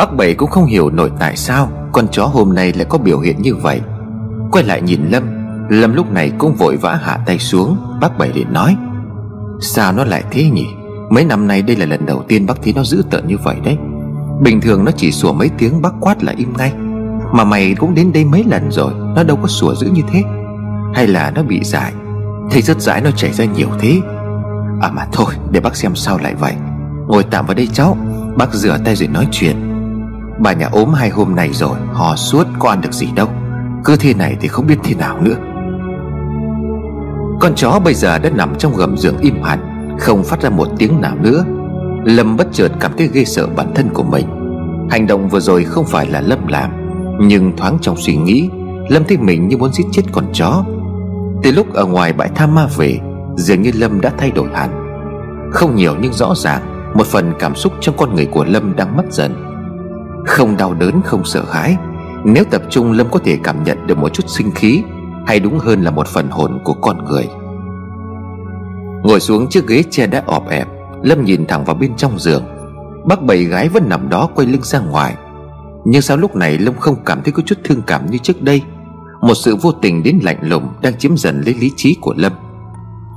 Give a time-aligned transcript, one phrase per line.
[0.00, 3.20] Bác Bảy cũng không hiểu nổi tại sao Con chó hôm nay lại có biểu
[3.20, 3.80] hiện như vậy.
[4.52, 5.22] Quay lại nhìn Lâm
[5.68, 8.76] Lâm lúc này cũng vội vã hạ tay xuống, Bác Bảy liền nói,
[9.60, 10.66] Sao nó lại thế nhỉ?
[11.10, 13.56] Mấy năm nay đây là lần đầu tiên bác thấy nó dữ tợn như vậy
[13.64, 13.76] đấy.
[14.42, 16.72] Bình thường nó chỉ sủa mấy tiếng bác quát là im ngay,
[17.32, 20.22] Mà mày cũng đến đây mấy lần rồi, Nó đâu có sủa dữ như thế.
[20.94, 21.92] Hay là nó bị dại?
[22.50, 24.00] Thấy rất dãi nó chảy ra nhiều thế.
[24.80, 26.54] À mà thôi, để bác xem sao lại vậy.
[27.06, 27.96] Ngồi tạm vào đây cháu.
[28.36, 29.69] Bác rửa tay rồi nói chuyện.
[30.42, 33.28] Bà nhà ốm hai hôm này rồi, Hò suốt có ăn được gì đâu.
[33.84, 35.36] Cứ thế này thì không biết thế nào nữa.
[37.40, 40.68] Con chó bây giờ đã nằm trong gầm giường im hẳn, Không phát ra một
[40.78, 41.44] tiếng nào nữa.
[42.04, 44.26] Lâm bất chợt cảm thấy ghê sợ bản thân của mình.
[44.90, 46.70] Hành động vừa rồi không phải là Lâm làm,
[47.20, 48.50] Nhưng thoáng trong suy nghĩ,
[48.88, 50.64] Lâm thấy mình như muốn giết chết con chó.
[51.42, 52.98] Từ lúc ở ngoài bãi tha ma về,
[53.36, 54.70] Dường như Lâm đã thay đổi hẳn.
[55.52, 58.96] Không nhiều nhưng rõ ràng, Một phần cảm xúc trong con người của Lâm đang
[58.96, 59.49] mất dần.
[60.26, 61.76] Không đau đớn, không sợ hãi.
[62.24, 64.82] Nếu tập trung, Lâm có thể cảm nhận được một chút sinh khí,
[65.26, 67.28] Hay đúng hơn là một phần hồn của con người.
[69.02, 70.68] Ngồi xuống chiếc ghế che đã ọp ẹp,
[71.02, 72.44] Lâm nhìn thẳng vào bên trong giường.
[73.04, 75.14] Bác bảy gái vẫn nằm đó quay lưng ra ngoài.
[75.84, 78.62] Nhưng sao lúc này Lâm không cảm thấy có chút thương cảm như trước đây?
[79.20, 82.32] Một sự vô tình đến lạnh lùng Đang chiếm dần lấy lý trí của Lâm.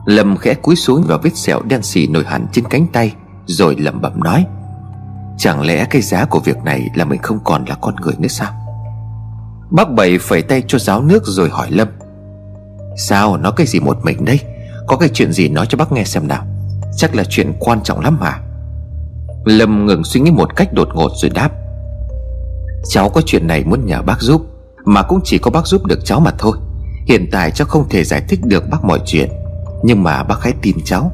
[0.06, 3.14] Lâm khẽ cúi xuống vào vết sẹo đen xì nổi hẳn trên cánh tay,
[3.46, 4.46] Rồi lẩm bẩm nói.
[5.38, 8.28] Chẳng lẽ cái giá của việc này là mình không còn là con người nữa
[8.28, 8.54] sao?
[9.72, 11.88] Bác bảy phẩy tay cho giáo nước rồi hỏi Lâm.
[12.98, 14.40] Sao nói cái gì một mình đây
[14.88, 16.46] Có cái chuyện gì nói cho bác nghe xem nào.
[16.98, 18.40] Chắc là chuyện quan trọng lắm mà.
[19.46, 21.50] Lâm ngừng suy nghĩ một cách đột ngột rồi đáp.
[22.90, 24.42] Cháu có chuyện này muốn nhờ bác giúp,
[24.86, 26.58] Mà cũng chỉ có bác giúp được cháu mà thôi.
[27.08, 29.30] Hiện tại cháu không thể giải thích được bác mọi chuyện.
[29.84, 31.12] Nhưng mà bác hãy tin cháu.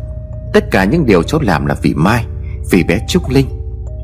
[0.53, 2.25] Tất cả những điều cháu làm là vì Mai,
[2.71, 3.58] Vì bé Trúc Linh.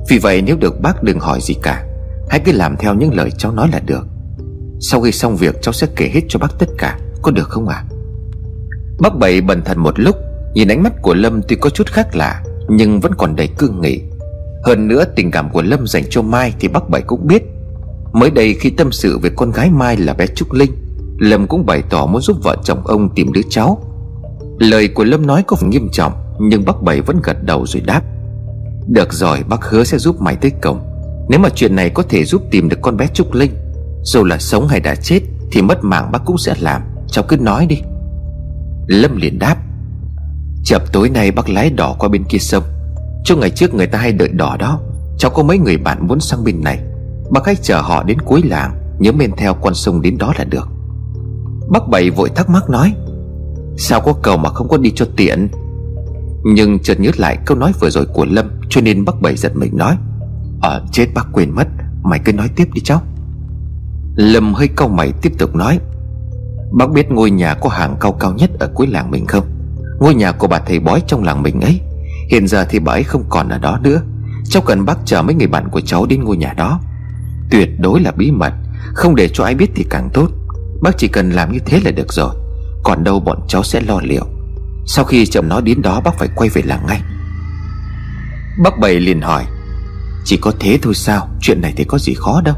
[0.09, 1.85] Vì vậy nếu được bác đừng hỏi gì cả,
[2.29, 4.07] Hãy cứ làm theo những lời cháu nói là được.
[4.79, 7.67] Sau khi xong việc, cháu sẽ kể hết cho bác tất cả, Có được không
[7.67, 7.75] ạ?
[7.75, 7.85] À?
[8.99, 10.15] Bác Bảy bần thần một lúc,
[10.53, 13.81] Nhìn ánh mắt của Lâm tuy có chút khác lạ, Nhưng vẫn còn đầy cương
[13.81, 14.01] nghị.
[14.65, 17.43] Hơn nữa, tình cảm của Lâm dành cho Mai Thì bác Bảy cũng biết.
[18.13, 20.71] Mới đây khi tâm sự về con gái Mai là bé Trúc Linh,
[21.19, 23.81] Lâm cũng bày tỏ muốn giúp vợ chồng ông tìm đứa cháu.
[24.59, 27.83] Lời của Lâm nói có phần nghiêm trọng, Nhưng bác Bảy vẫn gật đầu rồi
[27.85, 28.01] đáp.
[28.87, 30.79] Được rồi, bác hứa sẽ giúp mày tới cổng.
[31.29, 33.51] Nếu mà chuyện này có thể giúp tìm được con bé Trúc Linh,
[34.03, 35.19] Dù là sống hay đã chết,
[35.51, 36.81] Thì mất mạng bác cũng sẽ làm.
[37.07, 37.81] Cháu cứ nói đi.
[38.87, 39.57] Lâm liền đáp.
[40.63, 42.63] Chập tối nay bác lái đỏ qua bên kia sông.
[43.23, 44.79] Cho ngày trước người ta hay đợi đỏ đó.
[45.17, 46.79] Cháu có mấy người bạn muốn sang bên này.
[47.31, 50.43] Bác hãy chờ họ đến cuối làng, Nhớ men theo con sông đến đó là
[50.43, 50.67] được.
[51.69, 52.93] Bác Bảy vội thắc mắc nói,
[53.77, 55.47] Sao có cầu mà không có đi cho tiện?
[56.47, 59.55] Nhưng chợt nhớ lại câu nói vừa rồi của Lâm, Cho nên bác Bảy giật
[59.55, 59.97] mình nói
[60.61, 61.67] Ờ chết bác quên mất,
[62.03, 63.01] Mày cứ nói tiếp đi cháu.
[64.15, 65.79] Lâm hơi cau mày tiếp tục nói,
[66.71, 69.45] Bác biết ngôi nhà có hàng cao cao nhất ở cuối làng mình không?
[69.99, 71.81] Ngôi nhà của bà thầy bói trong làng mình ấy,
[72.29, 74.01] Hiện giờ thì bà ấy không còn ở đó nữa.
[74.49, 76.79] Cháu cần bác chờ mấy người bạn của cháu đến ngôi nhà đó.
[77.51, 78.53] Tuyệt đối là bí mật,
[78.93, 80.27] Không để cho ai biết thì càng tốt.
[80.81, 82.35] Bác chỉ cần làm như thế là được rồi,
[82.83, 84.34] Còn đâu bọn cháu sẽ lo liệu.
[84.85, 87.01] Sau khi chồng nó đến đó, bác phải quay về làng ngay.
[88.63, 89.45] Bác Bảy liền hỏi,
[90.25, 91.29] Chỉ có thế thôi sao?
[91.41, 92.55] Chuyện này thì có gì khó đâu.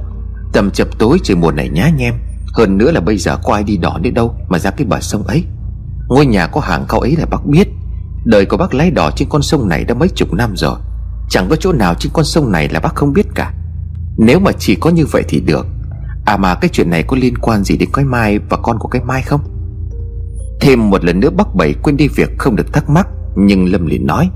[0.54, 2.14] Tầm chập tối trời mùa này nhá nhem.
[2.54, 5.00] Hơn nữa là bây giờ có ai đi đỏ đến đâu Mà ra cái bờ
[5.02, 5.44] sông ấy.
[6.08, 7.68] Ngôi nhà có hàng cao ấy là bác biết.
[8.26, 10.80] Đời của bác lái đỏ trên con sông này đã mấy chục năm rồi.
[11.30, 13.54] Chẳng có chỗ nào trên con sông này là bác không biết cả.
[14.18, 15.68] Nếu mà chỉ có như vậy thì được.
[16.26, 18.88] À mà cái chuyện này có liên quan gì đến cái Mai và con của
[18.88, 19.57] cái Mai không?
[20.60, 23.86] Thêm một lần nữa bác Bảy quên đi việc không được thắc mắc, Nhưng Lâm
[23.86, 24.30] liền nói,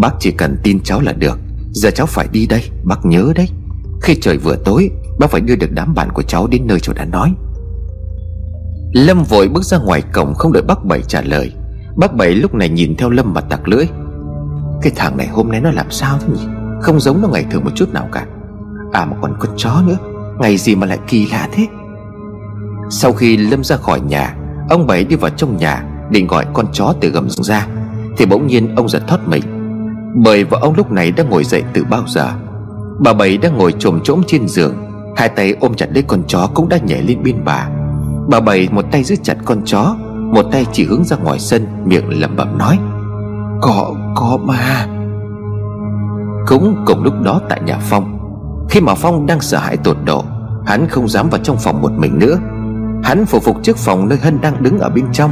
[0.00, 1.38] Bác chỉ cần tin cháu là được,
[1.72, 3.48] Giờ cháu phải đi đây, Bác nhớ đấy.
[4.02, 6.94] Khi trời vừa tối, Bác phải đưa được đám bạn của cháu đến nơi cháu
[6.94, 7.34] đã nói.
[8.92, 11.52] Lâm vội bước ra ngoài cổng không đợi bác Bảy trả lời.
[11.96, 13.84] Bác Bảy lúc này nhìn theo Lâm mà tặc lưỡi,
[14.82, 16.46] Cái thằng này hôm nay nó làm sao thế nhỉ?
[16.80, 18.26] Không giống nó ngày thường một chút nào cả.
[18.92, 19.96] À mà còn con chó nữa,
[20.38, 21.66] Ngày gì mà lại kỳ lạ thế?
[22.90, 24.36] Sau khi Lâm ra khỏi nhà
[24.68, 27.66] Ông Bảy đi vào trong nhà Định gọi con chó từ gầm giường ra
[28.16, 29.42] Thì bỗng nhiên ông giật thoát mình.
[30.24, 32.28] Bởi vợ ông lúc này đã ngồi dậy từ bao giờ?
[32.98, 34.74] Bà Bảy đang ngồi trồm trỗm trên giường
[35.16, 37.68] Hai tay ôm chặt lấy con chó cũng đã nhảy lên bên bà.
[38.28, 39.96] Bà Bảy một tay giữ chặt con chó
[40.32, 42.78] Một tay chỉ hướng ra ngoài sân Miệng lẩm bẩm nói
[43.60, 44.86] Có, có ma.
[46.46, 48.18] Cũng cùng lúc đó tại nhà Phong
[48.70, 50.24] Khi mà Phong đang sợ hãi tột độ
[50.66, 52.38] Hắn không dám vào trong phòng một mình nữa.
[53.02, 55.30] Hắn phục phục trước phòng nơi Hân đang đứng ở bên trong.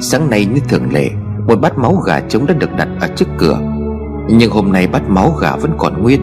[0.00, 1.10] Sáng nay như thường lệ
[1.46, 3.60] Một bát máu gà trống đã được đặt ở trước cửa.
[4.28, 6.20] Nhưng hôm nay bát máu gà vẫn còn nguyên.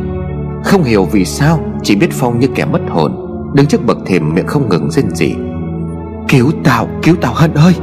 [0.63, 4.35] Không hiểu vì sao Chỉ biết Phong như kẻ mất hồn Đứng trước bậc thềm
[4.35, 5.35] miệng không ngừng rên rỉ.
[6.29, 7.73] Cứu tao, cứu tao Hân ơi!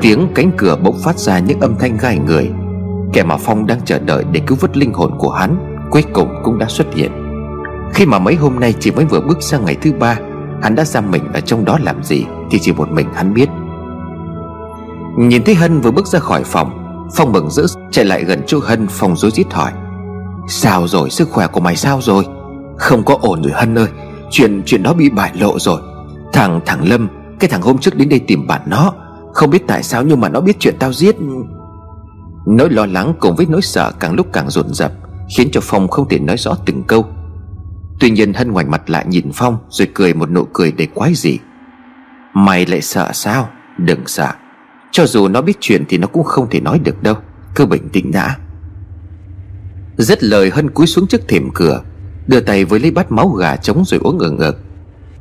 [0.00, 2.50] Tiếng cánh cửa bỗng phát ra những âm thanh gai người.
[3.12, 6.28] Kẻ mà Phong đang chờ đợi để cứu vớt linh hồn của hắn Cuối cùng
[6.44, 7.12] cũng đã xuất hiện.
[7.92, 10.18] Khi mà mấy hôm nay chỉ mới vừa bước sang ngày thứ ba
[10.62, 13.48] Hắn đã giam mình ở trong đó làm gì Thì chỉ một mình hắn biết.
[15.18, 16.84] Nhìn thấy Hân vừa bước ra khỏi phòng,
[17.14, 19.72] Phong mừng rỡ chạy lại gần chỗ Hân, Phong rối rít hỏi,
[20.48, 21.10] Sao rồi?
[21.10, 22.26] Sức khỏe của mày sao rồi?
[22.76, 23.88] Không có ổn rồi Hân ơi,
[24.30, 25.80] Chuyện chuyện đó bị bại lộ rồi.
[26.32, 27.08] Thằng thằng Lâm,
[27.38, 28.92] Cái thằng hôm trước đến đây tìm bạn nó,
[29.34, 31.16] Không biết tại sao nhưng mà nó biết chuyện tao giết.
[32.46, 34.92] Nỗi lo lắng cùng với nỗi sợ càng lúc càng rộn rập
[35.36, 37.06] Khiến cho Phong không thể nói rõ từng câu.
[38.00, 41.14] Tuy nhiên Hân ngoảnh mặt lại nhìn Phong Rồi cười một nụ cười đầy quái
[41.14, 41.38] dị.
[42.34, 43.48] Mày lại sợ sao?
[43.78, 44.32] Đừng sợ.
[44.90, 47.14] Cho dù nó biết chuyện thì nó cũng không thể nói được đâu.
[47.54, 48.36] Cứ bình tĩnh đã.
[49.96, 51.82] Rất lời Hân cúi xuống trước thềm cửa,
[52.26, 54.58] Đưa tay với lấy bát máu gà trống rồi uống ngừng ngực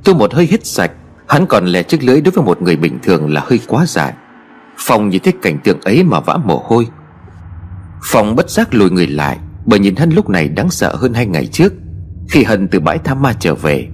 [0.04, 0.92] Tôi một hơi hít sạch,
[1.28, 4.14] Hắn còn lè chiếc lưỡi đối với một người bình thường là hơi quá dài
[4.78, 6.88] Phong nhìn thấy cảnh tượng ấy mà vã mồ hôi.
[8.04, 11.26] Phong bất giác lùi người lại, Bởi nhìn hắn lúc này đáng sợ hơn hai
[11.26, 11.74] ngày trước.
[12.30, 13.88] Khi Hân từ bãi tham ma trở về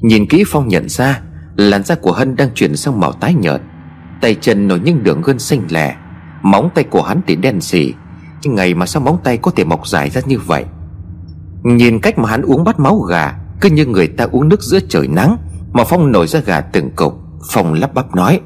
[0.00, 1.20] Nhìn kỹ Phong nhận ra
[1.56, 3.60] Làn da của Hân đang chuyển sang màu tái nhợt
[4.20, 5.96] Tay chân nổi những đường gân xanh lẻ
[6.42, 7.94] Móng tay của hắn thì đen xỉ
[8.42, 10.64] Nhưng ngày mà sao móng tay có thể mọc dài ra như vậy?
[11.62, 14.78] Nhìn cách mà hắn uống bát máu gà Cứ như người ta uống nước giữa
[14.88, 15.36] trời nắng
[15.72, 17.20] Mà Phong nổi ra gà từng cục
[17.50, 18.40] Phong lắp bắp nói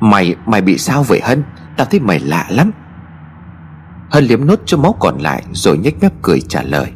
[0.00, 1.42] Mày, mày bị sao vậy Hân?
[1.76, 2.70] Tao thấy mày lạ lắm.
[4.10, 6.92] Hân liếm nốt cho máu còn lại Rồi nhếch mép cười trả lời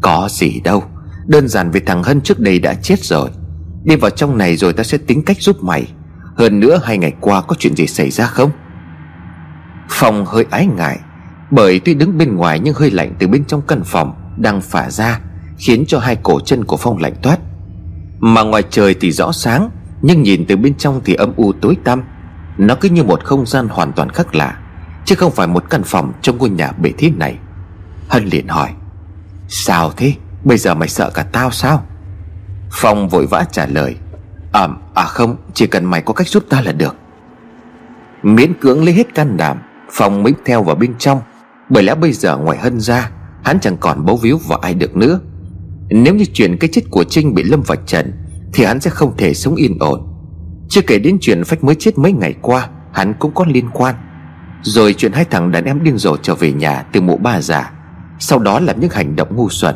[0.00, 0.84] có gì đâu.
[1.26, 3.30] Đơn giản vì thằng Hân trước đây đã chết rồi.
[3.84, 5.86] Đi vào trong này rồi ta sẽ tính cách giúp mày.
[6.36, 8.50] Hơn nữa hai ngày qua có chuyện gì xảy ra không?
[9.88, 10.98] Phong hơi ái ngại,
[11.50, 14.90] Bởi tuy đứng bên ngoài nhưng hơi lạnh từ bên trong căn phòng Đang phả
[14.90, 15.20] ra,
[15.58, 17.38] Khiến cho hai cổ chân của Phong lạnh toát.
[18.18, 19.70] Mà ngoài trời thì rõ sáng,
[20.02, 22.02] Nhưng nhìn từ bên trong thì âm u tối tăm.
[22.58, 24.58] Nó cứ như một không gian hoàn toàn khác lạ,
[25.04, 27.38] Chứ không phải một căn phòng trong ngôi nhà bể thiết này.
[28.08, 28.70] Hân liền hỏi
[29.50, 30.14] Sao thế?
[30.44, 31.86] Bây giờ mày sợ cả tao sao?
[32.72, 33.96] Phong vội vã trả lời.
[34.52, 36.96] À, à không Chỉ cần mày có cách giúp ta là được.
[38.22, 39.58] Miễn cưỡng lấy hết can đảm
[39.90, 41.20] Phong mới theo vào bên trong.
[41.68, 43.10] Bởi lẽ bây giờ ngoài Hân ra
[43.44, 45.20] Hắn chẳng còn bấu víu vào ai được nữa.
[45.90, 48.12] Nếu như chuyện cái chết của Trinh bị lâm vạch trần
[48.52, 50.00] Thì hắn sẽ không thể sống yên ổn.
[50.68, 53.94] Chưa kể đến chuyện Phách mới chết mấy ngày qua Hắn cũng có liên quan.
[54.62, 57.72] Rồi chuyện hai thằng đàn em điên rồ trở về nhà Từ mụ ba già.
[58.20, 59.74] Sau đó làm những hành động ngu xuẩn.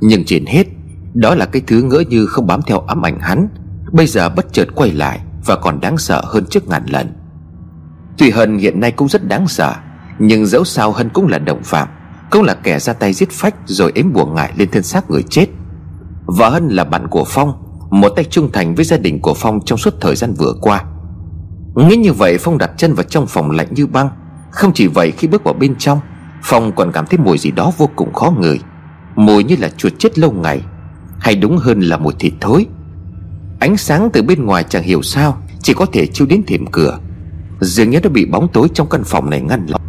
[0.00, 0.66] Nhưng trên hết,
[1.14, 3.48] Đó là cái thứ ngỡ như không bám theo ám ảnh hắn,
[3.92, 7.12] Bây giờ bất chợt quay lại Và còn đáng sợ hơn trước ngàn lần.
[8.18, 9.74] Tuy Hân hiện nay cũng rất đáng sợ,
[10.18, 11.88] Nhưng dẫu sao Hân cũng là đồng phạm,
[12.30, 15.22] Cũng là kẻ ra tay giết phách Rồi ếm buồn ngại lên thân xác người
[15.30, 15.46] chết.
[16.26, 17.52] Và Hân là bạn của Phong,
[17.90, 20.84] Một tay trung thành với gia đình của Phong Trong suốt thời gian vừa qua.
[21.74, 24.08] Nghĩ như vậy, Phong đặt chân vào trong phòng lạnh như băng.
[24.50, 26.00] Không chỉ vậy, khi bước vào bên trong
[26.42, 28.60] Phong còn cảm thấy mùi gì đó vô cùng khó ngửi.
[29.16, 30.62] Mùi như là chuột chết lâu ngày,
[31.18, 32.66] Hay đúng hơn là mùi thịt thối.
[33.60, 36.98] Ánh sáng từ bên ngoài chẳng hiểu sao, Chỉ có thể chiếu đến thềm cửa.
[37.60, 39.80] Dường như đã bị bóng tối trong căn phòng này ngăn lọt.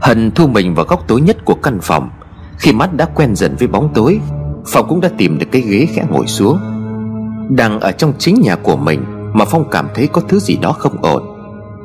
[0.00, 2.10] Hân thu mình vào góc tối nhất của căn phòng.
[2.58, 4.20] Khi mắt đã quen dần với bóng tối,
[4.66, 6.58] Phong cũng đã tìm được cái ghế khẽ ngồi xuống.
[7.50, 10.72] Đang ở trong chính nhà của mình Mà Phong cảm thấy có thứ gì đó
[10.72, 11.22] không ổn.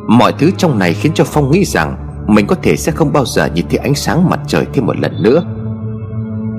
[0.08, 3.26] Mọi thứ trong này khiến cho Phong nghĩ rằng mình có thể sẽ không bao
[3.26, 5.44] giờ nhìn thấy ánh sáng mặt trời thêm một lần nữa.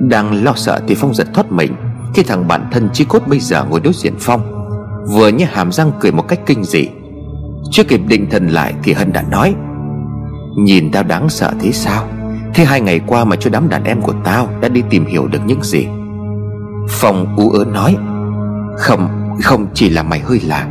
[0.00, 1.74] Đang lo sợ thì Phong giật thoát mình
[2.14, 4.68] Khi thằng bạn thân chi cốt bây giờ ngồi đối diện Phong
[5.12, 6.88] Vừa như hàm răng cười một cách kinh dị.
[7.70, 9.54] Chưa kịp định thần lại thì Hân đã nói
[10.56, 12.08] Nhìn tao đáng sợ thế sao?
[12.54, 15.26] Thế hai ngày qua mà cho đám đàn em của tao Đã đi tìm hiểu
[15.26, 15.86] được những gì?
[16.88, 17.96] Phong ú ớ nói
[18.76, 19.08] Không,
[19.42, 20.66] không chỉ là mày hơi lạ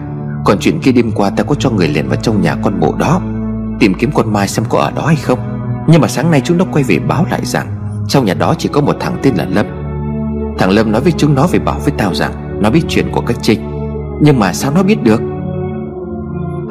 [0.45, 2.95] Còn chuyện kia đêm qua tao có cho người liền vào trong nhà con mộ
[2.99, 3.21] đó.
[3.83, 5.39] Tìm kiếm con Mai xem có ở đó hay không.
[5.87, 7.67] Nhưng mà sáng nay chúng nó quay về báo lại rằng,
[8.07, 9.65] Trong nhà đó chỉ có một thằng tên là Lâm.
[10.57, 13.21] Thằng Lâm nói với chúng nó về bảo với tao rằng, Nó biết chuyện của
[13.21, 13.59] các Trinh.
[14.21, 15.21] Nhưng mà sao nó biết được?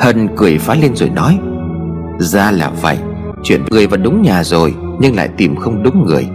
[0.00, 1.38] Hân cười phá lên rồi nói,
[2.18, 2.98] Ra là vậy,
[3.42, 6.28] Chuyện người vào đúng nhà rồi, Nhưng lại tìm không đúng người.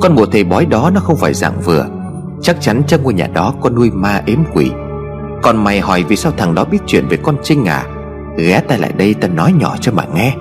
[0.00, 1.86] Con mùa thầy bói đó nó không phải dạng vừa.
[2.42, 4.70] Chắc chắn trong ngôi nhà đó có nuôi ma ếm quỷ.
[5.42, 7.84] Còn mày hỏi vì sao thằng đó biết chuyện về con Trinh à?
[8.36, 10.34] Ghé tay lại đây ta nói nhỏ cho mà nghe.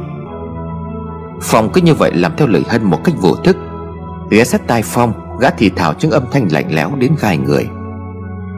[1.41, 3.57] Phong cứ như vậy làm theo lời Hân một cách vô thức.
[4.29, 7.69] Ghé sát tai Phong Gã thì thào những âm thanh lạnh lẽo đến gai người.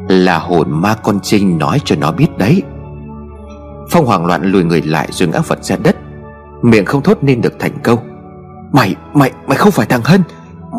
[0.07, 2.63] Là hồn ma con Trinh nói cho nó biết đấy.
[3.89, 5.95] Phong hoảng loạn lùi người lại rồi ngã vật ra đất.
[6.61, 7.99] Miệng không thốt nên được thành câu.
[8.71, 10.21] Mày, mày, mày không phải thằng Hân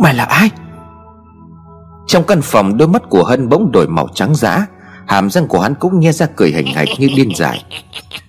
[0.02, 0.50] Mày là ai?
[2.06, 4.66] Trong căn phòng đôi mắt của Hân bỗng đổi màu trắng dã.
[5.06, 7.64] Hàm răng của hắn cũng nghe ra cười hành hạch như điên dại.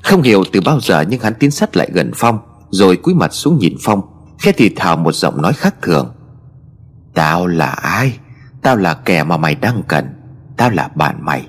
[0.03, 3.34] Không hiểu từ bao giờ nhưng hắn tiến sát lại gần Phong Rồi cúi mặt
[3.34, 4.01] xuống nhìn Phong
[4.39, 6.13] Khẽ thì thào một giọng nói khác thường.
[7.13, 8.17] Tao là ai?
[8.62, 10.05] Tao là kẻ mà mày đang cần.
[10.57, 11.48] Tao là bạn mày.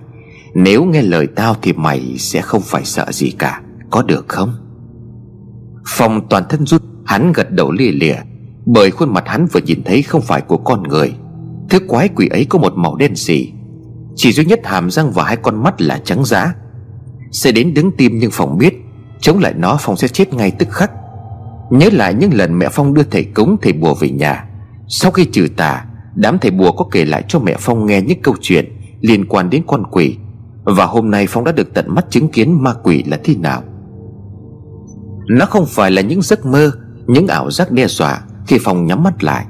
[0.55, 3.63] Nếu nghe lời tao thì mày sẽ không phải sợ gì cả.
[3.91, 4.55] Có được không?
[5.87, 8.17] Phong toàn thân rút Hắn gật đầu lìa lìa,
[8.67, 11.15] Bởi khuôn mặt hắn vừa nhìn thấy không phải của con người.
[11.71, 13.53] Thứ quái quỷ ấy có một màu đen xỉ
[14.19, 16.55] chỉ duy nhất hàm răng và hai con mắt là trắng giá.
[17.33, 18.75] Sẽ đến đứng tim nhưng phòng biết,
[19.21, 20.91] Chống lại nó Phong sẽ chết ngay tức khắc.
[21.71, 24.45] Nhớ lại những lần mẹ Phong đưa thầy cúng thầy bùa về nhà.
[24.89, 25.85] Sau khi trừ tà,
[26.15, 29.51] Đám thầy bùa có kể lại cho mẹ Phong nghe những câu chuyện Liên quan
[29.51, 30.17] đến con quỷ.
[30.65, 33.63] Và hôm nay Phong đã được tận mắt chứng kiến ma quỷ là thế nào.
[35.29, 36.71] Nó không phải là những giấc mơ,
[37.07, 39.47] Những ảo giác đe dọa Khi Phong nhắm mắt lại,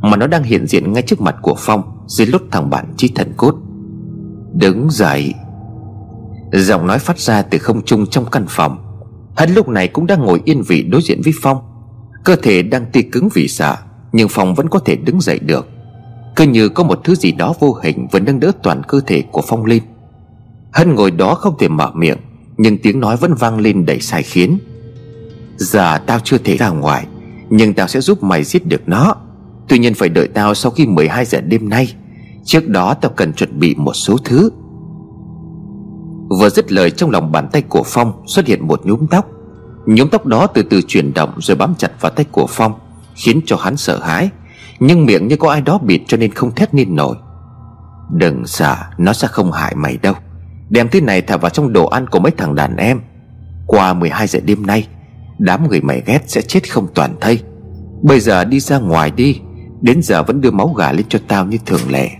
[0.00, 3.08] Mà nó đang hiện diện ngay trước mặt của Phong Dưới lốt thằng bạn trí
[3.08, 3.54] thần cốt.
[4.52, 5.34] Đứng dậy.
[6.52, 8.78] Giọng nói phát ra từ không trung trong căn phòng.
[9.36, 11.58] Hắn lúc này cũng đang ngồi yên vị đối diện với Phong.
[12.24, 13.76] Cơ thể đang tê cứng vì sợ,
[14.12, 15.68] Nhưng Phong vẫn có thể đứng dậy được.
[16.36, 19.22] Cứ như có một thứ gì đó vô hình Vừa nâng đỡ toàn cơ thể
[19.32, 19.82] của Phong lên.
[20.72, 22.18] Hân ngồi đó không thể mở miệng,
[22.56, 24.58] Nhưng tiếng nói vẫn vang lên đầy sai khiến.
[25.56, 27.06] Giờ tao chưa thể ra ngoài,
[27.50, 29.16] Nhưng tao sẽ giúp mày giết được nó.
[29.68, 31.94] Tuy nhiên phải đợi tao sau khi 12 giờ đêm nay.
[32.48, 34.50] Trước đó tao cần chuẩn bị một số thứ.
[36.40, 39.26] Vừa dứt lời, trong lòng bàn tay của Phong Xuất hiện một nhúm tóc.
[39.86, 42.72] Nhúm tóc đó từ từ chuyển động Rồi bám chặt vào tay của Phong,
[43.14, 44.30] Khiến cho hắn sợ hãi.
[44.80, 47.16] Nhưng miệng như có ai đó bịt cho nên không thét nên nổi.
[48.10, 50.14] Đừng sợ, Nó sẽ không hại mày đâu.
[50.68, 53.00] Đem thứ này thả vào trong đồ ăn của mấy thằng đàn em.
[53.66, 54.88] Qua 12 giờ đêm nay,
[55.38, 57.42] Đám người mày ghét sẽ chết không toàn thây.
[58.02, 59.40] Bây giờ đi ra ngoài đi,
[59.80, 62.10] Đến giờ vẫn đưa máu gà lên cho tao như thường lệ.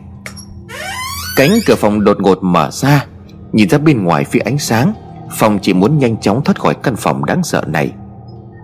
[1.39, 3.07] Cánh cửa phòng đột ngột mở ra,
[3.53, 4.95] Nhìn ra bên ngoài phía ánh sáng
[5.31, 7.93] Phong chỉ muốn nhanh chóng thoát khỏi căn phòng đáng sợ này.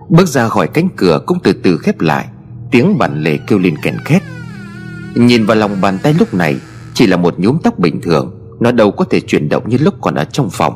[0.09, 2.27] Bước ra khỏi cánh cửa cũng từ từ khép lại,
[2.71, 4.21] Tiếng bản lề kêu lên kèn két.
[5.15, 6.55] Nhìn vào lòng bàn tay lúc này,
[6.93, 9.93] Chỉ là một nhúm tóc bình thường, Nó đâu có thể chuyển động như lúc
[10.01, 10.75] còn ở trong phòng.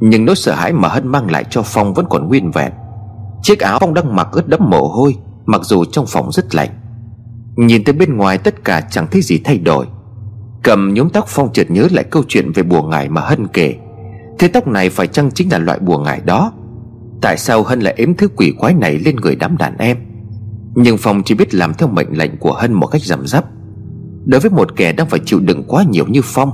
[0.00, 2.72] Nhưng nỗi sợ hãi mà Hân mang lại cho Phong vẫn còn nguyên vẹn.
[3.42, 5.16] Chiếc áo Phong đang mặc ướt đẫm mồ hôi,
[5.46, 6.70] Mặc dù trong phòng rất lạnh.
[7.56, 9.86] Nhìn từ bên ngoài tất cả chẳng thấy gì thay đổi.
[10.62, 13.74] Cầm nhúm tóc Phong chợt nhớ lại câu chuyện về bùa ngải mà Hân kể.
[14.38, 16.52] Thế tóc này phải chăng chính là loại bùa ngải đó?
[17.20, 19.96] Tại sao Hân lại ếm thứ quỷ quái này lên người đám đàn em?
[20.74, 23.44] Nhưng Phong chỉ biết làm theo mệnh lệnh của Hân một cách rầm rắp.
[24.24, 26.50] Đối với một kẻ đang phải chịu đựng quá nhiều như Phong,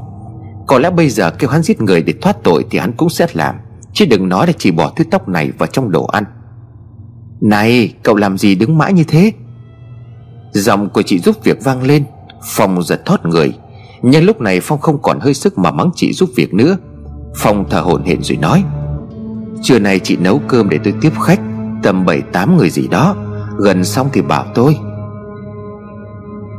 [0.67, 3.27] Có lẽ bây giờ kêu hắn giết người để thoát tội thì hắn cũng sẽ
[3.33, 3.55] làm,
[3.93, 6.25] Chứ đừng nói là chỉ bỏ thứ tóc này vào trong đồ ăn.
[7.41, 9.33] Này, cậu làm gì đứng mãi như thế?
[10.53, 12.05] Giọng của chị giúp việc vang lên,
[12.45, 13.55] Phong giật thót người.
[14.03, 16.77] Nhưng lúc này Phong không còn hơi sức mà mắng chị giúp việc nữa.
[17.37, 18.65] Phong thở hổn hển rồi nói,
[19.63, 21.41] Trưa nay chị nấu cơm để tôi tiếp khách,
[21.83, 23.17] Tầm 7-8 người gì đó.
[23.59, 24.77] Gần xong thì bảo tôi.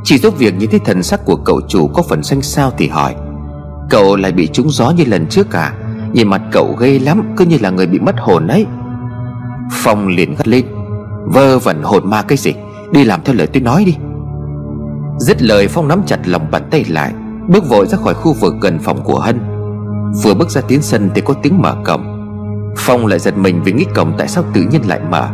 [0.04, 2.88] Chị giúp việc nhìn thấy thần sắc của cậu chủ có phần xanh xao thì
[2.88, 3.16] hỏi,
[3.90, 5.74] Cậu lại bị trúng gió như lần trước à?
[6.14, 8.66] Nhìn mặt cậu ghê lắm, Cứ như là người bị mất hồn ấy
[9.72, 10.66] Phong liền gắt lên,
[11.26, 12.54] Vơ vẩn hồn ma cái gì?
[12.92, 13.96] Đi làm theo lời tôi nói đi.
[15.18, 17.14] Dứt lời, Phong nắm chặt lòng bàn tay lại
[17.50, 19.40] Bước vội ra khỏi khu vực gần phòng của Hân.
[20.24, 22.16] Vừa bước ra tiến sân thì có tiếng mở cổng.
[22.78, 25.30] Phong lại giật mình vì nghĩ cổng tại sao tự nhiên lại mở.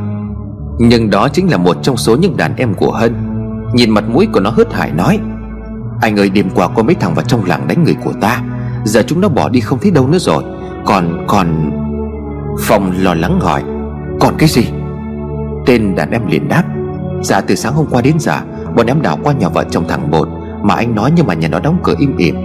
[0.80, 3.16] Nhưng đó chính là một trong số những đàn em của Hân.
[3.74, 5.20] Nhìn mặt mũi của nó hớt hải nói,
[6.02, 8.42] Anh ơi, đêm qua có mấy thằng vào trong làng đánh người của ta.
[8.84, 10.44] Giờ chúng nó bỏ đi không thấy đâu nữa rồi.
[10.86, 11.72] Còn còn
[12.60, 13.64] Phong lo lắng hỏi,
[14.20, 14.68] Còn cái gì?
[15.66, 16.64] Tên đàn em liền đáp
[17.24, 18.40] Dạ từ sáng hôm qua đến giờ,
[18.76, 20.28] Bọn em đảo qua nhà vợ chồng thằng bột.
[20.68, 22.36] Mà anh nói nhưng mà nhà nó đóng cửa im ỉm.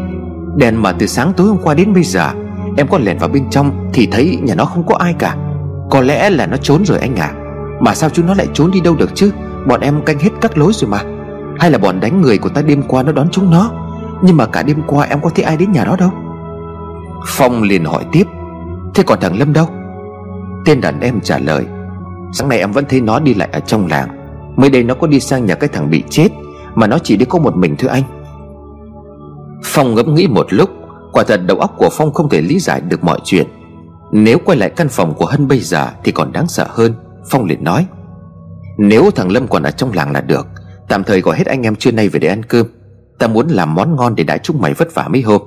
[0.57, 2.33] Đèn mà từ sáng tối hôm qua đến bây giờ,
[2.77, 5.37] Em có lẻn vào bên trong Thì thấy nhà nó không có ai cả.
[5.91, 7.33] Có lẽ là nó trốn rồi anh à
[7.81, 9.33] Mà sao chúng nó lại trốn đi đâu được chứ?
[9.67, 11.03] Bọn em canh hết các lối rồi mà.
[11.59, 13.71] Hay là bọn đánh người của ta đêm qua nó đón chúng nó?
[14.23, 16.11] Nhưng mà cả đêm qua em có thấy ai đến nhà đó đâu?
[17.27, 18.25] Phong liền hỏi tiếp.
[18.95, 19.67] Thế còn thằng Lâm đâu?
[20.65, 21.65] Tên đàn em trả lời.
[22.33, 24.09] Sáng nay em vẫn thấy nó đi lại ở trong làng.
[24.57, 26.29] Mới đây nó có đi sang nhà cái thằng bị chết.
[26.75, 28.03] Mà nó chỉ đi có một mình thưa anh.
[29.65, 30.71] Phong ngẫm nghĩ một lúc,
[31.13, 33.47] Quả thật đầu óc của Phong không thể lý giải được mọi chuyện.
[34.13, 36.95] Nếu quay lại căn phòng của Hân bây giờ Thì còn đáng sợ hơn,
[37.31, 37.87] Phong liền nói.
[38.79, 40.47] Nếu thằng Lâm còn ở trong làng là được,
[40.91, 42.67] Tạm thời gọi hết anh em trưa nay về để ăn cơm.
[43.19, 45.43] Ta muốn làm món ngon để đãi chúng mày vất vả mấy hôm.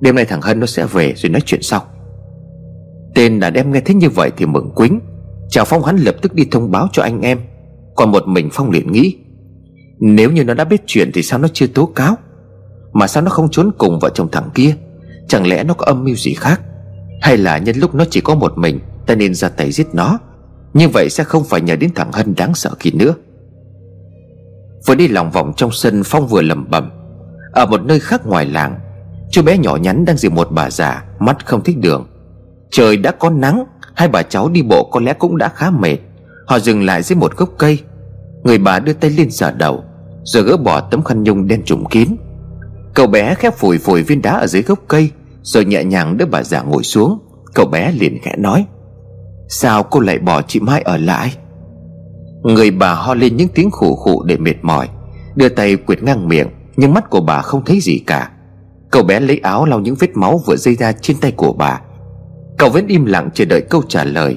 [0.00, 1.82] Đêm nay thằng Hân nó sẽ về rồi nói chuyện sau.
[3.14, 5.00] Tên đàn em nghe thấy như vậy thì mừng quính.
[5.48, 7.40] Chào Phong hắn lập tức đi thông báo cho anh em.
[7.96, 9.16] Còn một mình Phong liền nghĩ
[9.98, 12.16] nếu như nó đã biết chuyện thì sao nó chưa tố cáo?
[12.92, 14.74] Mà sao nó không trốn cùng vợ chồng thằng kia?
[15.28, 16.60] Chẳng lẽ nó có âm mưu gì khác?
[17.22, 20.18] Hay là nhân lúc nó chỉ có một mình, Ta nên ra tay giết nó?
[20.74, 23.14] Như vậy sẽ không phải nhờ đến thằng Hân đáng sợ kia nữa.
[24.86, 26.90] Vừa đi lòng vòng trong sân, Phong vừa lầm bầm
[27.52, 28.78] Ở một nơi khác ngoài làng,
[29.30, 32.06] Chú bé nhỏ nhắn đang dìu một bà già, Mắt không thích đường.
[32.70, 35.96] Trời đã có nắng, Hai bà cháu đi bộ có lẽ cũng đã khá mệt.
[36.46, 37.78] Họ dừng lại dưới một gốc cây.
[38.42, 39.84] Người bà đưa tay lên sờ đầu.
[40.26, 42.08] Rồi gỡ bỏ tấm khăn nhung đen trùm kín.
[42.94, 45.10] Cậu bé khép phủi phủi viên đá ở dưới gốc cây,
[45.42, 47.18] Rồi nhẹ nhàng đỡ bà già ngồi xuống.
[47.54, 48.66] Cậu bé liền khẽ nói,
[49.48, 51.32] Sao cô lại bỏ chị Mai ở lại?
[52.42, 54.88] Người bà ho lên những tiếng khủ khụ để mệt mỏi,
[55.36, 58.30] Đưa tay quyệt ngang miệng, Nhưng mắt của bà không thấy gì cả.
[58.90, 61.80] Cậu bé lấy áo lau những vết máu vừa dây ra trên tay của bà.
[62.58, 64.36] Cậu vẫn im lặng chờ đợi câu trả lời.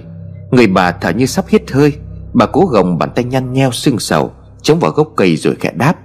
[0.52, 1.94] Người bà thở như sắp hết hơi,
[2.34, 4.32] Bà cố gồng bàn tay nhăn nheo sưng sầu.
[4.62, 5.96] Chống vào gốc cây rồi khẽ đáp.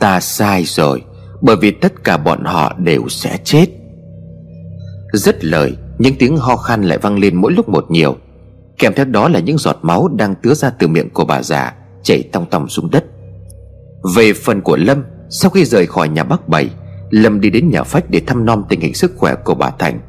[0.00, 1.02] Ta sai rồi,
[1.40, 3.66] Bởi vì tất cả bọn họ đều sẽ chết.
[5.12, 8.16] Rất lời, Những tiếng ho khan lại vang lên mỗi lúc một nhiều.
[8.78, 11.74] Kèm theo đó là những giọt máu Đang tứa ra từ miệng của bà già,
[12.02, 13.04] Chảy tong tong xuống đất.
[14.16, 16.70] Về phần của Lâm, Sau khi rời khỏi nhà bác Bảy,
[17.10, 20.00] Lâm đi đến nhà phách để thăm nom tình hình sức khỏe của bà Thành.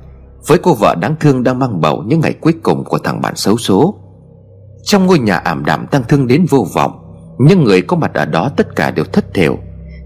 [0.47, 3.35] Với cô vợ đáng thương đang mang bầu những ngày cuối cùng của thằng bạn
[3.35, 3.99] xấu số.
[4.85, 6.91] Trong ngôi nhà ảm đạm tăng thương đến vô vọng
[7.39, 9.57] Nhưng người có mặt ở đó tất cả đều thất thểu.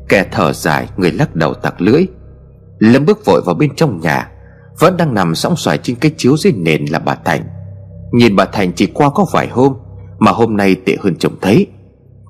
[0.09, 2.07] Kẻ thở dài, người lắc đầu tặc lưỡi.
[2.79, 4.31] Lâm bước vội vào bên trong nhà,
[4.79, 7.43] Vẫn đang nằm sóng xoài trên cái chiếu dưới nền là bà Thành.
[8.11, 9.73] Nhìn bà Thành chỉ qua có vài hôm,
[10.19, 11.67] Mà hôm nay tệ hơn chồng thấy.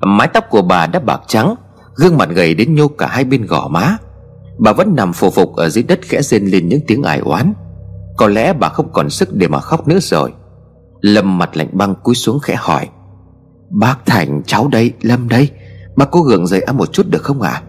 [0.02, 1.56] Mái tóc của bà đã bạc trắng,
[1.95, 3.97] Gương mặt gầy đến nhô cả hai bên gò má.
[4.60, 7.54] Bà vẫn nằm phù phục ở dưới đất khẽ rên lên những tiếng ải oán.
[8.17, 10.34] Có lẽ bà không còn sức để mà khóc nữa rồi.
[11.01, 12.88] Lâm mặt lạnh băng cúi xuống khẽ hỏi.
[13.69, 15.49] Bác Thành, cháu đây, Lâm đây.
[15.95, 17.51] Bác cố gượng dậy ăn một chút được không ạ?
[17.51, 17.63] À?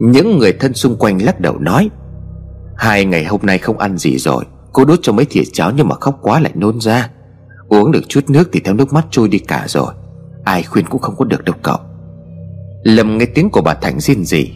[0.00, 1.90] Những người thân xung quanh lắc đầu nói.
[2.76, 4.44] Hai ngày hôm nay không ăn gì rồi.
[4.72, 7.10] Cô đút cho mấy thìa cháo nhưng mà khóc quá lại nôn ra.
[7.68, 9.92] Uống được chút nước thì theo nước mắt trôi đi cả rồi.
[10.44, 11.78] Ai khuyên cũng không có được đâu cậu.
[12.82, 14.50] Lâm nghe tiếng của bà Thành xin gì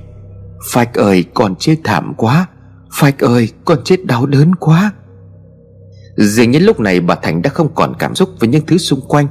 [0.71, 2.47] Phạch ơi, con chết thảm quá.
[2.93, 4.93] Phạch ơi, con chết đau đớn quá.
[6.17, 9.01] Dường như lúc này bà Thành đã không còn cảm xúc với những thứ xung
[9.09, 9.27] quanh.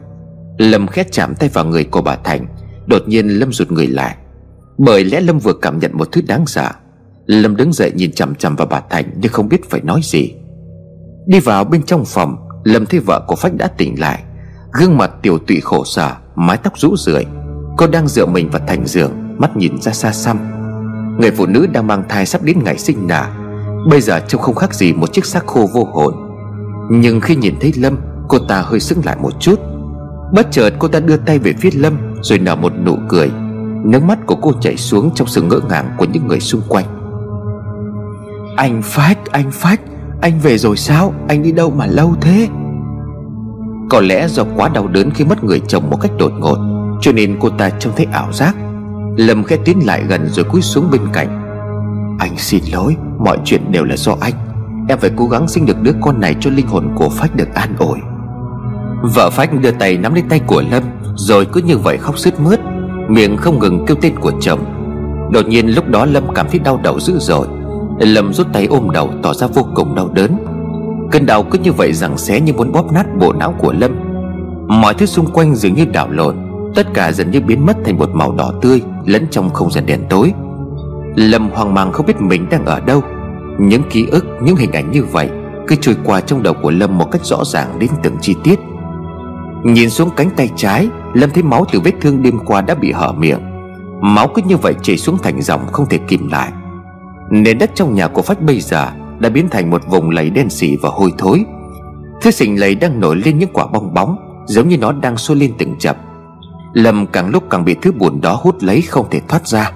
[0.57, 2.47] Lâm khét chạm tay vào người của bà Thành,
[2.87, 4.15] Đột nhiên Lâm rụt người lại.
[4.77, 6.71] Bởi lẽ Lâm vừa cảm nhận một thứ đáng sợ.
[7.25, 10.33] Lâm đứng dậy nhìn chằm chằm vào bà Thành Nhưng không biết phải nói gì.
[11.27, 14.23] Đi vào bên trong phòng, Lâm thấy vợ của Phách đã tỉnh lại.
[14.73, 17.25] Gương mặt tiểu tụy khổ sở, Mái tóc rũ rượi.
[17.77, 20.37] Cô đang dựa mình vào thành giường, Mắt nhìn ra xa xăm.
[21.19, 23.25] Người phụ nữ đang mang thai sắp đến ngày sinh nở
[23.89, 26.24] Bây giờ trông không khác gì một chiếc xác khô vô hồn.
[26.89, 29.59] Nhưng khi nhìn thấy Lâm Cô ta hơi sững lại một chút.
[30.33, 33.31] Bất chợt cô ta đưa tay về phía Lâm Rồi nở một nụ cười.
[33.85, 36.85] Nước mắt của cô chảy xuống trong sự ngỡ ngàng của những người xung quanh.
[38.57, 39.81] Anh Phách, anh Phách
[40.21, 41.13] Anh về rồi sao?
[41.27, 42.47] Anh đi đâu mà lâu thế?
[43.89, 46.57] Có lẽ do quá đau đớn khi mất người chồng một cách đột ngột
[47.01, 48.55] Cho nên cô ta trông thấy ảo giác.
[49.17, 51.41] Lâm khẽ tiến lại gần rồi cúi xuống bên cạnh.
[52.19, 54.33] Anh xin lỗi Mọi chuyện đều là do anh.
[54.87, 57.53] Em phải cố gắng sinh được đứa con này cho linh hồn của Phách được
[57.53, 57.99] an ổn.
[59.15, 60.83] Vợ Phách đưa tay nắm lấy tay của Lâm,
[61.15, 62.59] Rồi cứ như vậy khóc sướt mướt,
[63.09, 64.59] Miệng không ngừng kêu tên của chồng.
[65.31, 67.47] Đột nhiên lúc đó Lâm cảm thấy đau đầu dữ dội.
[67.99, 70.37] Lâm rút tay ôm đầu, tỏ ra vô cùng đau đớn.
[71.11, 73.91] Cơn đau cứ như vậy rằng xé như muốn bóp nát bộ não của Lâm.
[74.67, 76.35] Mọi thứ xung quanh dường như đảo lộn,
[76.75, 79.85] Tất cả dần như biến mất thành một màu đỏ tươi, Lẫn trong không gian
[79.85, 80.33] đèn tối.
[81.15, 83.01] Lâm hoang mang không biết mình đang ở đâu.
[83.59, 85.29] Những ký ức, những hình ảnh như vậy
[85.67, 88.59] Cứ trôi qua trong đầu của Lâm một cách rõ ràng đến từng chi tiết.
[89.63, 92.91] Nhìn xuống cánh tay trái Lâm thấy máu từ vết thương đêm qua đã bị
[92.91, 93.39] hở miệng.
[94.01, 96.51] Máu cứ như vậy chảy xuống thành dòng không thể kìm lại.
[97.31, 98.87] Nền đất trong nhà của Phách bây giờ
[99.19, 101.45] Đã biến thành một vùng lầy đen xỉ và hôi thối.
[102.21, 105.37] Thứ sình lầy đang nổi lên những quả bong bóng Giống như nó đang sôi
[105.37, 105.97] lên từng chập.
[106.73, 109.71] Lâm càng lúc càng bị thứ bùn đó hút lấy không thể thoát ra.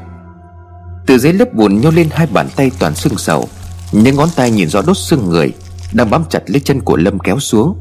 [1.06, 3.48] Từ dưới lớp bùn nhô lên hai bàn tay toàn xương sầu.
[3.92, 5.54] Những ngón tay nhìn rõ đốt xương người
[5.94, 7.80] Đang bám chặt lấy chân của Lâm kéo xuống.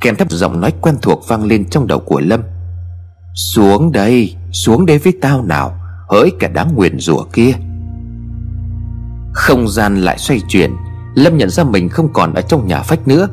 [0.00, 2.42] Kèm thấp giọng nói quen thuộc vang lên trong đầu của Lâm.
[3.34, 5.74] Xuống đây Xuống đây với tao nào,
[6.08, 7.52] Hỡi cả đáng nguyền rủa kia.
[9.32, 10.76] Không gian lại xoay chuyển,
[11.14, 13.28] Lâm nhận ra mình không còn ở trong nhà phách nữa.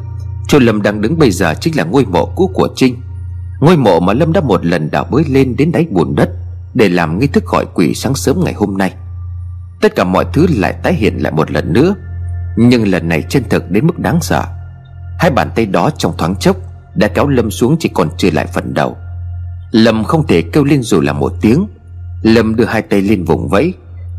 [0.47, 3.01] Chỗ Lâm đang đứng bây giờ chính là ngôi mộ cũ của Trinh.
[3.59, 6.29] Ngôi mộ mà Lâm đã một lần đào bới lên đến đáy bùn đất
[6.73, 8.93] Để làm nghi thức gọi quỷ sáng sớm ngày hôm nay.
[9.81, 11.95] Tất cả mọi thứ lại tái hiện lại một lần nữa.
[12.57, 14.43] Nhưng lần này chân thực đến mức đáng sợ.
[15.19, 16.57] Hai bàn tay đó trong thoáng chốc
[16.95, 18.97] Đã kéo Lâm xuống chỉ còn chưa lại phần đầu.
[19.71, 21.67] Lâm không thể kêu lên dù là một tiếng.
[22.21, 23.73] Lâm đưa hai tay lên vùng vẫy,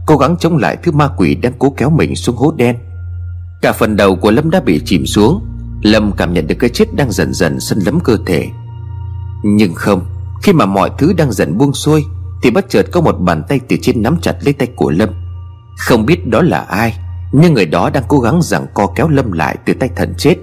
[0.07, 2.77] Cố gắng chống lại thứ ma quỷ đang cố kéo mình xuống hố đen.
[3.63, 5.45] Cả phần đầu của Lâm đã bị chìm xuống.
[5.83, 8.49] Lâm cảm nhận được cái chết đang dần dần xâm lấn cơ thể.
[9.45, 10.07] Nhưng không,
[10.43, 12.05] Khi mà mọi thứ đang dần buông xuôi,
[12.43, 15.09] Thì bất chợt có một bàn tay từ trên nắm chặt lấy tay của Lâm.
[15.79, 16.95] Không biết đó là ai.
[17.33, 20.35] Nhưng người đó đang cố gắng rằng co kéo Lâm lại từ tay thần chết.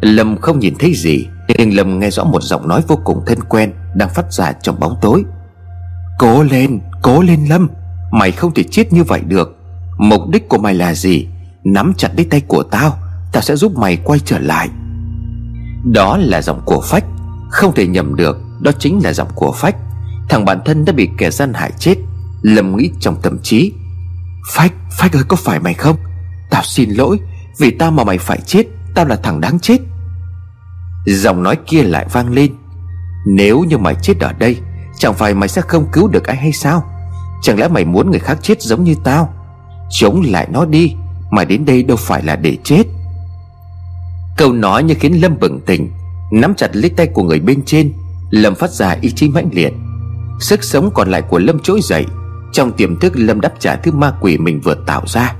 [0.00, 3.38] Lâm không nhìn thấy gì Nhưng Lâm nghe rõ một giọng nói vô cùng thân
[3.48, 5.24] quen Đang phát ra trong bóng tối.
[6.18, 7.68] Cố lên, cố lên Lâm
[8.12, 9.56] Mày không thể chết như vậy được.
[9.98, 11.28] Mục đích của mày là gì?
[11.64, 12.98] Nắm chặt lấy tay của tao
[13.32, 14.68] Tao sẽ giúp mày quay trở lại.
[15.92, 17.04] Đó là giọng của Phách
[17.50, 19.76] Không thể nhầm được Đó chính là giọng của Phách.
[20.28, 21.94] Thằng bạn thân đã bị kẻ gian hại chết
[22.42, 23.72] Lâm nghĩ trong tâm trí
[24.52, 25.96] Phách, Phách ơi có phải mày không?
[26.50, 27.20] Tao xin lỗi,
[27.58, 28.62] Vì tao mà mày phải chết,
[28.94, 29.78] Tao là thằng đáng chết.
[31.06, 32.54] Giọng nói kia lại vang lên.
[33.26, 34.56] Nếu như mày chết ở đây,
[34.98, 36.84] Chẳng phải mày sẽ không cứu được ai hay sao?
[37.42, 39.34] Chẳng lẽ mày muốn người khác chết giống như tao?
[39.90, 40.94] Chống lại nó đi,
[41.30, 42.82] Mày đến đây đâu phải là để chết.
[44.36, 45.90] Câu nói như khiến Lâm bừng tỉnh,
[46.32, 47.92] Nắm chặt lấy tay của người bên trên,
[48.30, 49.72] Lâm phát ra ý chí mãnh liệt.
[50.40, 52.06] Sức sống còn lại của Lâm trỗi dậy,
[52.52, 55.34] Trong tiềm thức Lâm đáp trả thứ ma quỷ mình vừa tạo ra.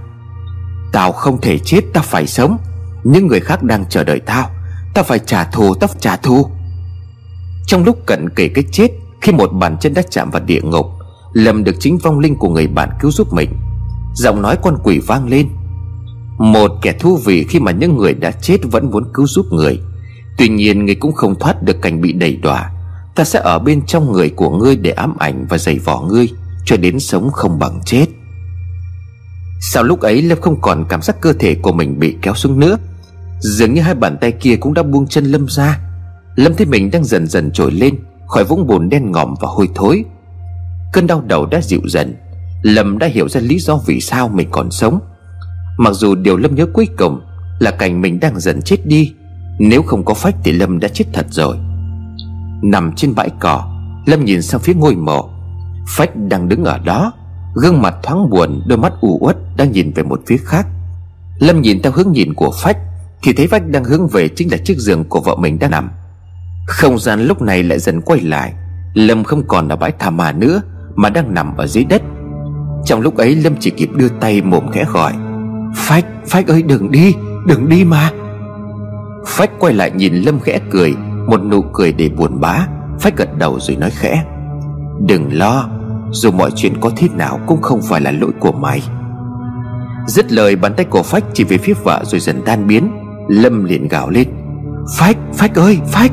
[0.92, 2.58] Tao không thể chết, Tao phải sống.
[3.04, 4.50] Những người khác đang chờ đợi tao.
[4.94, 6.46] Tao phải trả thù, Tao phải trả thù.
[7.66, 8.88] Trong lúc cận kề cái chết,
[9.20, 10.86] Khi một bàn chân đã chạm vào địa ngục
[11.32, 13.50] Lâm được chính vong linh của người bạn cứu giúp mình,
[14.14, 15.48] Giọng nói con quỷ vang lên.
[16.38, 19.80] Một kẻ thú vị khi mà những người đã chết vẫn muốn cứu giúp người.
[20.38, 22.70] Tuy nhiên, người cũng không thoát được cảnh bị đẩy đọa.
[23.14, 26.28] Ta sẽ ở bên trong người của ngươi để ám ảnh và giày vò ngươi,
[26.64, 28.06] Cho đến sống không bằng chết.
[29.60, 32.60] Sau lúc ấy, Lâm không còn cảm giác cơ thể của mình bị kéo xuống
[32.60, 32.78] nữa.
[33.40, 35.78] Dường như hai bàn tay kia cũng đã buông chân Lâm ra.
[36.36, 37.94] Lâm thấy mình đang dần dần trồi lên,
[38.28, 40.04] Khỏi vũng bùn đen ngòm và hôi thối.
[40.92, 42.16] Cơn đau đầu đã dịu dần.
[42.62, 45.00] Lâm đã hiểu ra lý do vì sao mình còn sống.
[45.78, 47.20] Mặc dù điều Lâm nhớ cuối cùng
[47.58, 49.14] Là cảnh mình đang dần chết đi,
[49.58, 51.56] Nếu không có phách thì Lâm đã chết thật rồi.
[52.62, 53.68] Nằm trên bãi cỏ,
[54.06, 55.30] Lâm nhìn sang phía ngôi mộ.
[55.88, 57.12] Phách đang đứng ở đó.
[57.54, 60.66] Gương mặt thoáng buồn Đôi mắt u uất đang nhìn về một phía khác.
[61.38, 62.76] Lâm nhìn theo hướng nhìn của Phách
[63.22, 65.90] Thì thấy Phách đang hướng về chính là chiếc giường của vợ mình đang nằm.
[66.66, 68.52] Không gian lúc này lại dần quay lại.
[68.94, 70.62] Lâm không còn là bãi thảm mà nữa
[70.94, 72.02] Mà đang nằm ở dưới đất.
[72.84, 75.12] Trong lúc ấy Lâm chỉ kịp đưa tay mồm khẽ gọi
[75.76, 77.14] Phách, Phách ơi đừng đi
[77.46, 78.10] Đừng đi mà.
[79.26, 80.94] Phách quay lại nhìn Lâm khẽ cười
[81.26, 82.66] Một nụ cười để buồn bã.
[83.00, 84.24] Phách gật đầu rồi nói khẽ
[85.06, 85.79] Đừng lo
[86.10, 88.82] dù mọi chuyện có thế nào cũng không phải là lỗi của mày.
[90.06, 92.90] Dứt lời bàn tay của Phách chỉ về phía vợ rồi dần tan biến
[93.28, 94.28] Lâm liền gào lên.
[94.98, 96.12] Phách, Phách ơi, Phách!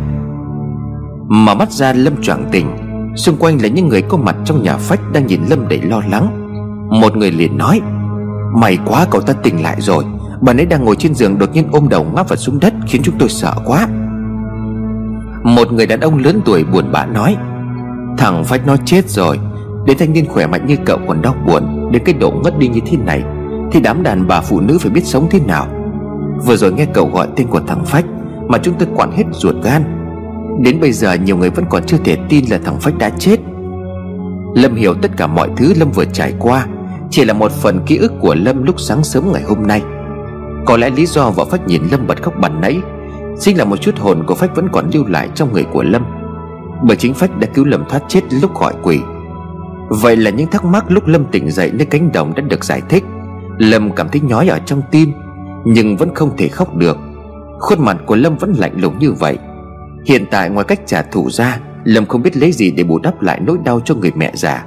[1.27, 2.67] Mở mắt ra Lâm choàng tỉnh.
[3.15, 6.01] Xung quanh là những người có mặt trong nhà Phách Đang nhìn Lâm đầy lo
[6.11, 6.43] lắng.
[7.01, 7.81] Một người liền nói
[8.55, 10.03] May quá cậu ta tỉnh lại rồi.
[10.41, 13.01] Bà ấy đang ngồi trên giường đột nhiên ôm đầu ngã vào xuống đất Khiến
[13.03, 13.87] chúng tôi sợ quá.
[15.43, 17.35] Một người đàn ông lớn tuổi buồn bã nói
[18.17, 19.39] Thằng Phách nó chết rồi
[19.87, 22.67] để thanh niên khỏe mạnh như cậu còn đau buồn Đến cái độ ngất đi
[22.67, 23.23] như thế này,
[23.71, 25.67] Thì đám đàn bà phụ nữ phải biết sống thế nào.
[26.45, 28.05] Vừa rồi nghe cậu gọi tên của thằng Phách
[28.47, 29.83] Mà chúng tôi quản hết ruột gan.
[30.61, 33.39] Đến bây giờ nhiều người vẫn còn chưa thể tin là thằng Phách đã chết.
[34.55, 36.65] Lâm hiểu tất cả mọi thứ Lâm vừa trải qua,
[37.09, 39.81] Chỉ là một phần ký ức của Lâm lúc sáng sớm ngày hôm nay.
[40.65, 42.79] Có lẽ lý do vợ Phách nhìn Lâm bật khóc bàn nãy
[43.39, 46.05] Chính là một chút hồn của Phách vẫn còn lưu lại trong người của Lâm.
[46.83, 48.99] Bởi chính Phách đã cứu Lâm thoát chết lúc gọi quỷ.
[49.89, 52.81] Vậy là những thắc mắc lúc Lâm tỉnh dậy nơi cánh đồng đã được giải
[52.89, 53.03] thích.
[53.57, 55.13] Lâm cảm thấy nhói ở trong tim
[55.65, 56.97] Nhưng vẫn không thể khóc được.
[57.59, 59.37] Khuôn mặt của Lâm vẫn lạnh lùng như vậy.
[60.05, 63.21] Hiện tại ngoài cách trả thù ra Lâm không biết lấy gì để bù đắp
[63.21, 64.65] lại nỗi đau cho người mẹ già.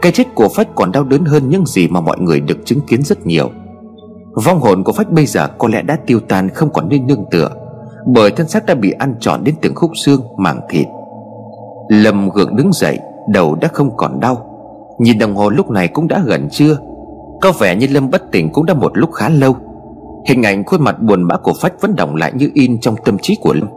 [0.00, 2.80] Cái chết của Phách còn đau đớn hơn những gì mà mọi người được chứng
[2.80, 3.50] kiến rất nhiều.
[4.44, 7.24] Vong hồn của Phách bây giờ có lẽ đã tiêu tan không còn nên nương
[7.30, 7.50] tựa
[8.06, 10.86] Bởi thân xác đã bị ăn trọn đến từng khúc xương, màng thịt.
[11.88, 12.98] Lâm gượng đứng dậy
[13.32, 14.44] Đầu đã không còn đau.
[14.98, 16.78] Nhìn đồng hồ lúc này cũng đã gần trưa.
[17.40, 19.56] Có vẻ như Lâm bất tỉnh cũng đã một lúc khá lâu.
[20.26, 23.16] Hình ảnh khuôn mặt buồn bã của Phách vẫn động lại như in trong tâm
[23.22, 23.68] trí của Lâm.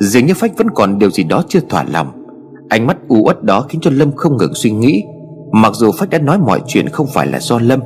[0.00, 2.24] Dường như Phách vẫn còn điều gì đó chưa thỏa lòng.
[2.68, 5.04] Ánh mắt u uất đó khiến cho Lâm không ngừng suy nghĩ,
[5.52, 7.80] Mặc dù Phách đã nói mọi chuyện không phải là do Lâm.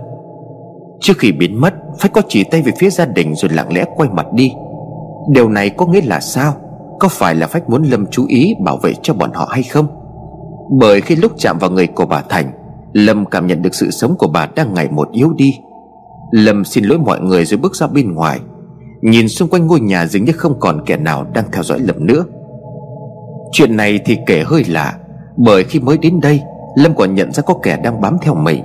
[1.00, 3.84] Trước khi biến mất, Phách có chỉ tay về phía gia đình rồi lặng lẽ
[3.96, 4.52] quay mặt đi.
[5.28, 6.54] Điều này có nghĩa là sao?
[7.00, 9.86] Có phải là Phách muốn Lâm chú ý bảo vệ cho bọn họ hay không?
[10.70, 12.52] Bởi khi lúc chạm vào người của bà Thành,
[12.92, 15.58] Lâm cảm nhận được sự sống của bà đang ngày một yếu đi.
[16.32, 18.40] Lâm xin lỗi mọi người rồi bước ra bên ngoài,
[19.02, 22.06] Nhìn xung quanh ngôi nhà dường như không còn kẻ nào đang theo dõi Lâm
[22.06, 22.24] nữa.
[23.52, 24.98] Chuyện này thì kể hơi lạ,
[25.36, 26.40] Bởi khi mới đến đây,
[26.76, 28.64] Lâm còn nhận ra có kẻ đang bám theo mình.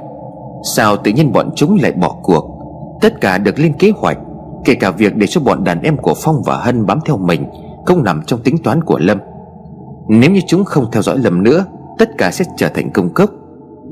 [0.76, 2.60] Sao tự nhiên bọn chúng lại bỏ cuộc?
[3.02, 4.18] Tất cả được lên kế hoạch,
[4.66, 7.46] Kể cả việc để cho bọn đàn em của Phong và Hân bám theo mình
[7.86, 9.18] Không nằm trong tính toán của Lâm.
[10.10, 11.66] Nếu như chúng không theo dõi Lâm nữa
[11.98, 13.30] Tất cả sẽ trở thành công cốc.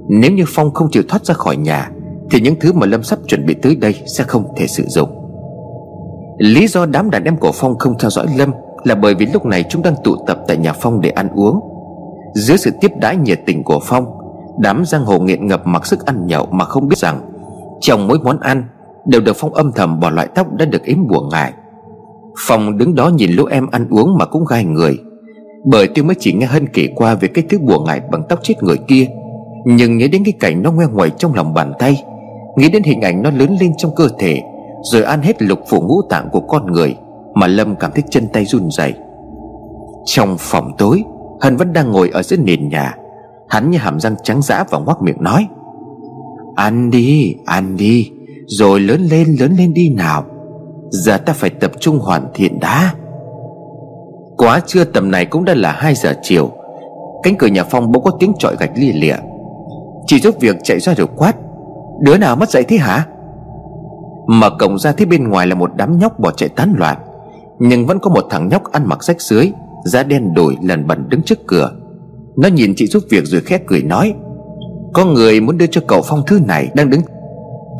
[0.09, 1.91] Nếu như Phong không chịu thoát ra khỏi nhà,
[2.31, 5.09] Thì những thứ mà Lâm sắp chuẩn bị tới đây Sẽ không thể sử dụng.
[6.37, 8.51] Lý do đám đàn em của Phong không theo dõi Lâm
[8.83, 11.59] Là bởi vì lúc này chúng đang tụ tập tại nhà Phong để ăn uống.
[12.35, 14.05] Dưới sự tiếp đãi nhiệt tình của Phong,
[14.59, 17.21] Đám giang hồ nghiện ngập mặc sức ăn nhậu Mà không biết rằng
[17.81, 18.63] Trong mỗi món ăn
[19.05, 21.53] Đều được Phong âm thầm bỏ loại tóc đã được ếm buồn ngại
[22.37, 24.99] Phong đứng đó nhìn lũ em ăn uống mà cũng gai người.
[25.65, 28.39] Bởi tôi mới chỉ nghe Hân kể qua về cái thứ bùa ngải bằng tóc
[28.43, 29.07] chết người kia.
[29.65, 32.03] Nhưng nhớ đến cái cảnh nó ngoe ngoài trong lòng bàn tay
[32.57, 34.41] Nghĩ đến hình ảnh nó lớn lên trong cơ thể
[34.83, 36.95] Rồi ăn hết lục phủ ngũ tạng của con người
[37.33, 38.93] Mà Lâm cảm thấy chân tay run rẩy.
[40.05, 41.03] Trong phòng tối
[41.41, 42.95] Hân vẫn đang ngồi ở dưới nền nhà.
[43.49, 45.47] Hắn như hàm răng trắng dã và ngoác miệng nói
[46.55, 48.11] Ăn đi, ăn đi
[48.47, 50.23] Rồi lớn lên, lớn lên đi nào.
[50.89, 52.93] Giờ ta phải tập trung hoàn thiện đã.
[54.37, 56.51] Quá trưa tầm này cũng đã là 2 giờ chiều.
[57.23, 59.15] Cánh cửa nhà Phong bỗng có tiếng trọi gạch lia lịa.
[60.07, 61.35] Chị giúp việc chạy ra rồi quát,
[61.99, 63.05] Đứa nào mất dậy thế hả?
[64.27, 66.97] Mở cổng ra thấy bên ngoài là một đám nhóc bỏ chạy tán loạn,
[67.59, 69.51] Nhưng vẫn có một thằng nhóc ăn mặc rách dưới,
[69.85, 71.71] Da đen đổi lần bẩn đứng trước cửa.
[72.37, 74.13] Nó nhìn chị giúp việc rồi khét cười nói,
[74.93, 77.01] Có người muốn đưa cho cậu Phong thư này đang đứng.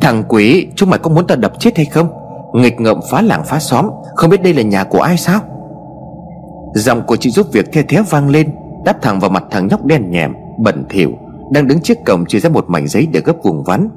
[0.00, 2.08] Thằng quỷ, chúng mày có muốn ta đập chết hay không?
[2.54, 5.40] Nghịch ngợm phá làng phá xóm, Không biết đây là nhà của ai sao?
[6.76, 8.50] Giọng của chị giúp việc the thé vang lên,
[8.84, 11.12] Đáp thẳng vào mặt thằng nhóc đen nhèm, Bẩn thỉu,
[11.52, 13.88] Đang đứng trước cổng chỉ ra một mảnh giấy để gấp vùng vắn.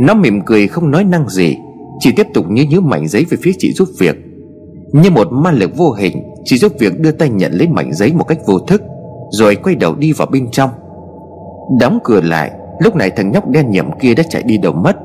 [0.00, 1.56] Nó mỉm cười không nói năng gì,
[1.98, 4.16] Chỉ tiếp tục nhớ nhớ mảnh giấy về phía chị giúp việc.
[4.92, 8.12] Như một ma lực vô hình, Chị giúp việc đưa tay nhận lấy mảnh giấy
[8.12, 8.82] một cách vô thức,
[9.30, 10.70] Rồi quay đầu đi vào bên trong.
[11.80, 14.96] Đóng cửa lại, Lúc này thằng nhóc đen nhầm kia đã chạy đi đầu mất.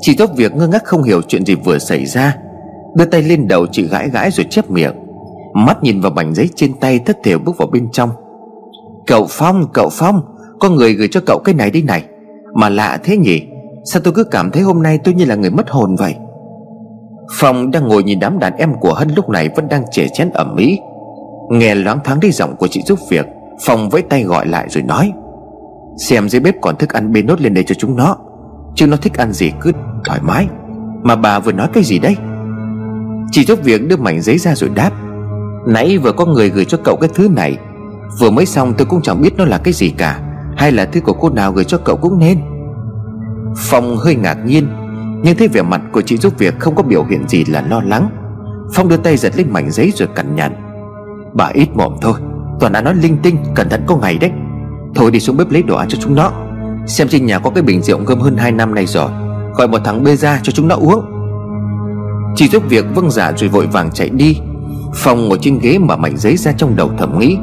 [0.00, 2.36] Chị giúp việc ngơ ngác không hiểu chuyện gì vừa xảy ra,
[2.94, 4.94] Đưa tay lên đầu chị gãi gãi rồi chép miệng.
[5.54, 8.10] Mắt nhìn vào mảnh giấy trên tay thất thểu bước vào bên trong.
[9.06, 10.22] Cậu Phong, cậu Phong
[10.60, 12.04] Có người gửi cho cậu cái này đây này.
[12.54, 13.42] Mà lạ thế nhỉ
[13.84, 16.14] Sao tôi cứ cảm thấy hôm nay tôi như là người mất hồn vậy?
[17.32, 20.30] Phong đang ngồi nhìn đám đàn em của Hân lúc này vẫn đang chè chén
[20.30, 20.78] ẩm mỹ
[21.50, 23.26] Nghe loáng thoáng đi giọng của chị giúp việc
[23.60, 25.12] Phong với tay gọi lại rồi nói
[26.08, 28.16] Xem dưới bếp còn thức ăn bê nốt lên đây cho chúng nó.
[28.74, 29.72] Chứ nó thích ăn gì cứ
[30.04, 30.46] thoải mái.
[31.02, 32.16] Mà bà vừa nói cái gì đây
[33.30, 34.90] Chị giúp việc đưa mảnh giấy ra rồi đáp
[35.66, 37.58] Nãy vừa có người gửi cho cậu cái thứ này.
[38.20, 40.20] Vừa mới xong tôi cũng chẳng biết nó là cái gì cả.
[40.56, 42.38] Hay là thứ của cô nào gửi cho cậu cũng nên.
[43.56, 44.68] Phong hơi ngạc nhiên,
[45.22, 47.80] Nhưng thấy vẻ mặt của chị giúp việc không có biểu hiện gì là lo
[47.80, 48.10] lắng.
[48.74, 50.52] Phong đưa tay giật lên mảnh giấy rồi cẩn nhằn.
[51.34, 52.14] Bà ít mồm thôi,
[52.60, 54.30] Toàn đã nói linh tinh, Cẩn thận có ngày đấy.
[54.94, 56.32] Thôi đi xuống bếp lấy đồ ăn cho chúng nó.
[56.86, 59.10] Xem trên nhà có cái bình rượu ngâm hơn 2 năm nay rồi.
[59.54, 61.04] Gọi một thằng bê ra cho chúng nó uống.
[62.36, 64.40] Chị giúp việc vâng giả rồi vội vàng chạy đi.
[64.94, 67.38] Phong ngồi trên ghế mà mảnh giấy ra trong đầu thầm nghĩ.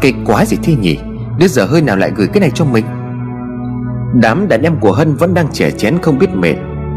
[0.00, 0.98] Cái quá gì thế nhỉ?
[1.38, 2.84] Đứa giờ hơi nào lại gửi cái này cho mình?
[4.14, 6.54] Đám đàn em của Hân vẫn đang trẻ chén không biết mệt.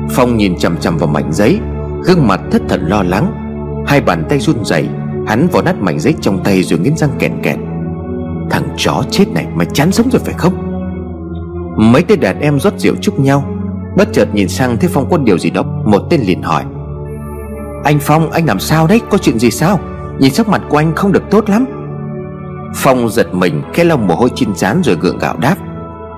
[0.10, 1.60] Phong nhìn chằm chằm vào mảnh giấy,
[2.04, 3.32] Gương mặt thất thần lo lắng.
[3.88, 4.88] Hai bàn tay run rẩy,
[5.28, 7.58] Hắn vò nát mảnh giấy trong tay rồi nghiến răng kẹt kẹt.
[8.50, 10.54] Thằng chó chết này mày chán sống rồi phải không?
[11.78, 13.44] Mấy tên đàn em rót rượu chúc nhau,
[13.98, 16.64] Bất chợt nhìn sang thấy Phong có điều gì đó, Một tên liền hỏi.
[17.86, 19.02] Anh Phong anh làm sao đấy?
[19.10, 19.80] Có chuyện gì sao?
[20.20, 21.66] Nhìn sắc mặt của anh không được tốt lắm.
[22.76, 25.56] Phong giật mình khe lau mồ hôi trên trán rồi gượng gạo đáp.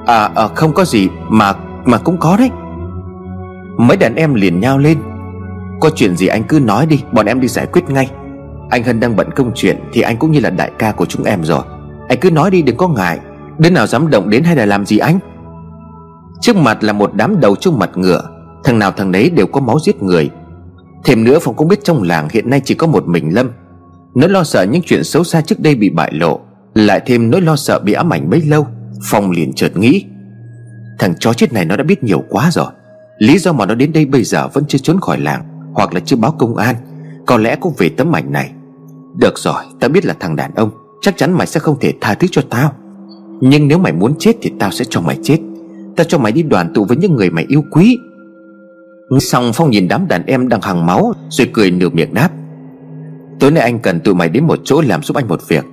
[0.05, 1.53] À, à không có gì mà
[1.85, 2.49] mà cũng có đấy.
[3.77, 4.97] Mấy đàn em liền nhau lên.
[5.79, 8.11] Có chuyện gì anh cứ nói đi Bọn em đi giải quyết ngay.
[8.69, 11.23] Anh Hân đang bận công chuyện Thì anh cũng như là đại ca của chúng
[11.23, 11.61] em rồi.
[12.09, 13.19] Anh cứ nói đi đừng có ngại.
[13.57, 15.19] Đứa nào dám động đến hay là làm gì anh?
[16.41, 18.21] Trước mặt là một đám đầu trong mặt ngựa.
[18.63, 20.29] Thằng nào thằng đấy đều có máu giết người.
[21.03, 23.51] Thêm nữa Phong cũng biết trong làng hiện nay chỉ có một mình Lâm.
[24.15, 26.39] Nỗi lo sợ những chuyện xấu xa trước đây bị bại lộ,
[26.73, 28.67] Lại thêm nỗi lo sợ bị ám ảnh bấy lâu,
[29.03, 30.05] Phong liền chợt nghĩ,
[30.99, 32.71] Thằng chó chết này nó đã biết nhiều quá rồi.
[33.17, 35.99] Lý do mà nó đến đây bây giờ vẫn chưa trốn khỏi làng, Hoặc là
[35.99, 36.75] chưa báo công an,
[37.25, 38.51] Có lẽ cũng về tấm ảnh này.
[39.17, 40.69] Được rồi ta biết là thằng đàn ông,
[41.01, 42.73] Chắc chắn mày sẽ không thể tha thứ cho tao.
[43.41, 45.37] Nhưng nếu mày muốn chết thì tao sẽ cho mày chết.
[45.95, 47.97] Ta cho mày đi đoàn tụ với những người mày yêu quý.
[49.19, 52.29] Xong Phong nhìn đám đàn em đang hàng máu, Rồi cười nửa miệng đáp.
[53.39, 55.65] Tối nay anh cần tụi mày đến một chỗ làm giúp anh một việc.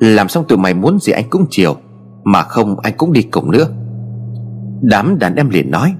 [0.00, 1.76] Làm xong tụi mày muốn gì anh cũng chiều,
[2.24, 3.66] Mà không anh cũng đi cùng nữa.
[4.82, 5.94] Đám đàn em liền nói,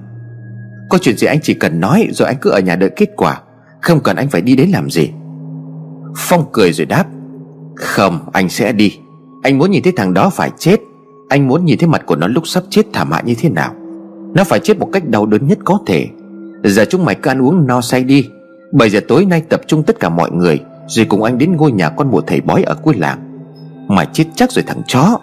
[0.89, 3.41] Có chuyện gì anh chỉ cần nói Rồi anh cứ ở nhà đợi kết quả,
[3.81, 5.09] Không cần anh phải đi đến làm gì.
[6.17, 7.05] Phong cười rồi đáp,
[7.75, 8.97] Không, anh sẽ đi.
[9.43, 10.79] Anh muốn nhìn thấy thằng đó phải chết.
[11.29, 13.73] Anh muốn nhìn thấy mặt của nó lúc sắp chết thảm hại như thế nào.
[14.35, 16.07] Nó phải chết một cách đau đớn nhất có thể.
[16.63, 18.29] Giờ chúng mày cứ ăn uống no say đi.
[18.71, 21.71] Bây giờ tối nay tập trung tất cả mọi người, Rồi cùng anh đến ngôi
[21.71, 23.19] nhà con mụ thầy bói ở cuối làng.
[23.87, 25.19] Mày chết chắc rồi thằng chó.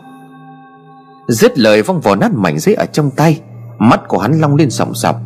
[1.29, 3.41] Dứt lời vong vò nát mảnh giấy ở trong tay,
[3.79, 5.17] Mắt của hắn long lên sòng sọc.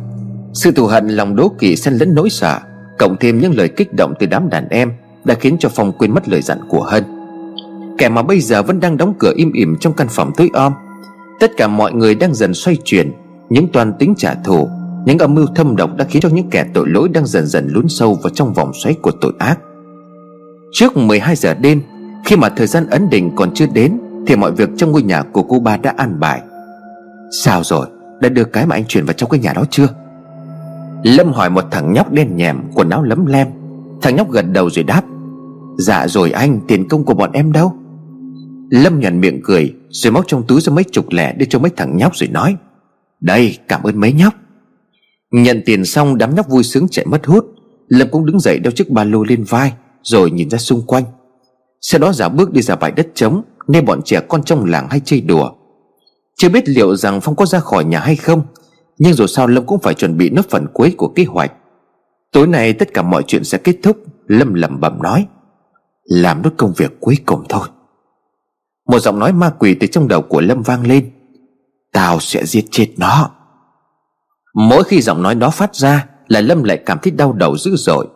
[0.53, 2.59] Sự thù hận, lòng đố kỵ xen lẫn nỗi sợ,
[2.99, 4.93] Cộng thêm những lời kích động từ đám đàn em
[5.23, 7.03] Đã khiến cho Phong quên mất lời dặn của Hân.
[7.97, 10.73] Kẻ mà bây giờ vẫn đang đóng cửa im ỉm trong căn phòng tối om,
[11.39, 13.11] Tất cả mọi người đang dần xoay chuyển,
[13.49, 14.69] Những toàn tính trả thù.
[15.05, 17.67] Những âm mưu thâm độc đã khiến cho những kẻ tội lỗi Đang dần dần
[17.71, 19.59] lún sâu vào trong vòng xoáy của tội ác.
[20.71, 21.81] Trước 12 giờ đêm,
[22.25, 25.23] Khi mà thời gian ấn định còn chưa đến, Thì mọi việc trong ngôi nhà
[25.23, 26.41] của cô ba đã an bài.
[27.43, 27.87] Sao rồi?
[28.21, 29.87] Đã đưa cái mà anh chuyển vào trong cái nhà đó chưa?
[31.03, 33.47] Lâm hỏi một thằng nhóc đen nhèm, Quần áo lấm lem.
[34.01, 35.03] Thằng nhóc gật đầu rồi đáp
[35.77, 37.73] Dạ rồi anh, tiền công của bọn em đâu?
[38.69, 41.71] Lâm nhận miệng cười, Rồi móc trong túi ra mấy chục lẻ Đưa cho mấy
[41.77, 42.55] thằng nhóc rồi nói,
[43.21, 44.33] Đây, cảm ơn mấy nhóc.
[45.31, 47.45] Nhận tiền xong, đám nhóc vui sướng chạy mất hút.
[47.87, 51.03] Lâm cũng đứng dậy đeo chiếc ba lô lên vai, Rồi nhìn ra xung quanh.
[51.81, 54.87] Sau đó giả bước đi ra bãi đất trống Nơi bọn trẻ con trong làng
[54.89, 55.51] hay chơi đùa.
[56.37, 58.43] Chưa biết liệu rằng Phong có ra khỏi nhà hay không,
[58.97, 61.51] Nhưng dù sao Lâm cũng phải chuẩn bị nốt phần cuối của kế hoạch.
[62.31, 65.27] Tối nay tất cả mọi chuyện sẽ kết thúc, Lâm lẩm bẩm nói.
[66.03, 67.67] Làm nốt công việc cuối cùng thôi.
[68.87, 71.11] Một giọng nói ma quỷ từ trong đầu của Lâm vang lên.
[71.93, 73.29] Tao sẽ giết chết nó.
[74.53, 77.75] Mỗi khi giọng nói đó phát ra Là Lâm lại cảm thấy đau đầu dữ
[77.75, 78.07] dội.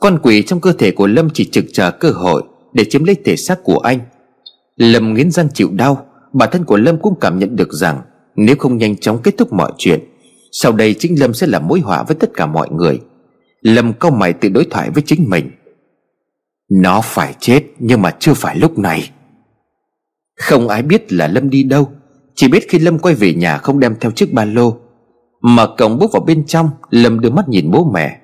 [0.00, 2.42] Con quỷ trong cơ thể của Lâm chỉ trực chờ cơ hội
[2.72, 3.98] Để chiếm lấy thể xác của anh.
[4.76, 8.00] Lâm nghiến răng chịu đau, Bản thân của Lâm cũng cảm nhận được rằng
[8.36, 10.00] Nếu không nhanh chóng kết thúc mọi chuyện,
[10.52, 13.00] Sau đây chính Lâm sẽ là mối họa với tất cả mọi người.
[13.60, 15.50] Lâm cau mày tự đối thoại với chính mình.
[16.70, 19.10] Nó phải chết, Nhưng mà chưa phải lúc này.
[20.40, 21.92] Không ai biết là Lâm đi đâu,
[22.34, 24.81] Chỉ biết khi Lâm quay về nhà không đem theo chiếc ba lô
[25.42, 28.18] Mở cổng bước vào bên trong, Lâm đưa mắt nhìn bố mẹ.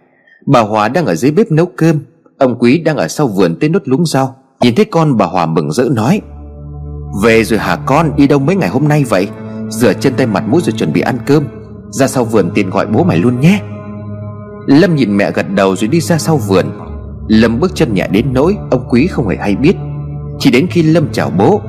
[0.47, 1.99] Bà Hòa đang ở dưới bếp nấu cơm,
[2.39, 4.37] Ông Quý đang ở sau vườn tên nốt lúng rau.
[4.61, 6.21] Nhìn thấy con, bà Hòa mừng rỡ nói,
[7.23, 9.29] Về rồi hả con, Đi đâu mấy ngày hôm nay vậy?
[9.69, 11.45] Rửa chân tay mặt mũi rồi chuẩn bị ăn cơm.
[11.91, 13.61] Ra sau vườn tiền gọi bố mày luôn nhé.
[14.67, 16.67] Lâm nhìn mẹ gật đầu rồi đi ra sau vườn.
[17.29, 19.77] Lâm bước chân nhẹ đến nỗi Ông Quý không hề hay biết.
[20.39, 21.61] Chỉ đến khi Lâm chào bố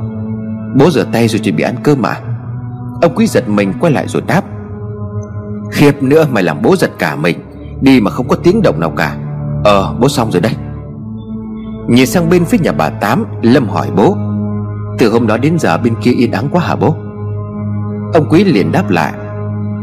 [0.80, 2.22] Bố rửa tay rồi chuẩn bị ăn cơm mà
[3.02, 4.44] Ông quý giật mình quay lại rồi đáp
[5.72, 7.40] Khiếp nữa mày làm bố giật cả mình.
[7.82, 9.16] Đi mà không có tiếng động nào cả.
[9.64, 10.52] Ờ bố xong rồi đây
[11.88, 14.18] Nhìn sang bên phía nhà bà Tám, Lâm hỏi bố,
[15.00, 16.96] Từ hôm đó đến giờ bên kia yên ắng quá hả bố?
[18.14, 19.14] Ông quý liền đáp lại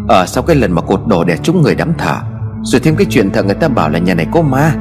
[0.09, 2.17] Ờ sau cái lần mà cột đổ để chúng người đắm thở
[2.63, 4.75] Rồi thêm cái chuyện thợ người ta bảo là nhà này có ma,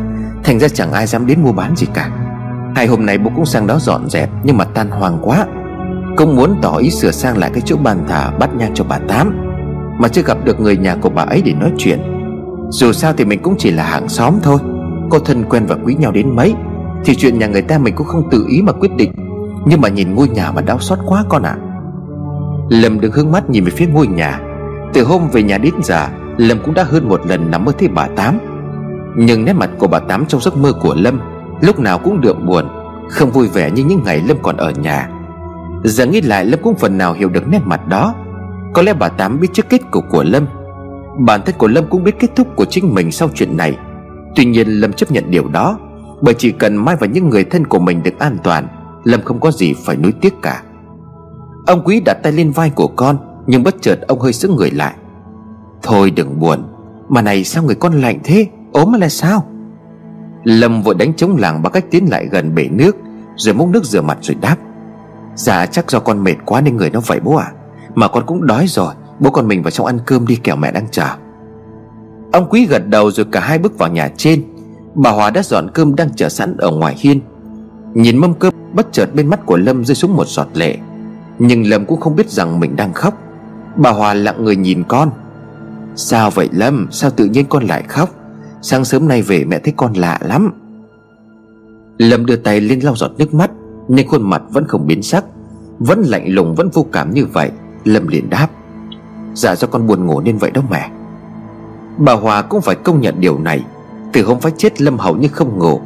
[0.43, 2.09] Thành ra chẳng ai dám đến mua bán gì cả.
[2.75, 5.45] Hai hôm nay bố cũng sang đó dọn dẹp, Nhưng mà tan hoang quá.
[6.17, 8.99] Cũng muốn tỏ ý sửa sang lại cái chỗ bàn thờ bắt nhang cho bà
[9.07, 9.44] Tám.
[9.99, 11.99] Mà chưa gặp được người nhà của bà ấy để nói chuyện.
[12.69, 14.57] Dù sao thì mình cũng chỉ là hàng xóm thôi.
[15.09, 16.53] Có thân quen và quý nhau đến mấy,
[17.05, 19.11] Thì chuyện nhà người ta mình cũng không tự ý mà quyết định.
[19.65, 21.57] Nhưng mà nhìn ngôi nhà mà đau xót quá con ạ.
[21.59, 21.61] À.
[22.69, 24.39] Lâm đứng hướng mắt nhìn về phía ngôi nhà.
[24.93, 27.87] Từ hôm về nhà đến giờ, Lâm cũng đã hơn một lần nằm mơ thấy
[27.87, 28.39] bà Tám.
[29.17, 31.19] Nhưng nét mặt của bà Tám trong giấc mơ của Lâm
[31.61, 32.65] Lúc nào cũng đượm buồn,
[33.09, 35.09] Không vui vẻ như những ngày Lâm còn ở nhà.
[35.83, 38.13] Giờ nghĩ lại Lâm cũng phần nào hiểu được nét mặt đó.
[38.75, 40.47] Có lẽ bà Tám biết trước kết cục của Lâm.
[41.19, 43.77] Bản thân của Lâm cũng biết kết thúc của chính mình sau chuyện này.
[44.35, 45.79] Tuy nhiên, Lâm chấp nhận điều đó,
[46.21, 48.67] Bởi chỉ cần Mai và những người thân của mình được an toàn,
[49.03, 50.63] Lâm không có gì phải nuối tiếc cả.
[51.67, 53.17] Ông Quý đặt tay lên vai của con,
[53.47, 54.93] Nhưng bất chợt ông hơi sững người lại.
[55.83, 56.63] Thôi đừng buồn,
[57.09, 58.47] Mà này sao người con lạnh thế?
[58.71, 59.45] Ốm là sao?
[60.43, 62.95] Lâm vội đánh chống làng bằng cách tiến lại gần bể nước,
[63.35, 64.57] Rồi múc nước rửa mặt rồi đáp.
[65.35, 67.51] Dạ chắc do con mệt quá nên người nó vậy bố ạ.
[67.51, 67.54] à.
[67.95, 70.71] Mà con cũng đói rồi, Bố con mình vào trong ăn cơm đi kẻo mẹ
[70.71, 71.07] đang chờ.
[72.31, 74.43] Ông Quý gật đầu rồi cả hai bước vào nhà trên.
[74.95, 77.19] Bà Hòa đã dọn cơm đang chờ sẵn ở ngoài hiên.
[77.93, 80.77] Nhìn mâm cơm bất chợt bên mắt của Lâm rơi xuống một giọt lệ.
[81.39, 83.13] Nhưng Lâm cũng không biết rằng mình đang khóc.
[83.75, 85.11] Bà Hòa lặng người nhìn con.
[85.95, 86.87] Sao vậy Lâm?
[86.91, 88.09] Sao tự nhiên con lại khóc?
[88.61, 90.51] Sáng sớm nay về mẹ thấy con lạ lắm.
[91.97, 93.51] Lâm đưa tay lên lau giọt nước mắt
[93.87, 95.25] nhưng khuôn mặt vẫn không biến sắc,
[95.79, 97.51] Vẫn lạnh lùng, vẫn vô cảm như vậy.
[97.85, 98.47] Lâm liền đáp
[99.33, 100.89] Dạ do con buồn ngủ nên vậy đó mẹ.
[101.97, 103.65] Bà Hòa cũng phải công nhận điều này,
[104.13, 105.81] Từ hôm phải chết Lâm hầu như không ngủ.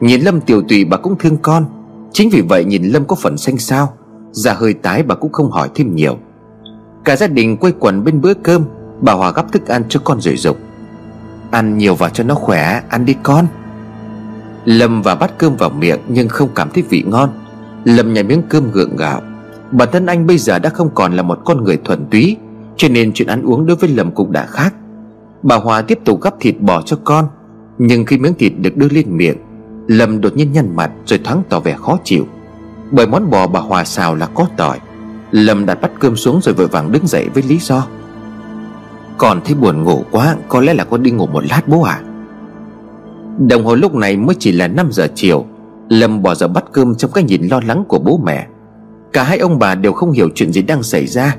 [0.00, 1.64] Nhìn Lâm tiểu tùy bà cũng thương con,
[2.12, 3.92] Chính vì vậy nhìn Lâm có phần xanh xao
[4.32, 6.18] Già hơi tái bà cũng không hỏi thêm nhiều.
[7.04, 8.64] Cả gia đình quây quần bên bữa cơm,
[9.00, 10.56] Bà Hòa gắp thức ăn cho con rồi dục.
[11.50, 13.46] Ăn nhiều vào cho nó khỏe, Ăn đi con.
[14.64, 17.30] Lâm và bắt cơm vào miệng nhưng không cảm thấy vị ngon.
[17.84, 19.22] Lâm nhai miếng cơm gượng gạo
[19.70, 22.36] Bản thân anh bây giờ đã không còn là một con người thuần túy,
[22.76, 24.74] Cho nên chuyện ăn uống đối với Lâm cũng đã khác.
[25.42, 27.28] Bà Hòa tiếp tục gắp thịt bò cho con,
[27.78, 29.36] Nhưng khi miếng thịt được đưa lên miệng,
[29.86, 32.26] Lâm đột nhiên nhăn mặt rồi thoáng tỏ vẻ khó chịu.
[32.90, 34.78] Bởi món bò bà Hòa xào là có tỏi,
[35.30, 37.86] Lâm đặt bát cơm xuống rồi vội vàng đứng dậy với lý do.
[39.18, 42.00] Còn thấy buồn ngủ quá, Có lẽ là con đi ngủ một lát bố à
[43.48, 45.44] Đồng hồ lúc này mới chỉ là 5 giờ chiều,
[45.88, 48.46] Lâm bỏ giờ bắt cơm trong cái nhìn lo lắng của bố mẹ.
[49.12, 51.36] Cả hai ông bà đều không hiểu chuyện gì đang xảy ra,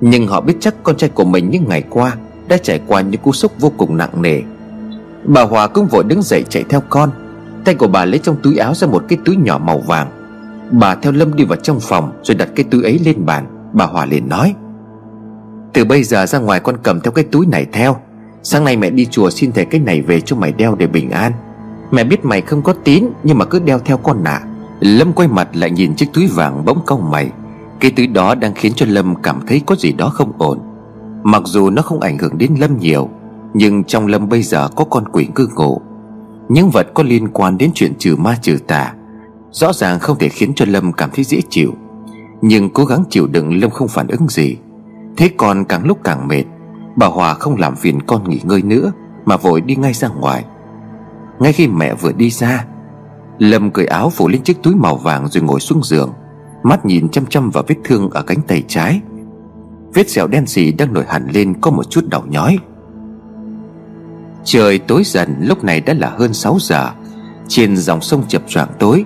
[0.00, 2.16] Nhưng họ biết chắc con trai của mình những ngày qua
[2.48, 4.40] Đã trải qua những cú sốc vô cùng nặng nề.
[5.24, 7.10] Bà Hòa cũng vội đứng dậy chạy theo con,
[7.64, 10.08] Tay của bà lấy trong túi áo ra một cái túi nhỏ màu vàng.
[10.70, 13.84] Bà theo Lâm đi vào trong phòng Rồi đặt cái túi ấy lên bàn, Bà
[13.84, 14.54] Hòa liền nói,
[15.72, 17.96] Từ bây giờ ra ngoài con cầm theo cái túi này theo.
[18.42, 21.10] Sáng nay mẹ đi chùa xin thầy cái này về cho mày đeo để bình
[21.10, 21.32] an.
[21.90, 24.40] Mẹ biết mày không có tín Nhưng mà cứ đeo theo con nạ.
[24.80, 27.30] Lâm quay mặt lại nhìn chiếc túi vàng bỗng cau mày.
[27.80, 30.58] Cái túi đó đang khiến cho Lâm cảm thấy có gì đó không ổn.
[31.22, 33.08] Mặc dù nó không ảnh hưởng đến Lâm nhiều,
[33.54, 35.80] Nhưng trong Lâm bây giờ có con quỷ cư ngụ
[36.48, 38.94] Những vật có liên quan đến chuyện trừ ma trừ tà,
[39.50, 41.74] Rõ ràng không thể khiến cho Lâm cảm thấy dễ chịu.
[42.42, 44.56] Nhưng cố gắng chịu đựng Lâm không phản ứng gì.
[45.16, 46.44] Thế còn càng lúc càng mệt,
[46.96, 48.92] Bà Hòa không làm phiền con nghỉ ngơi nữa,
[49.24, 50.44] Mà vội đi ngay ra ngoài.
[51.38, 52.64] Ngay khi mẹ vừa đi ra
[53.40, 56.12] Lâm cởi áo phủ lên chiếc túi màu vàng rồi ngồi xuống giường,
[56.62, 59.00] Mắt nhìn chăm chăm vào vết thương ở cánh tay trái.
[59.94, 62.58] Vết sẹo đen xì đang nổi hẳn lên có một chút đau nhói.
[64.44, 66.90] Trời tối dần, lúc này đã là hơn 6 giờ.
[67.48, 69.04] Trên dòng sông chập choạng tối,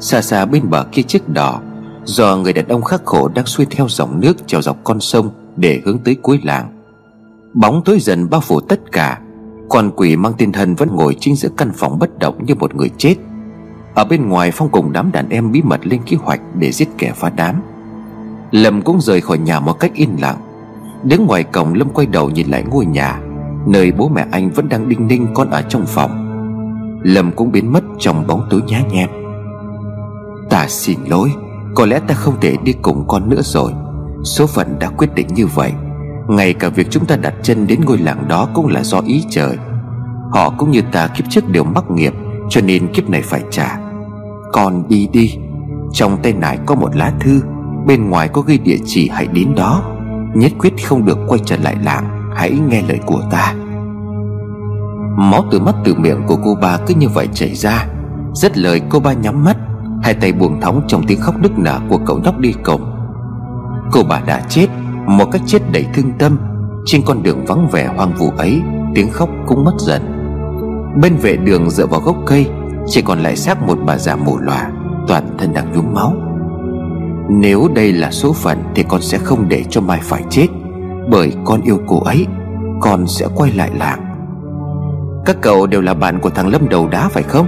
[0.00, 1.60] Xa xa bên bờ kia chiếc đò,
[2.04, 5.30] Do người đàn ông khắc khổ đang xuôi theo dòng nước trèo dọc con sông
[5.56, 6.84] Để hướng tới cuối làng.
[7.54, 9.20] Bóng tối dần bao phủ tất cả,
[9.68, 12.74] Con quỷ mang tên thân vẫn ngồi chính giữa căn phòng bất động như một
[12.74, 13.14] người chết.
[13.94, 16.88] Ở bên ngoài Phong cùng đám đàn em bí mật lên kế hoạch để giết
[16.98, 17.62] kẻ phá đám.
[18.50, 20.36] Lâm cũng rời khỏi nhà một cách yên lặng.
[21.02, 23.20] Đứng ngoài cổng, Lâm quay đầu nhìn lại ngôi nhà,
[23.66, 26.10] Nơi bố mẹ anh vẫn đang đinh ninh con ở trong phòng.
[27.02, 29.08] Lâm cũng biến mất trong bóng tối nhá nhem.
[30.50, 31.32] Ta xin lỗi,
[31.74, 33.72] Có lẽ ta không thể đi cùng con nữa rồi.
[34.24, 35.72] Số phận đã quyết định như vậy.
[36.28, 39.24] Ngay cả việc chúng ta đặt chân đến ngôi làng đó cũng là do ý
[39.30, 39.56] trời.
[40.30, 42.14] Họ cũng như ta kiếp trước đều mắc nghiệp,
[42.50, 43.83] Cho nên kiếp này phải trả.
[44.54, 45.38] Con đi đi.
[45.92, 47.40] Trong tay nải có một lá thư,
[47.86, 49.82] Bên ngoài có ghi địa chỉ hãy đến đó.
[50.34, 53.54] Nhất quyết không được quay trở lại làng, Hãy nghe lời của ta.
[55.16, 57.86] Máu từ mắt từ miệng của cô ba cứ như vậy chảy ra.
[58.34, 59.56] Rất lời cô ba nhắm mắt,
[60.02, 62.82] Hai tay buông thõng trong tiếng khóc nức nở của cậu nhóc đi cổng
[63.92, 64.66] Cô bà đã chết,
[65.06, 66.38] một cách chết đầy thương tâm.
[66.86, 68.62] Trên con đường vắng vẻ hoang vu ấy,
[68.94, 70.02] Tiếng khóc cũng mất dần.
[71.02, 72.46] Bên vệ đường dựa vào gốc cây
[72.86, 74.70] chỉ còn lại xác một bà già mù lòa,
[75.08, 76.16] Toàn thân đang nhúm máu.
[77.30, 80.46] Nếu đây là số phận Thì con sẽ không để cho Mai phải chết,
[81.10, 82.26] Bởi con yêu cô ấy,
[82.80, 84.00] Con sẽ quay lại làng.
[85.26, 87.46] Các cậu đều là bạn của thằng Lâm đầu đá phải không?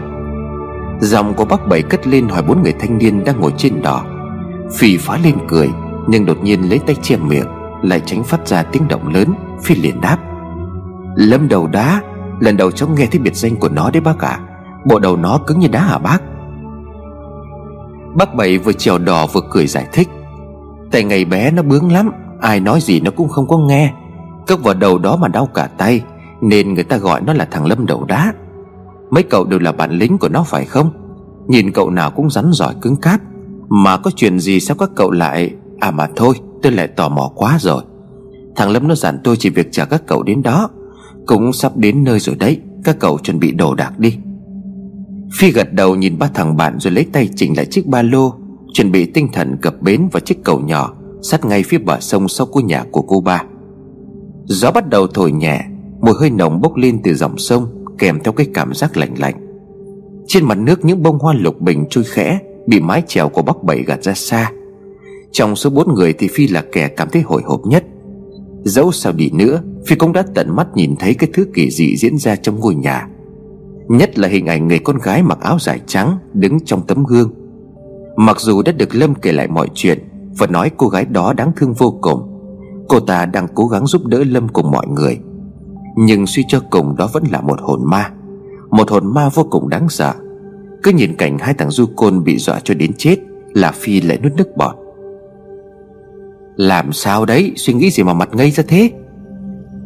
[1.01, 4.05] Giọng của bác bảy cất lên hỏi bốn người thanh niên đang ngồi trên đỏ
[4.75, 5.71] Phì phá lên cười,
[6.09, 7.47] nhưng đột nhiên lấy tay che miệng,
[7.83, 10.19] Lại tránh phát ra tiếng động lớn, Phi liền đáp.
[11.15, 12.03] Lâm đầu đá,
[12.41, 14.41] Lần đầu cháu nghe thấy biệt danh của nó đấy bác ạ.
[14.49, 14.56] à.
[14.89, 16.19] Bộ đầu nó cứng như đá hả bác?
[18.15, 20.09] Bác Bảy vừa trèo đò vừa cười giải thích.
[20.91, 22.11] Tại ngày bé nó bướng lắm,
[22.41, 23.93] Ai nói gì nó cũng không có nghe.
[24.47, 26.03] Cất vào đầu đó mà đau cả tay,
[26.41, 28.33] Nên người ta gọi nó là thằng Lâm đầu đá.
[29.11, 30.91] Mấy cậu đều là bạn lính của nó phải không?
[31.49, 33.21] Nhìn cậu nào cũng rắn giỏi cứng cáp.
[33.69, 37.31] Mà có chuyện gì sao các cậu lại À mà thôi, tôi lại tò mò
[37.35, 37.83] quá rồi.
[38.57, 40.71] Thằng Lâm nó dặn tôi chỉ việc trả các cậu đến đó.
[41.27, 44.19] Cũng sắp đến nơi rồi đấy, Các cậu chuẩn bị đồ đạc đi.
[45.33, 48.33] Phi gật đầu nhìn ba thằng bạn Rồi lấy tay chỉnh lại chiếc ba lô,
[48.73, 52.29] Chuẩn bị tinh thần cập bến vào chiếc cầu nhỏ, Sát ngay phía bờ sông
[52.29, 53.45] sau khu nhà của cô ba.
[54.45, 55.65] Gió bắt đầu thổi nhẹ,
[56.01, 59.35] Mùi hơi nồng bốc lên từ dòng sông, Kèm theo cái cảm giác lạnh lạnh.
[60.27, 63.63] Trên mặt nước những bông hoa lục bình trôi khẽ, Bị mái chèo của bác
[63.63, 64.51] bảy gạt ra xa.
[65.33, 67.85] Trong số bốn người thì Phi là kẻ cảm thấy hồi hộp nhất.
[68.65, 71.97] Dẫu sao đi nữa, Phi cũng đã tận mắt nhìn thấy cái thứ kỳ dị
[71.97, 73.09] diễn ra trong ngôi nhà.
[73.89, 77.31] Nhất là hình ảnh người con gái mặc áo dài trắng Đứng trong tấm gương.
[78.17, 79.99] Mặc dù đã được Lâm kể lại mọi chuyện
[80.39, 82.21] Và nói cô gái đó đáng thương vô cùng,
[82.89, 85.19] Cô ta đang cố gắng giúp đỡ Lâm cùng mọi người.
[85.97, 88.11] Nhưng suy cho cùng đó vẫn là một hồn ma,
[88.71, 90.15] Một hồn ma vô cùng đáng sợ.
[90.83, 93.17] Cứ nhìn cảnh hai thằng du côn bị dọa cho đến chết
[93.55, 94.77] Là Phi lại nuốt nước bọt.
[96.57, 97.53] Làm sao đấy?
[97.57, 98.91] Suy nghĩ gì mà mặt ngây ra thế?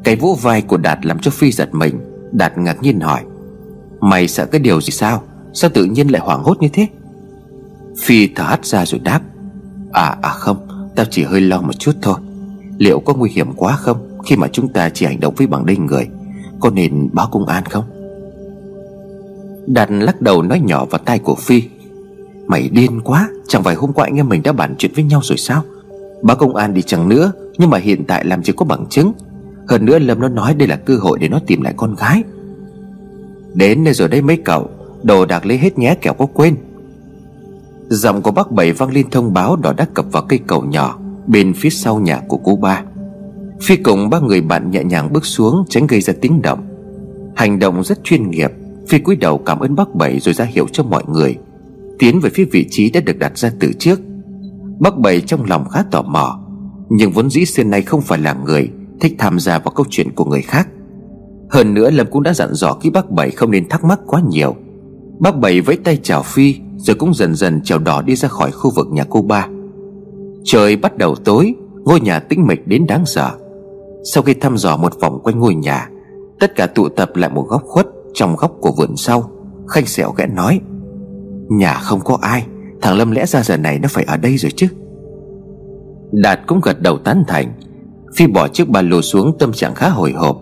[0.05, 2.01] Cái vỗ vai của Đạt làm cho Phi giật mình.
[2.32, 3.20] Đạt ngạc nhiên hỏi.
[4.01, 5.22] Mày sợ cái điều gì sao?
[5.53, 6.86] Sao tự nhiên lại hoảng hốt như thế?
[7.98, 9.20] Phi thở hắt ra rồi đáp.
[9.92, 10.57] À à không,
[10.96, 12.14] Tao chỉ hơi lo một chút thôi.
[12.78, 15.66] Liệu có nguy hiểm quá không Khi mà chúng ta chỉ hành động với bằng
[15.66, 16.09] đinh người?
[16.61, 17.84] Có nên báo công an không?
[19.66, 21.62] Đạt lắc đầu nói nhỏ vào tai của Phi.
[22.46, 25.20] Mày điên quá, Chẳng phải hôm qua anh em mình đã bàn chuyện với nhau
[25.24, 25.62] rồi sao?
[26.22, 29.12] Báo công an đi chẳng nữa, Nhưng mà hiện tại làm gì có bằng chứng.
[29.68, 32.22] Hơn nữa Lâm nó nói đây là cơ hội để nó tìm lại con gái.
[33.55, 34.70] Đến nơi rồi đây mấy cậu,
[35.03, 36.57] Đồ đạc lấy hết nhé, kẻo có quên.
[37.88, 40.98] Giọng của bác Bảy vang lên thông báo Đỏ đã cập vào cây cầu nhỏ,
[41.26, 42.82] Bên phía sau nhà của cô ba.
[43.62, 46.66] Phi cùng ba người bạn nhẹ nhàng bước xuống, Tránh gây ra tiếng động.
[47.36, 48.51] Hành động rất chuyên nghiệp,
[48.88, 51.36] Phi cúi đầu cảm ơn bác Bảy rồi ra hiệu cho mọi người.
[51.98, 54.01] Tiến về phía vị trí đã được đặt ra từ trước.
[54.78, 56.40] Bác Bảy trong lòng khá tò mò,
[56.88, 58.70] Nhưng vốn dĩ xưa nay không phải là người
[59.01, 60.68] Thích tham gia vào câu chuyện của người khác.
[61.51, 64.20] Hơn nữa Lâm cũng đã dặn dò khi bác Bảy không nên thắc mắc quá
[64.28, 64.57] nhiều.
[65.18, 68.51] Bác Bảy vẫy tay chào Phi, Rồi cũng dần dần chào đỏ đi ra khỏi
[68.51, 69.46] khu vực nhà cô ba.
[70.44, 73.30] Trời bắt đầu tối, Ngôi nhà tĩnh mịch đến đáng sợ.
[74.05, 75.88] Sau khi thăm dò một vòng quanh ngôi nhà,
[76.40, 79.30] Tất cả tụ tập lại một góc khuất Trong góc của vườn sau.
[79.68, 80.61] Khanh sẹo ghẽ nói,
[81.48, 82.46] Nhà không có ai,
[82.80, 84.66] Thằng Lâm lẽ ra giờ này nó phải ở đây rồi chứ.
[86.12, 87.53] Đạt cũng gật đầu tán thành.
[88.16, 90.40] Phi bỏ chiếc ba lô xuống tâm trạng khá hồi hộp.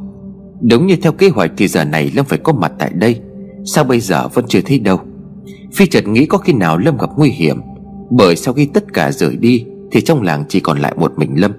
[0.61, 3.21] Đúng như theo kế hoạch thì giờ này Lâm phải có mặt tại đây.
[3.65, 5.01] Sao bây giờ vẫn chưa thấy đâu?
[5.75, 7.61] Phi chợt nghĩ có khi nào Lâm gặp nguy hiểm.
[8.11, 11.41] Bởi sau khi tất cả rời đi, Thì trong làng chỉ còn lại một mình
[11.41, 11.53] Lâm.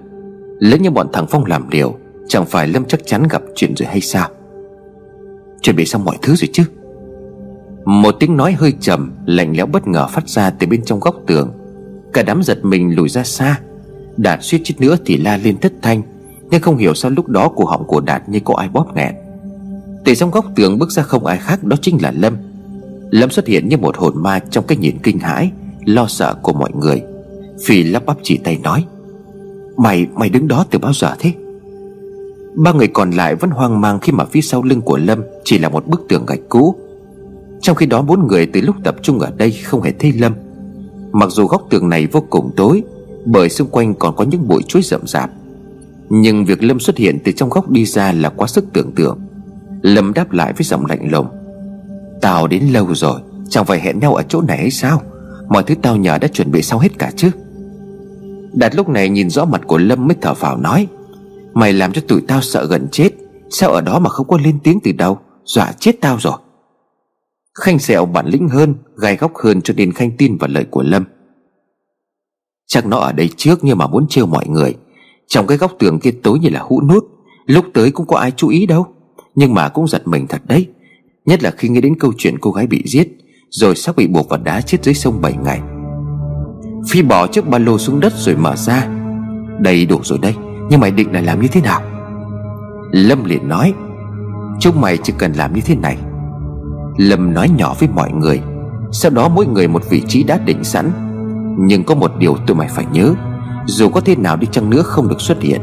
[0.58, 1.96] Lớn như bọn thằng Phong làm điều,
[2.28, 4.28] Chẳng phải Lâm chắc chắn gặp chuyện rồi hay sao?
[5.62, 6.62] Chuẩn bị xong mọi thứ rồi chứ?
[7.84, 11.16] Một tiếng nói hơi trầm, Lạnh lẽo bất ngờ phát ra từ bên trong góc
[11.26, 11.52] tường.
[12.12, 13.60] Cả đám giật mình lùi ra xa.
[14.16, 16.02] Đạt suýt chút nữa thì la lên thất thanh.
[16.50, 19.14] Nhưng không hiểu sao lúc đó cổ họng của Đạt như có ai bóp nghẹn.
[20.04, 22.36] Từ trong góc tường bước ra không ai khác đó chính là Lâm.
[23.10, 25.50] Lâm xuất hiện như một hồn ma trong cái nhìn kinh hãi
[25.84, 27.02] Lo sợ của mọi người.
[27.64, 28.84] Phi lắp bắp chỉ tay nói
[29.76, 31.32] Mày, mày đứng đó từ bao giờ thế?
[32.54, 35.58] Ba người còn lại vẫn hoang mang khi mà phía sau lưng của Lâm Chỉ
[35.58, 36.74] là một bức tường gạch cũ.
[37.60, 40.34] Trong khi đó bốn người từ lúc tập trung ở đây không hề thấy Lâm.
[41.12, 42.82] Mặc dù góc tường này vô cùng tối
[43.24, 45.30] Bởi xung quanh còn có những bụi chuối rậm rạp
[46.10, 49.18] nhưng việc Lâm xuất hiện từ trong góc đi ra là quá sức tưởng tượng.
[49.82, 51.26] Lâm đáp lại với giọng lạnh lùng.
[52.20, 55.02] Tao đến lâu rồi, Chẳng phải hẹn nhau ở chỗ này hay sao?
[55.48, 57.30] Mọi thứ tao nhờ đã chuẩn bị xong hết cả chứ?
[58.52, 60.86] Đạt lúc này nhìn rõ mặt của Lâm mới thở phào nói.
[61.54, 63.10] Mày làm cho tụi tao sợ gần chết.
[63.50, 65.18] Sao ở đó mà không có lên tiếng từ đâu?
[65.44, 66.38] Dọa chết tao rồi.
[67.60, 70.82] Khanh sẹo bản lĩnh hơn, Gai góc hơn cho nên Khanh tin vào lời của
[70.82, 71.04] Lâm.
[72.66, 74.74] Chắc nó ở đây trước nhưng mà muốn trêu mọi người.
[75.30, 77.04] Trong cái góc tường kia tối như là hũ nút,
[77.46, 78.86] Lúc tới cũng có ai chú ý đâu.
[79.34, 80.68] Nhưng mà cũng giật mình thật đấy.
[81.26, 83.08] Nhất là khi nghe đến câu chuyện cô gái bị giết,
[83.50, 85.60] Rồi sắp bị buộc vào đá chết dưới sông 7 ngày.
[86.88, 88.86] Phi bỏ chiếc ba lô xuống đất rồi mở ra.
[89.60, 90.34] Đầy đủ rồi đây
[90.70, 91.82] Nhưng mày định là làm như thế nào?
[92.90, 93.74] Lâm liền nói,
[94.60, 95.96] Chúng mày chỉ cần làm như thế này.
[96.96, 98.40] Lâm nói nhỏ với mọi người,
[98.92, 100.90] Sau đó mỗi người một vị trí đã định sẵn.
[101.58, 103.14] Nhưng có một điều tụi mày phải nhớ
[103.70, 105.60] dù có thế nào đi chăng nữa không được xuất hiện,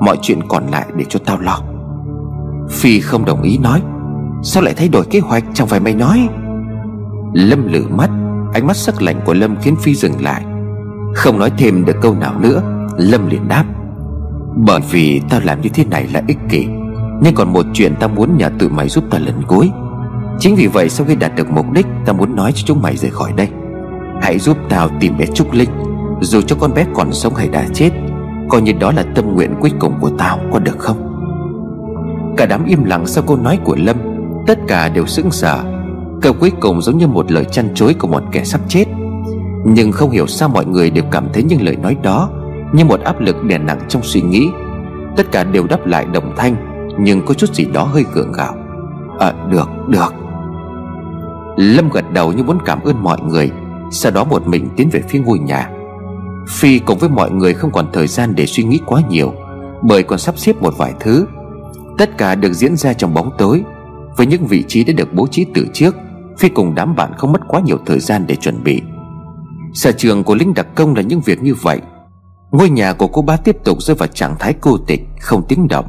[0.00, 1.60] Mọi chuyện còn lại để cho tao lo.
[2.70, 3.82] Phi không đồng ý nói,
[4.42, 6.28] Sao lại thay đổi kế hoạch, chẳng phải mày nói?
[7.34, 8.10] Lâm lử mắt,
[8.52, 10.44] Ánh mắt sắc lạnh của Lâm khiến Phi dừng lại.
[11.14, 12.62] Không nói thêm được câu nào nữa,
[12.96, 13.64] Lâm liền đáp.
[14.56, 16.66] Bởi vì tao làm như thế này là ích kỷ,
[17.22, 19.70] Nhưng còn một chuyện tao muốn nhờ tụi mày giúp tao lần cuối.
[20.38, 22.96] Chính vì vậy sau khi đạt được mục đích, Tao muốn nói cho chúng mày
[22.96, 23.48] rời khỏi đây.
[24.22, 25.89] Hãy giúp tao tìm bé Trúc Linh.
[26.20, 27.90] Dù cho con bé còn sống hay đã chết,
[28.48, 30.96] Coi như đó là tâm nguyện cuối cùng của tao, Có được không?
[32.36, 33.96] Cả đám im lặng sau câu nói của Lâm,
[34.46, 35.64] Tất cả đều sững sờ.
[36.22, 38.84] Câu cuối cùng giống như một lời chăn chối của một kẻ sắp chết.
[39.64, 42.30] Nhưng không hiểu sao mọi người đều cảm thấy những lời nói đó
[42.72, 44.48] Như một áp lực đè nặng trong suy nghĩ.
[45.16, 46.56] Tất cả đều đáp lại đồng thanh,
[46.98, 48.54] Nhưng có chút gì đó hơi gượng gạo.
[49.18, 50.14] À được được.
[51.56, 53.50] Lâm gật đầu như muốn cảm ơn mọi người,
[53.90, 55.70] Sau đó một mình tiến về phía ngôi nhà.
[56.48, 59.32] Phi cùng với mọi người không còn thời gian để suy nghĩ quá nhiều,
[59.82, 61.26] Bởi còn sắp xếp một vài thứ.
[61.98, 63.62] Tất cả được diễn ra trong bóng tối.
[64.16, 65.96] Với những vị trí đã được bố trí từ trước,
[66.38, 68.82] Phi cùng đám bạn không mất quá nhiều thời gian để chuẩn bị.
[69.74, 71.80] Sở trường của lính đặc công là những việc như vậy.
[72.50, 75.68] Ngôi nhà của cô ba tiếp tục rơi vào trạng thái cô tịch, Không tiếng
[75.68, 75.86] động.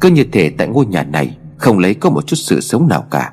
[0.00, 3.04] Cứ như thể tại ngôi nhà này Không lấy có một chút sự sống nào
[3.10, 3.32] cả.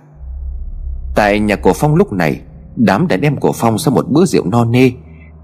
[1.16, 2.42] Tại nhà của Phong lúc này,
[2.76, 4.92] Đám đàn em của Phong sau một bữa rượu no nê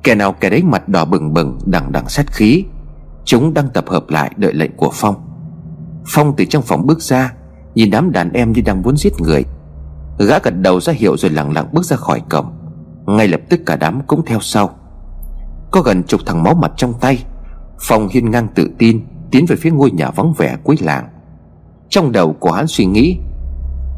[0.03, 2.65] Kẻ nào kẻ đấy mặt đỏ bừng bừng, Đằng đằng sát khí.
[3.25, 5.15] Chúng đang tập hợp lại đợi lệnh của Phong.
[6.07, 7.33] Phong từ trong phòng bước ra,
[7.75, 9.45] Nhìn đám đàn em như đang muốn giết người.
[10.19, 12.45] Gã gật đầu ra hiệu rồi lặng lặng bước ra khỏi cổng.
[13.05, 14.69] Ngay lập tức cả đám cũng theo sau.
[15.71, 17.23] Có gần chục thằng máu mặt trong tay.
[17.79, 21.07] Phong hiên ngang tự tin, Tiến về phía ngôi nhà vắng vẻ cuối làng.
[21.89, 23.17] Trong đầu của hắn suy nghĩ,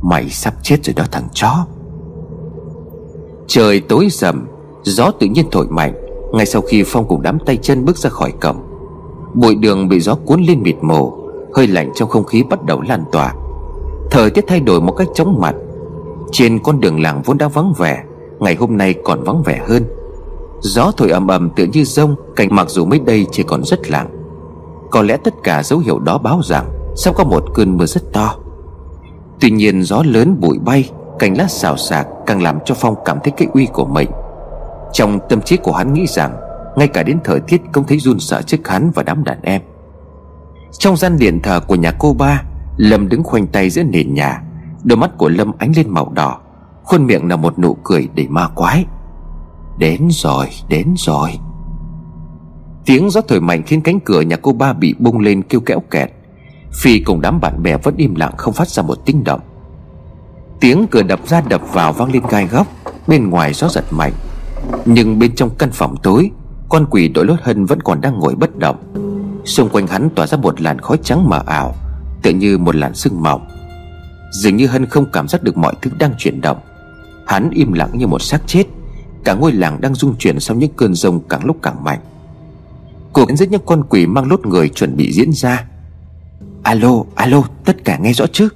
[0.01, 1.65] Mày sắp chết rồi đó thằng chó.
[3.47, 4.47] Trời tối rầm
[4.83, 5.93] Gió tự nhiên thổi mạnh,
[6.33, 8.57] Ngay sau khi Phong cùng đám tay chân bước ra khỏi cổng.
[9.33, 11.13] Bụi đường bị gió cuốn lên mịt mù,
[11.53, 13.33] Hơi lạnh trong không khí bắt đầu lan tỏa.
[14.11, 15.55] Thời tiết thay đổi một cách chóng mặt.
[16.31, 18.03] Trên con đường làng vốn đã vắng vẻ,
[18.39, 19.83] Ngày hôm nay còn vắng vẻ hơn.
[20.61, 23.89] Gió thổi ầm ầm tựa như rông Cảnh mặc dù mới đây chỉ còn rất
[23.89, 24.07] lặng.
[24.91, 26.65] Có lẽ tất cả dấu hiệu đó báo rằng
[26.95, 28.35] Sắp có một cơn mưa rất to.
[29.39, 33.17] Tuy nhiên gió lớn bụi bay, Cành lá xào xạc càng làm cho Phong cảm
[33.23, 34.09] thấy cái uy của mình.
[34.93, 36.37] Trong tâm trí của hắn nghĩ rằng
[36.75, 39.61] Ngay cả đến thời tiết cũng thấy run sợ trước hắn và đám đàn em.
[40.79, 42.43] Trong gian điện thờ của nhà cô ba
[42.77, 44.41] Lâm đứng khoanh tay giữa nền nhà.
[44.83, 46.39] Đôi mắt của Lâm ánh lên màu đỏ
[46.83, 48.85] Khuôn miệng là một nụ cười để ma quái.
[49.77, 51.39] Đến rồi, đến rồi.
[52.85, 55.79] Tiếng gió thổi mạnh khiến cánh cửa nhà cô ba bị bung lên kêu kéo
[55.79, 56.11] kẹt.
[56.73, 59.39] Phi cùng đám bạn bè vẫn im lặng không phát ra một tiếng động.
[60.59, 62.67] Tiếng cửa đập ra đập vào vang lên gai góc
[63.07, 64.13] Bên ngoài gió giật mạnh.
[64.85, 66.31] Nhưng bên trong căn phòng tối
[66.69, 68.77] Con quỷ đội lốt hân vẫn còn đang ngồi bất động.
[69.45, 71.75] Xung quanh hắn tỏa ra một làn khói trắng mờ ảo
[72.21, 73.47] Tựa như một làn sương mỏng.
[74.31, 76.57] Dường như Hân không cảm giác được mọi thứ đang chuyển động.
[77.27, 78.63] Hắn im lặng như một xác chết
[79.23, 81.99] Cả ngôi làng đang rung chuyển sau những cơn rông càng lúc càng mạnh.
[83.13, 85.65] Cuộc giết những con quỷ mang lốt người chuẩn bị diễn ra.
[86.63, 88.49] Alo, alo, tất cả nghe rõ chứ?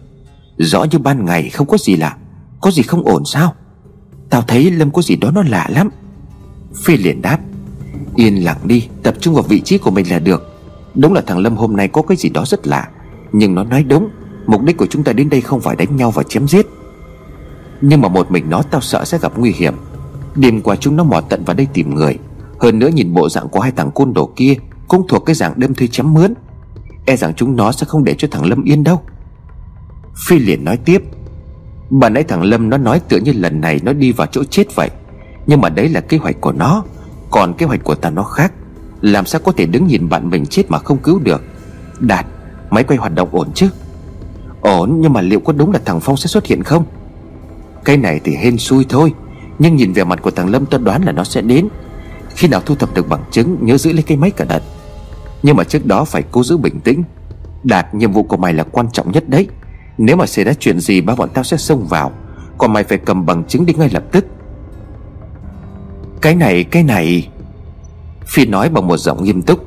[0.57, 2.17] Rõ như ban ngày không có gì lạ.
[2.61, 3.53] Có gì không ổn sao?
[4.33, 5.89] Tao thấy Lâm có gì đó nó lạ lắm.
[6.85, 7.39] Phi liền đáp
[8.15, 10.59] Yên lặng đi, tập trung vào vị trí của mình là được.
[10.95, 12.89] Đúng là thằng Lâm hôm nay có cái gì đó rất lạ
[13.31, 14.09] Nhưng nó nói đúng
[14.45, 16.65] Mục đích của chúng ta đến đây không phải đánh nhau và chém giết.
[17.81, 19.73] Nhưng mà một mình nó tao sợ sẽ gặp nguy hiểm.
[20.35, 22.17] Đêm qua chúng nó mò tận vào đây tìm người.
[22.59, 24.55] Hơn nữa nhìn bộ dạng của hai thằng côn đồ kia
[24.87, 26.33] Cũng thuộc cái dạng đâm thuê chém mướn.
[27.05, 29.01] E rằng chúng nó sẽ không để cho thằng Lâm yên đâu.
[30.27, 31.03] Phi liền nói tiếp
[31.99, 34.75] Bà nãy thằng Lâm nó nói tựa như lần này nó đi vào chỗ chết
[34.75, 34.89] vậy.
[35.47, 36.83] Nhưng mà đấy là kế hoạch của nó.
[37.31, 38.53] Còn kế hoạch của ta nó khác.
[39.01, 41.41] Làm sao có thể đứng nhìn bạn mình chết mà không cứu được?
[41.99, 42.25] Đạt,
[42.69, 43.69] Máy quay hoạt động ổn chứ?
[44.61, 46.85] Ổn, nhưng mà liệu có đúng là thằng Phong sẽ xuất hiện không?
[47.85, 49.13] Cái này thì hên xui thôi.
[49.59, 51.67] Nhưng nhìn về mặt của thằng Lâm tôi đoán là nó sẽ đến.
[52.35, 54.61] Khi nào thu thập được bằng chứng, Nhớ giữ lấy cái máy cả đợt
[55.43, 57.03] Nhưng mà trước đó phải cố giữ bình tĩnh.
[57.63, 59.47] Đạt, nhiệm vụ của mày là quan trọng nhất đấy.
[59.97, 62.11] Nếu mà xảy ra chuyện gì, ba bọn tao sẽ xông vào.
[62.57, 64.25] Còn mày phải cầm bằng chứng đi ngay lập tức.
[66.21, 67.29] Cái này cái này.
[68.25, 69.65] Phi nói bằng một giọng nghiêm túc.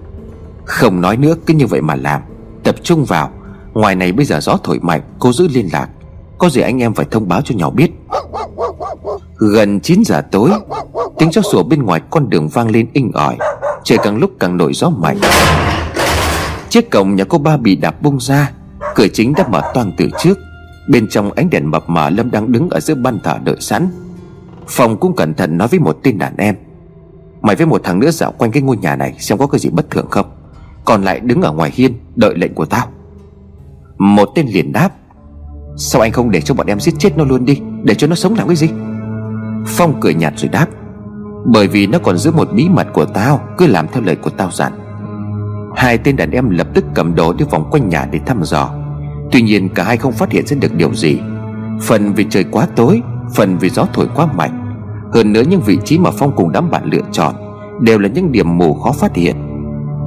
[0.65, 2.23] Không nói nữa, cứ như vậy mà làm.
[2.65, 3.31] Tập trung vào.
[3.75, 5.89] Ngoài này bây giờ gió thổi mạnh Cô giữ liên lạc.
[6.39, 7.91] Có gì anh em phải thông báo cho nhau biết.
[9.37, 10.51] Gần 9 giờ tối,
[11.19, 13.37] Tiếng chó sủa bên ngoài con đường vang lên inh ỏi.
[13.85, 15.19] Trời càng lúc càng nổi gió mạnh.
[16.69, 18.53] Chiếc cổng nhà cô ba bị đạp bung ra.
[18.97, 20.39] Cửa chính đã mở toang từ trước.
[20.89, 23.89] Bên trong ánh đèn mập mờ Lâm đang đứng ở giữa ban thờ đợi sẵn.
[24.69, 26.57] Phòng cũng cẩn thận nói với một tên đàn em.
[27.43, 29.71] Mày với một thằng nữa dạo quanh cái ngôi nhà này Xem có cái gì
[29.71, 30.27] bất thường không?
[30.85, 32.87] Còn lại đứng ở ngoài hiên đợi lệnh của tao.
[33.99, 34.91] Một tên liền đáp.
[35.77, 38.15] Sao anh không để cho bọn em giết chết nó luôn đi, Để cho nó
[38.15, 38.69] sống làm cái gì?
[39.67, 40.67] Phong cười nhạt rồi đáp.
[41.45, 44.31] Bởi vì nó còn giữ một bí mật của tao, Cứ làm theo lời của
[44.31, 44.73] tao dặn.
[45.77, 48.86] Hai tên đàn em lập tức cầm đồ đi vòng quanh nhà để thăm dò.
[49.33, 51.19] Tuy nhiên cả hai không phát hiện ra được điều gì.
[51.83, 53.03] Phần vì trời quá tối,
[53.35, 54.79] Phần vì gió thổi quá mạnh.
[55.13, 57.35] Hơn nữa những vị trí mà Phong cùng đám bạn lựa chọn
[57.81, 59.37] Đều là những điểm mù khó phát hiện.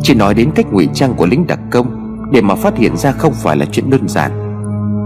[0.01, 3.11] Chỉ nói đến cách ngụy trang của lính đặc công Để mà phát hiện ra
[3.11, 4.31] không phải là chuyện đơn giản.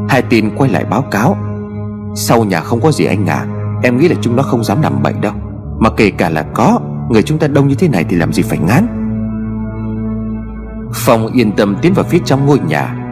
[0.10, 1.38] Hai tin quay lại báo cáo.
[2.16, 3.46] Sau nhà không có gì anh à
[3.84, 5.34] Em nghĩ là chúng nó không dám nằm bậy đâu.
[5.80, 8.44] Mà kể cả là có, Người chúng ta đông như thế này thì làm gì
[8.44, 8.88] phải ngán?
[10.94, 13.03] Phong yên tâm tiến vào phía trong ngôi nhà.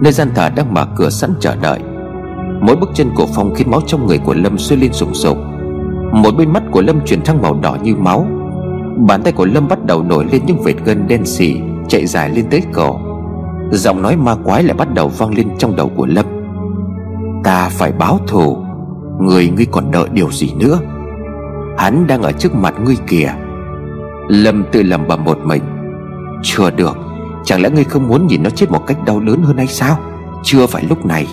[0.00, 1.80] Nơi gian thả đang mở cửa sẵn chờ đợi.
[2.60, 5.38] Mỗi bước chân của Phong khiến máu trong người của Lâm sôi lên sùng sục
[6.12, 8.26] Một bên mắt của Lâm chuyển sang màu đỏ như máu.
[8.96, 12.30] Bàn tay của Lâm bắt đầu nổi lên những vệt gân đen xì, Chạy dài
[12.30, 13.00] lên tới cổ.
[13.70, 16.26] Giọng nói ma quái lại bắt đầu vang lên trong đầu của Lâm.
[17.44, 18.56] Ta phải báo thù.
[19.20, 20.78] Người, ngươi còn đợi điều gì nữa?
[21.78, 23.32] Hắn đang ở trước mặt ngươi kìa.
[24.28, 25.62] Lâm tự lầm bầm một mình.
[26.42, 27.09] Chưa được.
[27.44, 29.98] Chẳng lẽ ngươi không muốn nhìn nó chết một cách đau đớn hơn hay sao?
[30.42, 31.26] Chưa phải lúc này.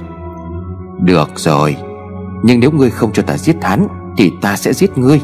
[1.00, 1.76] Được rồi.
[2.44, 3.88] Nhưng nếu ngươi không cho ta giết hắn,
[4.18, 5.22] Thì ta sẽ giết ngươi.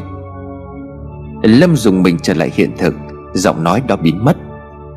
[1.42, 2.94] Lâm dùng mình trở lại hiện thực.
[3.32, 4.36] Giọng nói đó biến mất.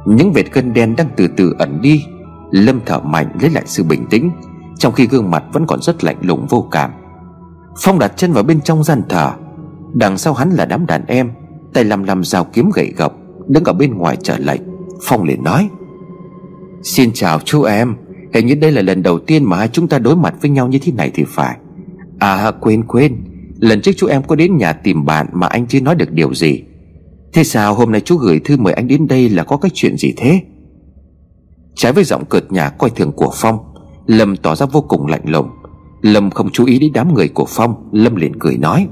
[0.06, 2.06] Những vệt gân đen đang từ từ ẩn đi.
[2.52, 4.32] Lâm thở mạnh lấy lại sự bình tĩnh.
[4.78, 6.92] Trong khi gương mặt vẫn còn rất lạnh lùng vô cảm.
[7.80, 9.32] Phong đặt chân vào bên trong gian thờ.
[9.94, 11.32] Đằng sau hắn là đám đàn em.
[11.74, 13.14] Tay lầm lầm rào kiếm gậy gộc,
[13.48, 14.62] Đứng ở bên ngoài trở lệnh.
[15.02, 15.70] Phong liền nói
[16.84, 17.96] Xin chào chú em.
[18.34, 20.68] Hình như đây là lần đầu tiên mà hai chúng ta đối mặt với nhau
[20.68, 21.58] như thế này thì phải.
[22.20, 23.16] À quên quên.
[23.60, 26.34] Lần trước chú em có đến nhà tìm bạn Mà anh chưa nói được điều
[26.34, 26.64] gì.
[27.34, 29.98] Thế sao hôm nay chú gửi thư mời anh đến đây Là có cái chuyện
[29.98, 30.42] gì thế?
[31.78, 33.58] Trái với giọng cợt nhà coi thường của Phong,
[34.06, 35.50] Lâm tỏ ra vô cùng lạnh lùng.
[36.02, 38.88] Lâm không chú ý đến đám người của Phong, Lâm liền cười nói.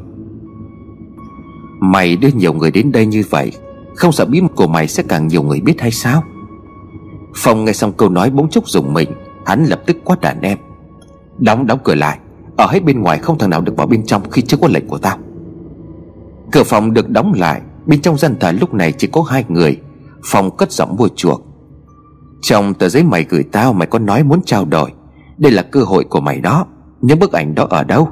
[1.79, 3.51] Mày đưa nhiều người đến đây như vậy,
[3.95, 6.23] Không sợ bí mật của mày sẽ càng nhiều người biết hay sao?
[7.35, 9.09] Phong nghe xong câu nói bỗng chốc dùng mình,
[9.45, 10.57] Hắn lập tức quát đàn em.
[11.37, 12.19] Đóng đóng cửa lại,
[12.57, 14.87] Ở hết bên ngoài không thằng nào được vào bên trong Khi chưa có lệnh
[14.87, 15.17] của tao.
[16.51, 19.79] Cửa phòng được đóng lại, Bên trong dân thờ lúc này chỉ có hai người.
[20.23, 21.41] Phong cất giọng mua chuộc.
[22.41, 24.91] Trong tờ giấy mày gửi tao Mày có nói muốn trao đổi.
[25.37, 26.65] Đây là cơ hội của mày đó
[27.01, 28.09] Những bức ảnh đó ở đâu?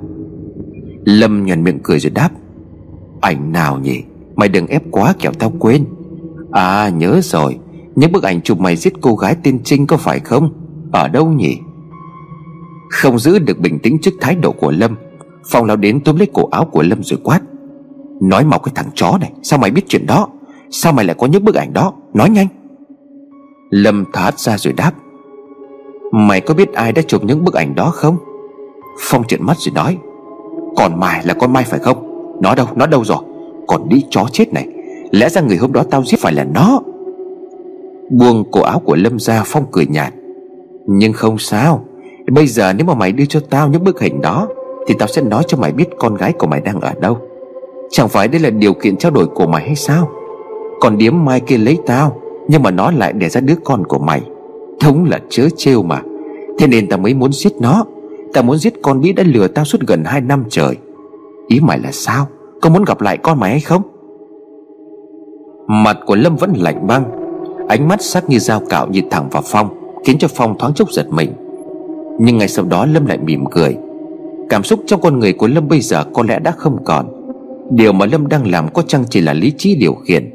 [1.06, 2.30] Lâm nhuận miệng cười rồi đáp.
[3.22, 4.04] Ảnh nào nhỉ?
[4.36, 5.86] Mày đừng ép quá kẻo tao quên.
[6.52, 7.58] À nhớ rồi.
[7.96, 10.54] Những bức ảnh chụp mày giết cô gái tên Trinh có phải không?
[10.92, 11.58] Ở đâu nhỉ?
[12.90, 14.96] Không giữ được bình tĩnh trước thái độ của Lâm,
[15.52, 17.40] Phong lao đến túm lấy cổ áo của Lâm rồi quát.
[18.22, 20.28] Nói mau cái thằng chó này, Sao mày biết chuyện đó?
[20.72, 21.94] Sao mày lại có những bức ảnh đó?
[22.14, 22.48] Nói nhanh.
[23.70, 24.92] Lâm thoát ra rồi đáp.
[26.12, 28.18] Mày có biết ai đã chụp những bức ảnh đó không?
[29.00, 29.98] Phong trợn mắt rồi nói.
[30.76, 32.10] Còn mày là con Mai phải không?
[32.42, 33.18] Nó đâu nó đâu rồi?
[33.68, 34.68] Còn đi chó chết này.
[35.12, 36.82] Lẽ ra người hôm đó tao giết phải là nó.
[38.20, 40.14] Buông cổ áo của Lâm ra Phong cười nhạt.
[40.88, 41.86] Nhưng không sao,
[42.32, 44.48] Bây giờ nếu mà mày đưa cho tao những bức hình đó,
[44.88, 47.18] Thì tao sẽ nói cho mày biết con gái của mày đang ở đâu.
[47.90, 50.10] Chẳng phải đây là điều kiện trao đổi của mày hay sao?
[50.80, 54.00] Còn điếm mai kia lấy tao, Nhưng mà nó lại để ra đứa con của
[54.00, 54.22] mày.
[54.80, 56.02] Thống là chớ trêu mà.
[56.60, 57.86] Thế nên tao mới muốn giết nó.
[58.34, 60.78] Tao muốn giết con bí đã lừa tao suốt gần 2 năm trời.
[61.48, 62.28] Ý mày là sao?
[62.62, 63.82] Có muốn gặp lại con mày hay không?
[65.68, 67.23] Mặt của Lâm vẫn lạnh băng.
[67.74, 69.70] Ánh mắt sắc như dao cạo nhìn thẳng vào Phong,
[70.06, 71.34] Khiến cho Phong thoáng chốc giật mình.
[72.20, 73.76] Nhưng ngay sau đó Lâm lại mỉm cười.
[74.50, 77.06] Cảm xúc trong con người của Lâm bây giờ có lẽ đã không còn.
[77.72, 80.30] Điều mà Lâm đang làm có chăng chỉ là lý trí điều khiển.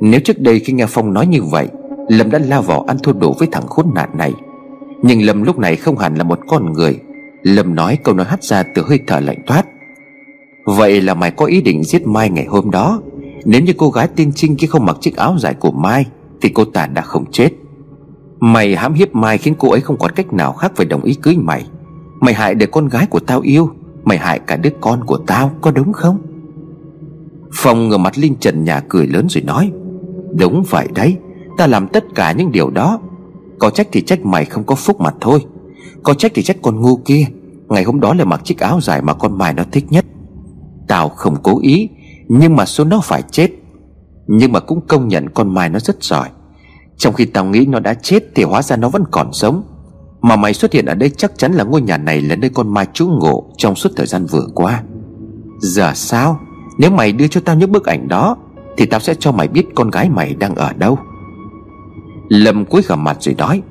[0.00, 1.68] Nếu trước đây khi nghe Phong nói như vậy,
[2.08, 4.32] Lâm đã lao vào ăn thua đủ với thằng khốn nạn này.
[5.02, 6.98] Nhưng Lâm lúc này không hẳn là một con người.
[7.42, 9.66] Lâm nói câu nói hắt ra từ hơi thở lạnh toát.
[10.64, 13.02] Vậy là mày có ý định giết Mai ngày hôm đó?
[13.44, 16.06] Nếu như cô gái tên Trinh kia không mặc chiếc áo dài của Mai
[16.40, 17.50] thì cô ta đã không chết.
[18.40, 21.14] Mày hãm hiếp Mai khiến cô ấy không còn cách nào khác phải đồng ý
[21.14, 21.66] cưới mày.
[22.20, 23.70] Mày hại để con gái của tao yêu,
[24.04, 26.18] Mày hại cả đứa con của tao, có đúng không?
[27.52, 29.72] Phong ngửa mặt lên trần nhà cười lớn rồi nói,
[30.34, 31.16] Đúng vậy đấy,
[31.58, 32.98] Ta làm tất cả những điều đó.
[33.58, 35.44] Có trách thì trách mày không có phúc mặt thôi.
[36.02, 37.24] Có trách thì trách con ngu kia.
[37.68, 40.04] Ngày hôm đó là mặc chiếc áo dài mà con mày nó thích nhất.
[40.88, 41.88] Tao không cố ý,
[42.28, 43.50] Nhưng mà số nó phải chết.
[44.28, 46.28] Nhưng mà cũng công nhận con Mai nó rất giỏi.
[46.96, 49.62] Trong khi tao nghĩ nó đã chết Thì hóa ra nó vẫn còn sống.
[50.20, 52.74] Mà mày xuất hiện ở đây chắc chắn là ngôi nhà này Là nơi con
[52.74, 54.82] Mai trú ngụ Trong suốt thời gian vừa qua.
[55.60, 56.40] Giờ sao?
[56.78, 58.36] Nếu mày đưa cho tao những bức ảnh đó,
[58.76, 60.98] Thì tao sẽ cho mày biết con gái mày đang ở đâu.
[62.28, 63.62] Lâm cúi gằm mặt rồi nói,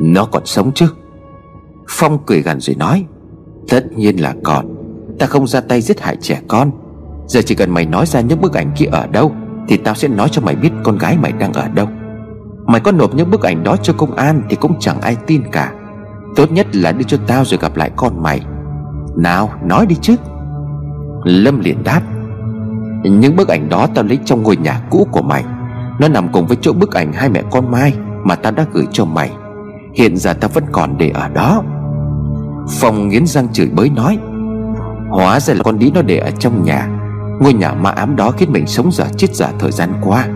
[0.00, 0.86] Nó còn sống chứ?
[1.88, 3.04] Phong cười gằn rồi nói,
[3.68, 4.66] Tất nhiên là còn.
[5.18, 6.70] Ta không ra tay giết hại trẻ con.
[7.26, 9.32] Giờ chỉ cần mày nói ra những bức ảnh kia ở đâu
[9.70, 11.88] thì tao sẽ nói cho mày biết con gái mày đang ở đâu.
[12.66, 15.42] Mày có nộp những bức ảnh đó cho công an Thì cũng chẳng ai tin
[15.52, 15.72] cả.
[16.36, 18.40] Tốt nhất là đưa cho tao rồi gặp lại con mày.
[19.16, 20.16] Nào, nói đi chứ.
[21.24, 22.00] Lâm liền đáp.
[23.04, 25.44] Những bức ảnh đó tao lấy trong ngôi nhà cũ của mày.
[26.00, 27.94] Nó nằm cùng với chỗ bức ảnh hai mẹ con Mai
[28.24, 29.30] Mà tao đã gửi cho mày.
[29.94, 31.62] Hiện giờ tao vẫn còn để ở đó.
[32.80, 34.18] Phong nghiến răng chửi bới nói,
[35.10, 36.88] Hóa ra là con đĩ nó để ở trong nhà.
[37.40, 40.26] Ngôi nhà ma ám đó khiến mình sống giả chết giả thời gian qua.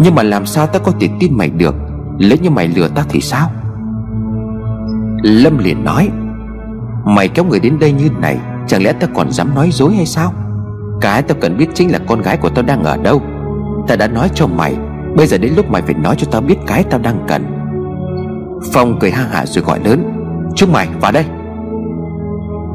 [0.00, 1.74] Nhưng mà làm sao ta có thể tin mày được?
[2.18, 3.50] Lấy như mày lừa ta thì sao?
[5.22, 6.08] Lâm liền nói,
[7.04, 10.06] Mày kéo người đến đây như này, Chẳng lẽ ta còn dám nói dối hay
[10.06, 10.32] sao?
[11.00, 13.22] Cái tao cần biết chính là con gái của tao đang ở đâu.
[13.88, 14.76] Ta đã nói cho mày,
[15.16, 17.46] Bây giờ đến lúc mày phải nói cho tao biết cái tao đang cần.
[18.72, 20.12] Phong cười ha hả rồi gọi lớn,
[20.54, 21.24] Chúng mày, vào đây.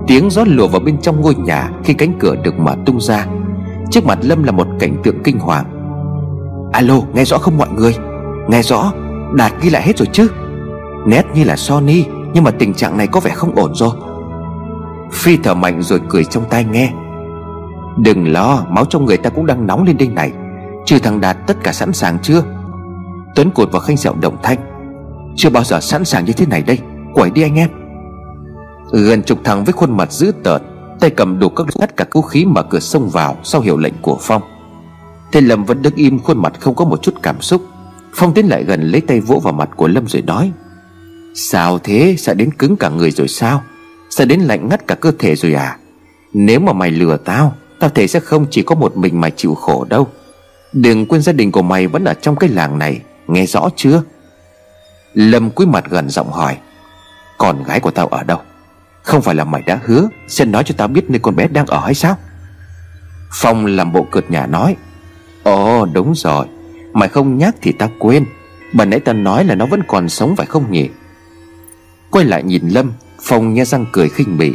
[0.07, 3.25] Tiếng gió lùa vào bên trong ngôi nhà Khi cánh cửa được mở tung ra.
[3.91, 5.65] Trước mặt Lâm là một cảnh tượng kinh hoàng.
[6.73, 7.95] Alo, nghe rõ không mọi người?
[8.49, 8.93] Nghe rõ,
[9.35, 10.31] Đạt ghi lại hết rồi chứ?
[11.07, 13.91] Nét như là Sony, Nhưng mà tình trạng này có vẻ không ổn rồi.
[15.11, 16.93] Phi thở mạnh rồi cười trong tai nghe.
[17.97, 20.31] Đừng lo, Máu trong người ta cũng đang nóng lên đây này.
[20.85, 22.43] Trừ thằng Đạt tất cả sẵn sàng chưa?
[23.35, 24.57] Tuấn cột vào khanh sẹo đồng thanh.
[25.35, 26.79] Chưa bao giờ sẵn sàng như thế này đây.
[27.13, 27.69] Quẩy đi anh em.
[28.91, 30.61] Ừ, gần chục thằng với khuôn mặt dữ tợn.
[31.01, 33.93] Tay cầm đủ các tất cả vũ khí mở cửa xông vào Sau hiệu lệnh
[34.01, 34.41] của Phong.
[35.31, 37.61] Thế Lâm vẫn đứng im, khuôn mặt không có một chút cảm xúc.
[38.13, 40.51] Phong tiến lại gần lấy tay vỗ vào mặt của Lâm rồi nói,
[41.35, 42.15] Sao thế?
[42.17, 43.63] Sợ đến cứng cả người rồi sao?
[44.09, 45.77] Sợ đến lạnh ngắt cả cơ thể rồi à?
[46.33, 49.55] Nếu mà mày lừa tao Tao thể sẽ không chỉ có một mình mày chịu
[49.55, 50.07] khổ đâu.
[50.73, 54.03] Đừng quên gia đình của mày vẫn ở trong cái làng này, Nghe rõ chưa?
[55.13, 56.57] Lâm cúi mặt gần giọng hỏi,
[57.37, 58.39] Con gái của tao ở đâu?
[59.03, 61.65] Không phải là mày đã hứa Sẽ nói cho tao biết nơi con bé đang
[61.65, 62.17] ở hay sao?
[63.33, 64.75] Phong làm bộ cợt nhà nói.
[65.43, 66.45] Ồ, đúng rồi.
[66.93, 68.25] Mày không nhắc thì tao quên.
[68.73, 70.89] Bà nãy tao nói là nó vẫn còn sống phải không nhỉ?
[72.11, 74.53] Quay lại nhìn Lâm, Phong nghe răng cười khinh bỉ.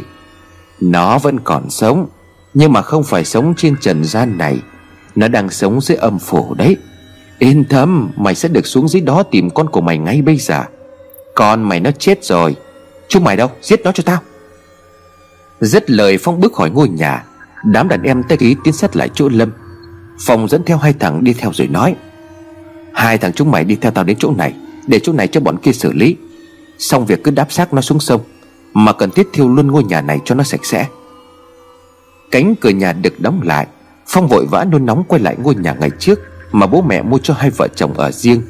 [0.79, 2.07] Nó vẫn còn sống,
[2.53, 4.59] Nhưng mà không phải sống trên trần gian này.
[5.15, 6.77] Nó đang sống dưới âm phủ đấy.
[7.39, 10.63] Yên tâm, Mày sẽ được xuống dưới đó tìm con của mày ngay bây giờ.
[11.35, 12.55] Con mày nó chết rồi.
[13.07, 13.51] Chúng mày đâu?
[13.61, 14.19] Giết nó cho tao.
[15.61, 17.23] Dứt lời Phong bước khỏi ngôi nhà,
[17.63, 19.51] Đám đàn em tay ý tiến sát lại chỗ Lâm.
[20.19, 21.95] Phong dẫn theo hai thằng đi theo rồi nói,
[22.93, 24.53] Hai thằng chúng mày đi theo tao đến chỗ này,
[24.87, 26.15] Để chỗ này cho bọn kia xử lý.
[26.77, 28.21] Xong việc cứ đáp xác nó xuống sông,
[28.73, 30.87] Mà cần thiết thiêu luôn ngôi nhà này cho nó sạch sẽ.
[32.31, 33.67] Cánh cửa nhà được đóng lại,
[34.07, 36.19] Phong vội vã nôn nóng quay lại ngôi nhà ngày trước
[36.51, 38.41] Mà bố mẹ mua cho hai vợ chồng ở riêng,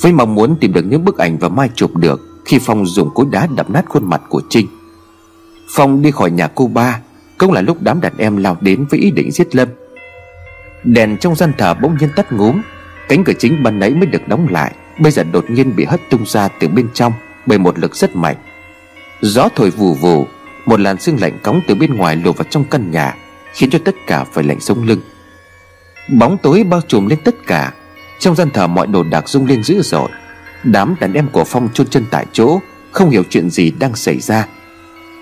[0.00, 3.10] Với mong muốn tìm được những bức ảnh và mai chụp được Khi Phong dùng
[3.14, 4.66] cối đá đập nát khuôn mặt của Trinh.
[5.68, 7.00] Phong đi khỏi nhà cô ba,
[7.38, 9.68] Cũng là lúc đám đàn em lao đến với ý định giết Lâm.
[10.84, 12.60] Đèn trong gian thờ bỗng nhiên tắt ngúm,
[13.08, 16.00] Cánh cửa chính ban nãy mới được đóng lại, Bây giờ đột nhiên bị hất
[16.10, 17.12] tung ra từ bên trong
[17.46, 18.36] Bởi một lực rất mạnh.
[19.20, 20.26] Gió thổi vù vù,
[20.66, 23.14] Một làn sương lạnh cóng từ bên ngoài lùa vào trong căn nhà,
[23.52, 25.00] Khiến cho tất cả phải lạnh sống lưng.
[26.18, 27.72] Bóng tối bao trùm lên tất cả,
[28.18, 30.08] Trong gian thờ mọi đồ đạc rung lên dữ dội.
[30.64, 32.60] Đám đàn em của Phong chôn chân tại chỗ,
[32.92, 34.46] Không hiểu chuyện gì đang xảy ra.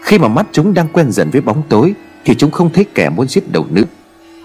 [0.05, 1.95] Khi mà mắt chúng đang quen dần với bóng tối,
[2.25, 3.85] Thì chúng không thấy kẻ muốn giết đầu nữ.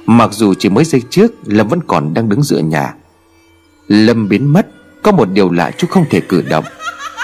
[0.05, 2.93] Mặc dù chỉ mới giây trước, Lâm vẫn còn đang đứng giữa nhà.
[3.87, 4.67] Lâm biến mất,
[5.03, 6.65] Có một điều lạ chúng không thể cử động.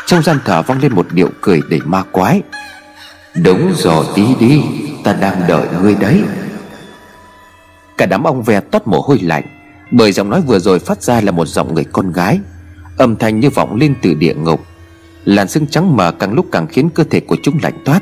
[0.05, 2.41] Trong gian thờ vang lên một điệu cười đầy ma quái.
[3.43, 4.61] Đúng rồi, tí đi,
[5.03, 6.21] Ta đang đợi ngươi đấy.
[7.97, 9.43] Cả đám ông ve toát mồ hôi lạnh,
[9.91, 12.39] Bởi giọng nói vừa rồi phát ra là một giọng người con gái.
[12.97, 14.61] Âm thanh như vọng lên từ địa ngục.
[15.25, 18.01] Làn sương trắng mờ càng lúc càng khiến cơ thể của chúng lạnh toát.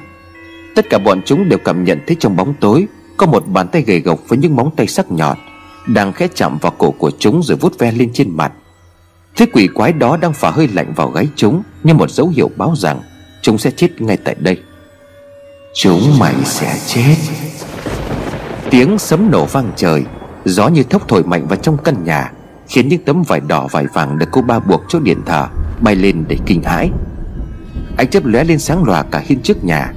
[0.76, 3.82] Tất cả bọn chúng đều cảm nhận thấy trong bóng tối, Có một bàn tay
[3.82, 5.38] gầy gộc với những móng tay sắc nhọn,
[5.88, 8.51] đang khẽ chạm vào cổ của chúng rồi vút ve lên trên mặt.
[9.36, 12.49] Thứ quỷ quái đó đang phả hơi lạnh vào gáy chúng Như một dấu hiệu
[12.57, 13.01] báo rằng
[13.41, 14.57] Chúng sẽ chết ngay tại đây.
[15.74, 17.15] Chúng mày sẽ chết.
[18.69, 20.03] Tiếng sấm nổ vang trời,
[20.45, 22.32] Gió như thốc thổi mạnh vào trong căn nhà,
[22.67, 25.47] Khiến những tấm vải đỏ vải vàng được cô ba buộc chỗ điện thờ
[25.82, 26.89] Bay lên để kinh hãi.
[27.97, 29.93] Ánh chớp lóe lên sáng lòa cả hiên trước nhà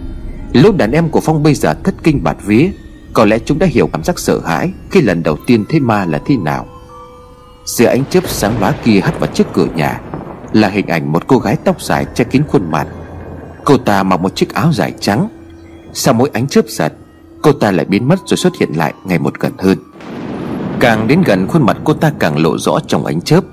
[0.62, 2.70] Lúc đàn em của Phong bây giờ thất kinh bạt vía,
[3.12, 6.04] có lẽ chúng đã hiểu cảm giác sợ hãi Khi lần đầu tiên thấy ma
[6.04, 6.66] là thế nào.
[7.64, 10.00] Giữa ánh chớp sáng lóa kia hắt vào trước cửa nhà,
[10.52, 12.86] Là hình ảnh một cô gái tóc dài che kín khuôn mặt.
[13.64, 15.28] Cô ta mặc một chiếc áo dài trắng.
[15.92, 16.92] Sau mỗi ánh chớp giật,
[17.42, 19.78] Cô ta lại biến mất rồi xuất hiện lại ngày một gần hơn.
[20.80, 23.44] Càng đến gần, khuôn mặt cô ta càng lộ rõ trong ánh chớp.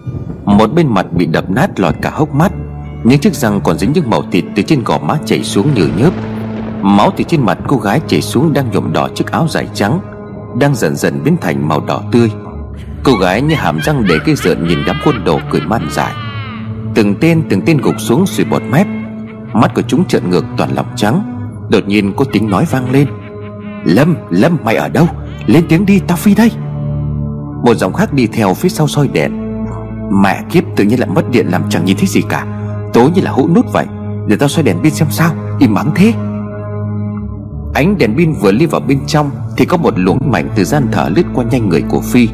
[0.45, 2.51] Một bên mặt bị đập nát lọt cả hốc mắt,
[3.03, 5.87] Những chiếc răng còn dính những màu thịt từ trên gò má chảy xuống nhừ
[5.97, 6.13] nhớp.
[6.83, 9.99] Máu từ trên mặt cô gái chảy xuống đang nhuộm đỏ chiếc áo dài trắng
[10.59, 12.31] Đang dần dần biến thành màu đỏ tươi.
[13.03, 16.11] Cô gái như hàm răng để cái rợn nhìn đám quân đồ cười man dại.
[16.95, 18.87] Từng tên từng tên gục xuống sùi bọt mép.
[19.53, 21.39] Mắt của chúng trợn ngược toàn lòng trắng.
[21.69, 23.07] Đột nhiên có tiếng nói vang lên.
[23.85, 25.07] Lâm, Lâm mày ở đâu?
[25.45, 26.51] Lên tiếng đi tao phi đây.
[27.65, 29.31] Một giọng khác đi theo phía sau soi đèn.
[30.21, 32.45] Mẹ kiếp tự nhiên lại mất điện làm chẳng nhìn thấy gì cả.
[32.93, 33.85] Tối như là hũ nút vậy.
[34.27, 36.13] Để tao soi đèn pin xem sao Im mắng thế.
[37.73, 40.87] Ánh đèn pin vừa đi vào bên trong Thì có một luồng mảnh từ gian
[40.91, 42.29] thở lướt qua nhanh người của Phi,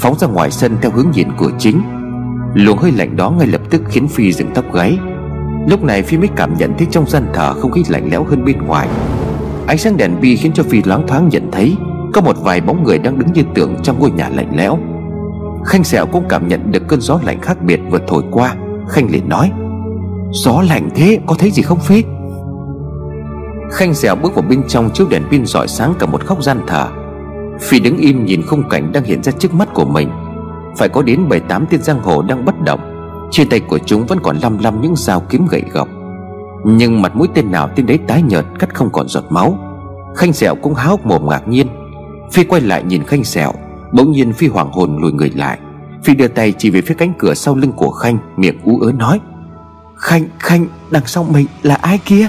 [0.00, 1.82] Phóng ra ngoài sân theo hướng nhìn của chính.
[2.54, 4.98] Luồng hơi lạnh đó ngay lập tức khiến Phi dựng tóc gáy.
[5.68, 8.44] Lúc này Phi mới cảm nhận thấy trong gian thở không khí lạnh lẽo hơn
[8.44, 8.88] bên ngoài.
[9.66, 11.76] Ánh sáng đèn bi khiến cho Phi loáng thoáng nhận thấy
[12.12, 14.78] Có một vài bóng người đang đứng như tượng trong ngôi nhà lạnh lẽo.
[15.64, 18.54] Khanh Sẹo cũng cảm nhận được cơn gió lạnh khác biệt vừa thổi qua,
[18.88, 19.50] Khanh liền nói,
[20.32, 22.04] Gió lạnh thế, có thấy gì không Phi?
[23.70, 26.60] Khanh dẻo bước vào bên trong chiếu đèn pin rọi sáng cả một góc gian
[26.66, 26.88] thờ.
[27.60, 30.10] Phi đứng im nhìn khung cảnh đang hiện ra trước mắt của mình.
[30.76, 32.80] Phải có đến bảy tám tên giang hồ đang bất động
[33.30, 35.88] Trên tay của chúng vẫn còn lăm lăm những dao kiếm gậy gộc.
[36.64, 39.58] Nhưng mặt mũi tên nào tên đấy tái nhợt cắt không còn giọt máu.
[40.16, 41.66] Khanh sẹo cũng há hốc mồm ngạc nhiên.
[42.32, 43.52] Phi quay lại nhìn Khanh sẹo
[43.92, 45.58] Bỗng nhiên Phi hoảng hồn lùi người lại.
[46.02, 48.92] Phi đưa tay chỉ về phía cánh cửa sau lưng của Khanh Miệng ú ớ
[48.92, 49.20] nói
[49.96, 52.28] Khanh, Khanh, đằng sau mình là ai kia?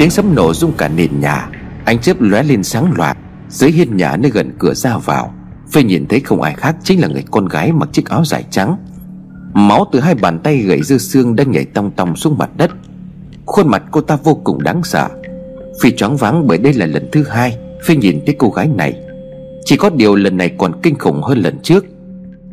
[0.00, 1.48] Tiếng sấm nổ rung cả nền nhà.
[1.84, 5.34] Ánh chớp lóe lên sáng loạt Dưới hiên nhà nơi gần cửa ra vào.
[5.72, 8.44] Phi nhìn thấy không ai khác chính là người con gái mặc chiếc áo dài
[8.50, 8.76] trắng.
[9.54, 12.70] Máu từ hai bàn tay gãy dư xương đang nhảy tong tong xuống mặt đất.
[13.46, 15.08] Khuôn mặt cô ta vô cùng đáng sợ.
[15.80, 18.94] Phi choáng váng bởi đây là lần thứ hai, Phi nhìn thấy cô gái này.
[19.64, 21.84] Chỉ có điều lần này còn kinh khủng hơn lần trước.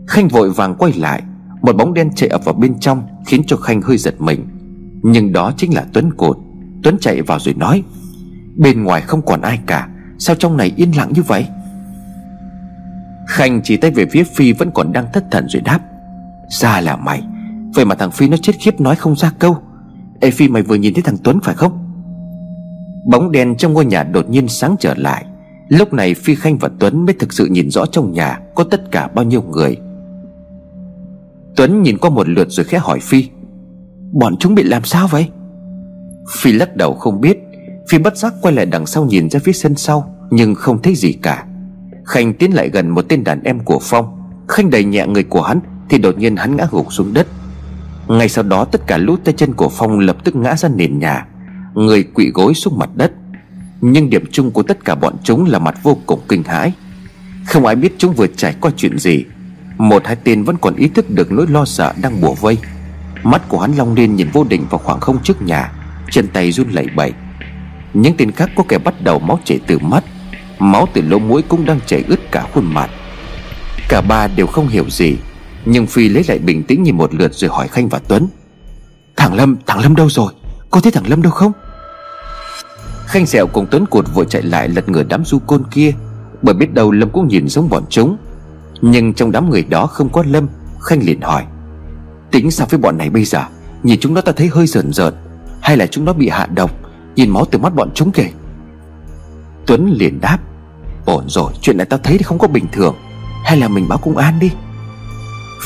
[0.08, 1.24] Khanh vội vàng quay lại,
[1.62, 4.48] Một bóng đen chạy ập vào bên trong, Khiến cho Khanh hơi giật mình.
[5.04, 6.38] Nhưng đó chính là Tuấn Cột.
[6.84, 7.84] Tuấn chạy vào rồi nói,
[8.56, 11.48] Bên ngoài không còn ai cả, Sao trong này yên lặng như vậy?
[13.28, 15.80] Khanh chỉ tay về phía Phi vẫn còn đang thất thần rồi đáp,
[16.50, 17.24] Ra là mày,
[17.76, 19.58] Vậy mà thằng Phi nó chết khiếp nói không ra câu.
[20.20, 21.88] Ê Phi, mày vừa nhìn thấy thằng Tuấn phải không?
[23.12, 25.26] Bóng đèn trong ngôi nhà đột nhiên sáng trở lại.
[25.70, 28.92] Lúc này Phi, Khanh và Tuấn mới thực sự nhìn rõ trong nhà Có tất
[28.92, 29.78] cả bao nhiêu người.
[31.56, 33.30] Tuấn nhìn qua một lượt rồi khẽ hỏi Phi,
[34.12, 35.28] Bọn chúng bị làm sao vậy?
[36.36, 37.38] Phi lắc đầu không biết.
[37.90, 40.96] Phi bất giác quay lại đằng sau nhìn ra phía sân sau, Nhưng không thấy
[40.96, 41.46] gì cả.
[42.06, 44.22] Khanh tiến lại gần một tên đàn em của Phong.
[44.48, 45.60] Khanh đẩy nhẹ người của hắn,
[45.90, 47.28] Thì đột nhiên hắn ngã gục xuống đất.
[48.08, 51.00] Ngay sau đó, tất cả lũ tay chân của Phong lập tức ngã ra nền
[51.00, 51.26] nhà,
[51.74, 53.12] Người quỵ gối xuống mặt đất.
[53.82, 56.74] Nhưng điểm chung của tất cả bọn chúng là mặt vô cùng kinh hãi.
[57.46, 59.26] Không ai biết chúng vừa trải qua chuyện gì.
[59.78, 62.58] Một, hai tên vẫn còn ý thức được nỗi lo sợ đang bùa vây.
[63.24, 65.72] Mắt của hắn long lên nhìn vô định vào khoảng không trước nhà.
[66.12, 67.14] Chân tay run lẩy bẩy.
[67.94, 70.04] Những tên khác có kẻ bắt đầu máu chảy từ mắt
[70.60, 72.90] Máu từ lỗ mũi cũng đang chảy ướt cả khuôn mặt.
[73.90, 75.18] Cả ba đều không hiểu gì
[75.66, 78.28] Nhưng Phi lấy lại bình tĩnh nhìn một lượt rồi hỏi Khanh và Tuấn.
[79.16, 80.34] Thằng Lâm, thằng Lâm đâu rồi?
[80.72, 81.52] Có thấy thằng Lâm đâu không?
[83.06, 85.94] Khanh Sẹo cùng Tuấn cột vội chạy lại lật ngửa đám du côn kia
[86.42, 88.18] Bởi biết đâu Lâm cũng nhìn giống bọn chúng.
[88.82, 90.48] Nhưng trong đám người đó không có Lâm
[90.82, 91.44] Khanh liền hỏi
[92.32, 93.44] Tính sao với bọn này bây giờ?
[93.84, 95.14] Nhìn chúng nó ta thấy hơi rợn rợn.
[95.68, 96.72] Hay là chúng nó bị hạ độc,
[97.16, 98.30] Nhìn máu từ mắt bọn chúng kìa.
[99.66, 100.38] Tuấn liền đáp,
[101.06, 102.96] Ổn rồi, chuyện này tao thấy thì không có bình thường.
[103.44, 104.52] Hay là mình báo công an đi.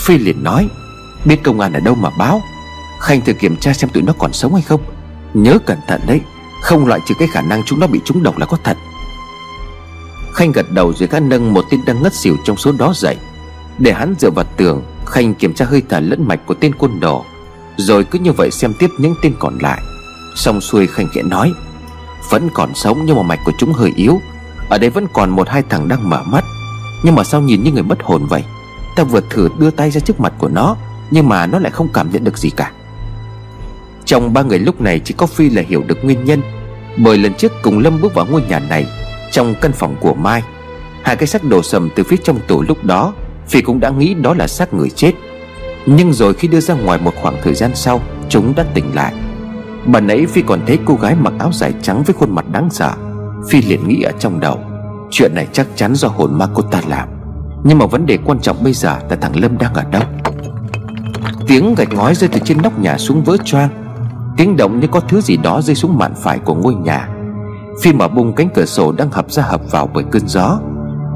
[0.06, 0.68] Phi liền nói,
[1.26, 2.42] Biết công an ở đâu mà báo?
[3.00, 4.82] Khanh thử kiểm tra xem tụi nó còn sống hay không.
[5.34, 6.22] Nhớ cẩn thận đấy,
[6.62, 8.78] Không loại trừ cái khả năng chúng nó bị trúng độc là có thật.
[10.34, 13.18] Khanh gật đầu rồi gã nâng một tên đang ngất xỉu trong số đó dậy.
[13.80, 17.00] Để hắn dựa vào tường, Khanh kiểm tra hơi thở lẫn mạch của tên côn
[17.00, 17.26] đồ.
[17.82, 19.82] Rồi cứ như vậy xem tiếp những tên còn lại.
[20.36, 21.54] Xong xuôi Khanh khẽ nói,
[22.30, 24.22] Vẫn còn sống nhưng mà mạch của chúng hơi yếu.
[24.70, 26.46] Ở đây vẫn còn một hai thằng đang mở mắt.
[27.04, 28.44] Nhưng mà sao nhìn như người mất hồn vậy?
[28.96, 30.76] Ta vừa thử đưa tay ra trước mặt của nó,
[31.12, 32.72] Nhưng mà nó lại không cảm nhận được gì cả.
[34.06, 36.42] Trong ba người lúc này chỉ có Phi là hiểu được nguyên nhân,
[36.98, 38.86] Bởi lần trước cùng Lâm bước vào ngôi nhà này,
[39.32, 40.44] Trong căn phòng của Mai,
[41.04, 43.14] Hai cái xác đổ sầm từ phía trong tủ lúc đó,
[43.48, 45.12] Phi cũng đã nghĩ đó là xác người chết.
[45.86, 49.14] Nhưng rồi khi đưa ra ngoài một khoảng thời gian sau, Chúng đã tỉnh lại.
[49.86, 52.70] Bà nãy Phi còn thấy cô gái mặc áo dài trắng với khuôn mặt đáng
[52.70, 52.94] sợ.
[53.50, 54.60] Phi liền nghĩ ở trong đầu,
[55.12, 57.10] Chuyện này chắc chắn do hồn ma cô ta làm.
[57.64, 60.02] Nhưng mà vấn đề quan trọng bây giờ là thằng Lâm đang ở đâu?
[61.48, 63.70] Tiếng gạch ngói rơi từ trên nóc nhà xuống vỡ choang.
[64.38, 67.10] Tiếng động như có thứ gì đó rơi xuống mạn phải của ngôi nhà.
[67.82, 70.60] Phi mở bung cánh cửa sổ đang hập ra hập vào bởi cơn gió.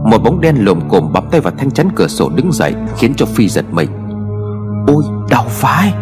[0.06, 3.14] Một bóng đen lồm cồm bám tay vào thanh chắn cửa sổ đứng dậy, Khiến
[3.16, 3.90] cho Phi giật mình.
[4.88, 5.94] Ôi, đau phải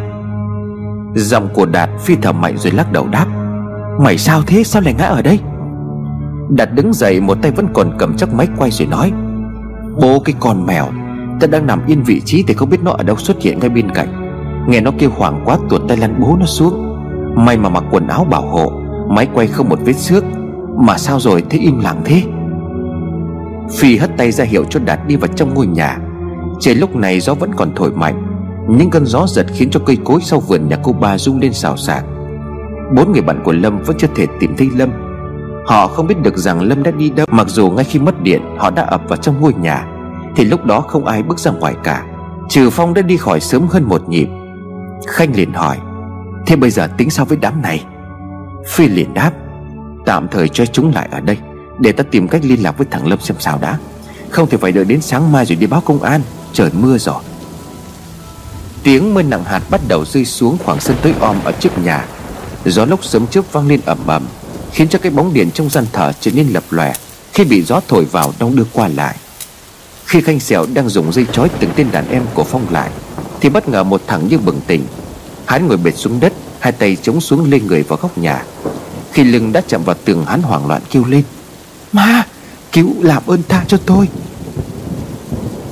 [1.16, 3.26] Giọng của Đạt Phi thở mạnh rồi lắc đầu đáp.
[4.00, 4.64] Mày sao thế?
[4.64, 5.40] Sao lại ngã ở đây?
[6.50, 9.12] Đạt đứng dậy, một tay vẫn còn cầm chắc máy quay rồi nói.
[10.02, 10.88] Bố cái con mèo
[11.40, 13.70] Ta đang nằm yên vị trí thì không biết nó ở đâu xuất hiện ngay
[13.70, 14.08] bên cạnh.
[14.68, 16.96] Nghe nó kêu hoảng quá, tuột tay lăn bố nó xuống.
[17.36, 18.72] May mà mặc quần áo bảo hộ,
[19.10, 20.24] Máy quay không một vết xước.
[20.78, 21.44] Mà sao rồi?
[21.50, 22.24] Thế im lặng thế.
[23.72, 25.98] Phi hất tay ra hiệu cho Đạt đi vào trong ngôi nhà.
[26.60, 28.33] Trời lúc này gió vẫn còn thổi mạnh.
[28.68, 31.54] Những cơn gió giật khiến cho cây cối sau vườn nhà cô ba rung lên
[31.54, 32.06] xào xạc.
[32.96, 34.90] Bốn người bạn của Lâm vẫn chưa thể tìm thấy Lâm.
[35.66, 37.26] Họ không biết được rằng Lâm đã đi đâu.
[37.32, 39.88] Mặc dù ngay khi mất điện, Họ đã ập vào trong ngôi nhà,
[40.36, 42.06] Thì lúc đó không ai bước ra ngoài cả.
[42.50, 44.28] Trừ Phong đã đi khỏi sớm hơn một nhịp.
[45.08, 45.78] Khanh liền hỏi,
[46.46, 47.86] Thế bây giờ tính sao với đám này?
[48.68, 49.32] Phi liền đáp,
[50.06, 51.38] Tạm thời cho chúng lại ở đây,
[51.80, 53.78] Để ta tìm cách liên lạc với thằng Lâm xem sao đã.
[54.30, 56.22] Không thể phải đợi đến sáng mai rồi đi báo công an,
[56.54, 57.22] Trời mưa rồi.
[58.84, 62.06] Tiếng mưa nặng hạt bắt đầu rơi xuống khoảng sân tối om ở trước nhà.
[62.66, 64.28] Gió lốc sớm trước vang lên ẩm ẩm
[64.72, 66.94] Khiến cho cái bóng điện trong gian thờ trở nên lập lòe
[67.34, 69.16] Khi bị gió thổi vào đong đưa qua lại.
[70.06, 72.90] Khi Khanh Sẹo đang dùng dây chói từng tên đàn em của Phong lại,
[73.42, 74.86] Thì bất ngờ một thằng như bừng tỉnh,
[75.46, 78.44] Hắn ngồi bệt xuống đất, Hai tay chống xuống lên người vào góc nhà.
[79.12, 81.24] Khi lưng đã chạm vào tường, hắn hoảng loạn kêu lên,
[81.92, 82.24] Ma,
[82.72, 84.08] Cứu làm ơn tha cho tôi.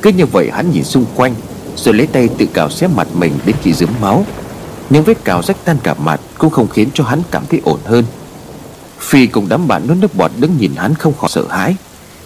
[0.02, 1.36] Cứ như vậy hắn nhìn xung quanh
[1.76, 4.26] rồi lấy tay tự cào xé mặt mình đến khi dướm máu.
[4.90, 7.80] Những vết cào rách tan cả mặt Cũng không khiến cho hắn cảm thấy ổn
[7.86, 8.06] hơn.
[9.00, 11.76] Phi cùng đám bạn nuốt nước bọt đứng nhìn hắn không khỏi sợ hãi.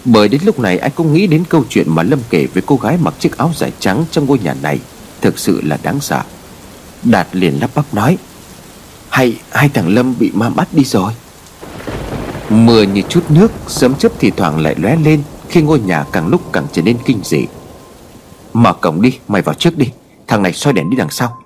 [0.04, 2.76] Bởi đến lúc này anh cũng nghĩ đến câu chuyện mà Lâm kể với cô
[2.76, 4.78] gái mặc chiếc áo dài trắng trong ngôi nhà này.
[5.20, 6.22] Thực sự là đáng sợ.
[7.02, 8.18] Đạt liền lắp bắp nói,
[9.08, 11.12] Hay, hai thằng Lâm bị ma bắt đi rồi.
[12.50, 16.28] Mưa như chút nước Sớm chớp thì thoảng lại lóe lên Khi ngôi nhà càng
[16.28, 17.46] lúc càng trở nên kinh dị.
[18.56, 19.92] Mở cổng đi, Mày vào trước đi.
[20.26, 21.36] Thằng này soi đèn đi đằng sau.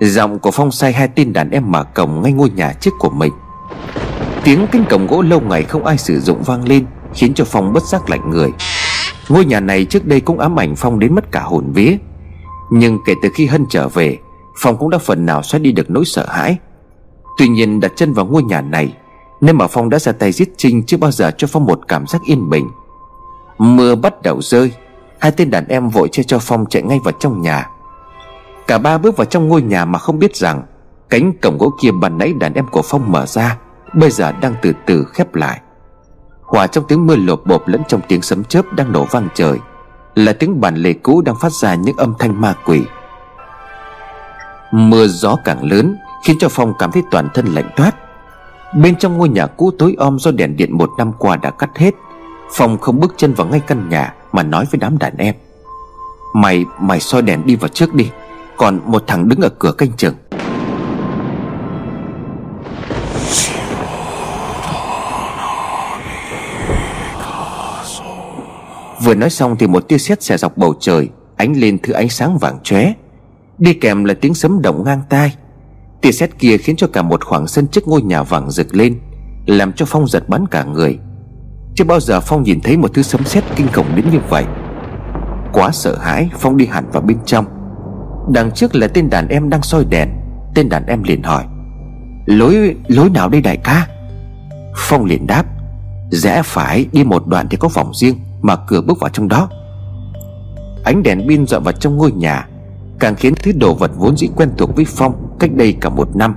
[0.00, 3.10] Giọng của Phong sai hai tên đàn em mở cổng ngay ngôi nhà trước của
[3.10, 3.32] mình.
[4.44, 7.72] Tiếng cánh cổng gỗ lâu ngày không ai sử dụng vang lên, Khiến cho Phong
[7.72, 8.50] bất giác lạnh người.
[9.28, 11.96] Ngôi nhà này trước đây cũng ám ảnh Phong đến mất cả hồn vía.
[12.70, 14.18] Nhưng kể từ khi Hân trở về,
[14.62, 16.56] Phong cũng đã phần nào xóa đi được nỗi sợ hãi.
[17.38, 18.92] Tuy nhiên, đặt chân vào ngôi nhà này
[19.40, 22.06] Nên mà Phong đã ra tay giết Trinh Chưa bao giờ cho Phong một cảm
[22.06, 22.68] giác yên bình.
[23.58, 24.72] Mưa bắt đầu rơi.
[25.20, 27.70] Hai tên đàn em vội che cho Phong chạy ngay vào trong nhà.
[28.66, 30.62] Cả ba bước vào trong ngôi nhà mà không biết rằng,
[31.10, 33.56] Cánh cổng gỗ kia bàn nãy đàn em của Phong mở ra,
[33.94, 35.60] Bây giờ đang từ từ khép lại.
[36.42, 39.58] Hòa trong tiếng mưa lộp bộp lẫn trong tiếng sấm chớp đang nổ vang trời,
[40.14, 42.82] Là tiếng bàn lề cũ đang phát ra những âm thanh ma quỷ.
[44.72, 47.94] Mưa gió càng lớn, Khiến cho Phong cảm thấy toàn thân lạnh toát.
[48.76, 51.70] Bên trong ngôi nhà cũ tối om do đèn điện một năm qua đã cắt
[51.74, 51.94] hết
[52.50, 55.34] Phong không bước chân vào ngay căn nhà Mà nói với đám đàn em.
[56.34, 58.10] Mày, mày soi đèn đi vào trước đi
[58.56, 60.14] Còn một thằng đứng ở cửa canh chừng.
[69.02, 72.08] Vừa nói xong thì một tia sét xẻ dọc bầu trời Ánh lên thứ ánh
[72.08, 72.92] sáng vàng chóe.
[73.58, 75.34] Đi kèm là tiếng sấm động ngang tai.
[76.00, 79.00] Tia sét kia khiến cho cả một khoảng sân trước ngôi nhà vàng rực lên
[79.46, 80.98] Làm cho Phong giật bắn cả người.
[81.78, 84.44] Chưa bao giờ Phong nhìn thấy một thứ sấm sét kinh khủng đến như vậy.
[85.52, 87.44] Quá sợ hãi, Phong đi hẳn vào bên trong.
[88.32, 90.08] Đằng trước là tên đàn em đang soi đèn.
[90.54, 91.44] Tên đàn em liền hỏi,
[92.26, 93.86] Lối lối nào đây đại ca?
[94.76, 95.44] Phong liền đáp,
[96.10, 99.48] Rẽ phải đi một đoạn thì có phòng riêng, mà cửa bước vào trong đó.
[100.84, 102.48] Ánh đèn pin dọi vào trong ngôi nhà,
[102.98, 106.16] Càng khiến thứ đồ vật vốn dĩ quen thuộc với Phong Cách đây cả một
[106.16, 106.34] năm,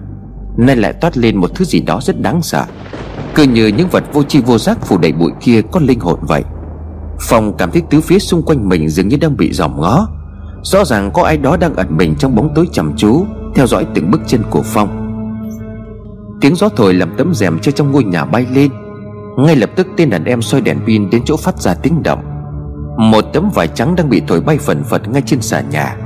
[0.58, 2.66] Nay lại toát lên một thứ gì đó rất đáng sợ.
[3.36, 6.19] Cứ như những vật vô tri vô giác phủ đầy bụi kia có linh hồn
[6.21, 6.43] vậy.
[7.19, 10.07] Phong cảm thấy tứ phía xung quanh mình dường như đang bị dòm ngó.
[10.63, 13.25] Rõ ràng có ai đó đang ẩn mình trong bóng tối chăm chú,
[13.55, 15.07] Theo dõi từng bước chân của Phong.
[16.41, 18.71] Tiếng gió thổi làm tấm rèm chơi trong ngôi nhà bay lên.
[19.38, 22.19] Ngay lập tức tên đàn em xoay đèn pin đến chỗ phát ra tiếng động.
[22.97, 25.97] Một tấm vải trắng đang bị thổi bay phần phật ngay trên xà nhà.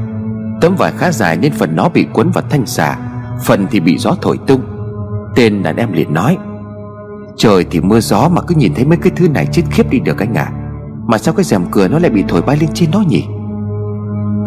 [0.61, 2.97] Tấm vải khá dài nên phần nó bị cuốn vào thanh xà,
[3.43, 4.61] Phần thì bị gió thổi tung.
[5.35, 6.37] Tên đàn em liền nói
[7.37, 9.99] Trời thì mưa gió mà cứ nhìn thấy mấy cái thứ này chết khiếp đi
[9.99, 10.43] được anh ạ.
[10.43, 10.53] À.
[11.07, 13.25] Mà sao cái rèm cửa nó lại bị thổi bay lên trên nó nhỉ?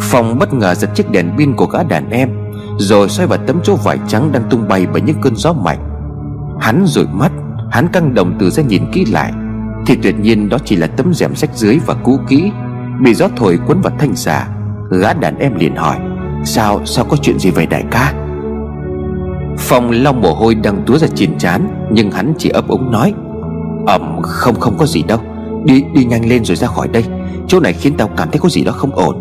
[0.01, 2.29] Phong bất ngờ giật chiếc đèn pin của gã đàn em,
[2.79, 5.79] Rồi xoay vào tấm chỗ vải trắng đang tung bay bởi những cơn gió mạnh.
[6.61, 7.33] Hắn rồi mắt,
[7.71, 9.33] Hắn căng đồng từ ra nhìn kỹ lại.
[9.87, 12.53] Thì tuyệt nhiên đó chỉ là tấm rèm sách dưới và cũ kỹ,
[13.01, 14.49] Bị gió thổi cuốn vào thanh xà.
[14.91, 15.97] Gã đàn em liền hỏi,
[16.45, 18.28] Sao sao có chuyện gì vậy đại ca?
[19.59, 23.15] Phong lau mồ hôi đang túa ra trên trán, Nhưng hắn chỉ ấp úng nói,
[23.87, 25.19] Ẩm, không không có gì đâu.
[25.65, 27.05] Đi đi nhanh lên rồi ra khỏi đây.
[27.47, 29.17] Chỗ này khiến tao cảm thấy có gì đó không ổn.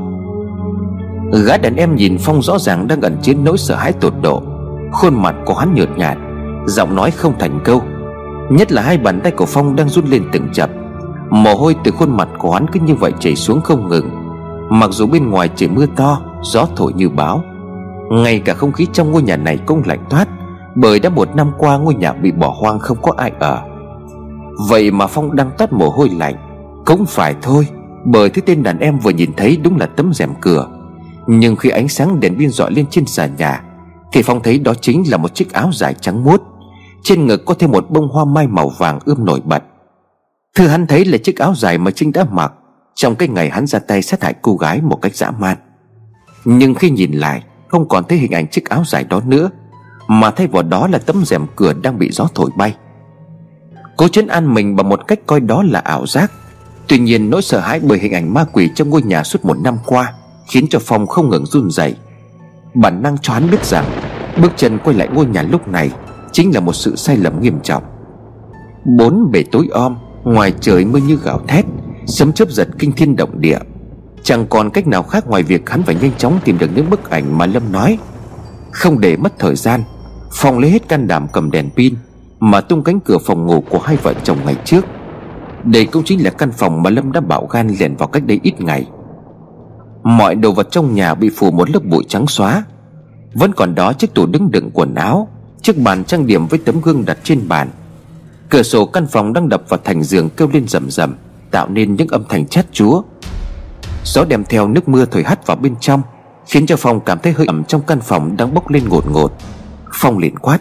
[1.45, 4.43] Gã đàn em nhìn Phong rõ ràng đang ẩn chứa nỗi sợ hãi tột độ.
[4.91, 6.17] Khuôn mặt của hắn nhợt nhạt,
[6.65, 7.81] Giọng nói không thành câu.
[8.49, 10.69] Nhất là hai bàn tay của Phong đang run lên từng chập.
[11.29, 14.09] Mồ hôi từ khuôn mặt của hắn cứ như vậy chảy xuống không ngừng.
[14.69, 17.43] Mặc dù bên ngoài trời mưa to, Gió thổi như bão
[18.09, 20.27] ngay cả không khí trong ngôi nhà này cũng lạnh toát,
[20.75, 23.63] Bởi đã một năm qua ngôi nhà bị bỏ hoang không có ai ở.
[24.69, 26.35] Vậy mà Phong đang toát mồ hôi lạnh,
[26.85, 27.67] Cũng phải thôi,
[28.05, 30.67] Bởi thứ tên đàn em vừa nhìn thấy đúng là tấm rèm cửa.
[31.27, 33.63] Nhưng khi ánh sáng đèn pin dọi lên trên sàn nhà,
[34.13, 36.41] Thì Phong thấy đó chính là một chiếc áo dài trắng muốt.
[37.03, 39.63] Trên ngực có thêm một bông hoa mai màu vàng ươm nổi bật.
[40.55, 42.53] Thứ hắn thấy là chiếc áo dài mà Trinh đã mặc,
[42.95, 45.57] Trong cái ngày hắn ra tay sát hại cô gái một cách dã man.
[46.45, 49.49] Nhưng khi nhìn lại không còn thấy hình ảnh chiếc áo dài đó nữa,
[50.07, 52.75] Mà thay vào đó là tấm rèm cửa đang bị gió thổi bay.
[53.97, 56.31] Cố chấn an mình bằng một cách coi đó là ảo giác.
[56.87, 59.57] Tuy nhiên nỗi sợ hãi bởi hình ảnh ma quỷ trong ngôi nhà suốt một
[59.59, 60.13] năm qua
[60.47, 61.95] Khiến cho Phong không ngừng run rẩy.
[62.73, 63.85] Bản năng cho hắn biết rằng,
[64.41, 65.91] Bước chân quay lại ngôi nhà lúc này
[66.31, 67.83] Chính là một sự sai lầm nghiêm trọng.
[68.85, 71.65] Bốn bề tối om, Ngoài trời mưa như gạo thét,
[72.05, 73.59] Sấm chớp giật kinh thiên động địa.
[74.27, 77.09] Chẳng còn cách nào khác ngoài việc hắn phải nhanh chóng tìm được những bức
[77.09, 77.97] ảnh mà Lâm nói.
[78.71, 79.83] Không để mất thời gian,
[80.31, 81.95] Phong lấy hết can đảm cầm đèn pin
[82.39, 84.85] Mà tung cánh cửa phòng ngủ của hai vợ chồng ngày trước.
[85.63, 88.39] Đây cũng chính là căn phòng mà Lâm đã bảo gan lẻn vào cách đây
[88.43, 88.87] ít ngày.
[90.03, 92.63] Mọi đồ vật trong nhà bị phủ một lớp bụi trắng xóa.
[93.33, 95.27] Vẫn còn đó chiếc tủ đứng đựng quần áo,
[95.61, 97.69] Chiếc bàn trang điểm với tấm gương đặt trên bàn.
[98.49, 101.15] Cửa sổ căn phòng đang đập vào thành giường kêu lên rầm rầm,
[101.51, 103.01] Tạo nên những âm thanh chát chúa.
[104.13, 106.01] Gió đem theo nước mưa thổi hắt vào bên trong,
[106.45, 109.37] Khiến cho Phong cảm thấy hơi ẩm trong căn phòng đang bốc lên ngột ngột.
[109.93, 110.59] Phong liền quát,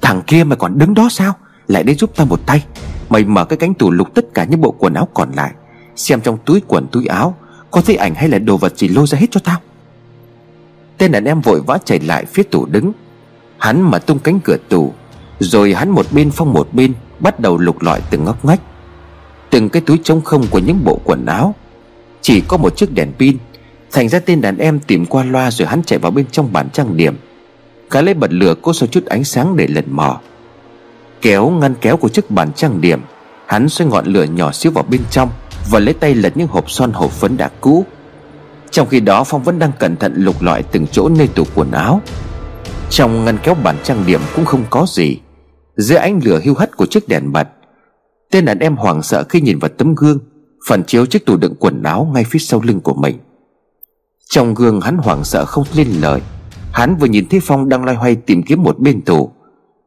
[0.00, 1.32] Thằng kia mày còn đứng đó sao?
[1.66, 2.64] Lại đến giúp ta một tay.
[3.08, 5.52] Mày mở cái cánh tủ lục tất cả những bộ quần áo còn lại,
[5.96, 7.34] Xem trong túi quần, túi áo,
[7.70, 9.58] Có thấy ảnh hay là đồ vật gì lôi ra hết cho tao.
[10.98, 12.92] Tên đàn em vội vã chạy lại phía tủ đứng.
[13.58, 14.92] Hắn mà tung cánh cửa tủ,
[15.38, 18.60] Rồi hắn một bên, phong một bên, Bắt đầu lục lọi từng ngóc ngách.
[19.50, 21.54] Từng cái túi trống không của những bộ quần áo
[22.22, 23.36] chỉ có một chiếc đèn pin.
[23.92, 26.70] Thành ra tên đàn em tìm qua loa Rồi hắn chạy vào bên trong bản
[26.70, 27.16] trang điểm.
[27.90, 30.20] Cả lấy bật lửa cố soi chút ánh sáng để lần mò.
[31.22, 33.00] Kéo ngăn kéo của chiếc bàn trang điểm,
[33.46, 35.30] Hắn xoay ngọn lửa nhỏ xíu vào bên trong
[35.70, 37.84] Và lấy tay lật những hộp son hộp phấn đã cũ.
[38.70, 41.70] Trong khi đó, Phong vẫn đang cẩn thận lục lọi từng chỗ nơi tủ quần
[41.70, 42.00] áo.
[42.90, 45.18] Trong ngăn kéo bàn trang điểm cũng không có gì.
[45.76, 47.48] Dưới ánh lửa hưu hắt của chiếc đèn bật,
[48.30, 50.18] Tên đàn em hoảng sợ khi nhìn vào tấm gương
[50.68, 53.18] phản chiếu chiếc tủ đựng quần áo ngay phía sau lưng của mình.
[54.30, 56.20] Trong gương hắn hoảng sợ không lên lời.
[56.72, 59.30] Hắn vừa nhìn thấy Phong đang loay hoay tìm kiếm một bên tủ.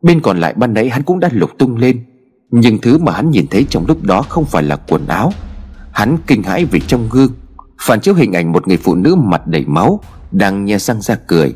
[0.01, 2.05] Bên còn lại ban nãy hắn cũng đã lục tung lên.
[2.51, 5.31] Nhưng thứ mà hắn nhìn thấy trong lúc đó không phải là quần áo.
[5.91, 7.31] Hắn kinh hãi vì trong gương,
[7.81, 9.99] Phản chiếu hình ảnh một người phụ nữ mặt đầy máu,
[10.31, 11.55] Đang nhe răng ra cười.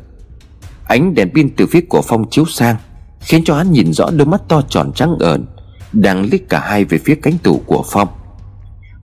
[0.88, 2.76] Ánh đèn pin từ phía của Phong chiếu sang,
[3.20, 5.46] Khiến cho hắn nhìn rõ đôi mắt to tròn trắng ợn
[5.94, 8.08] Đang liếc cả hai về phía cánh tủ của Phong.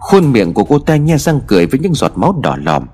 [0.05, 2.87] Khuôn miệng của cô ta nhe răng cười với những giọt máu đỏ lòm,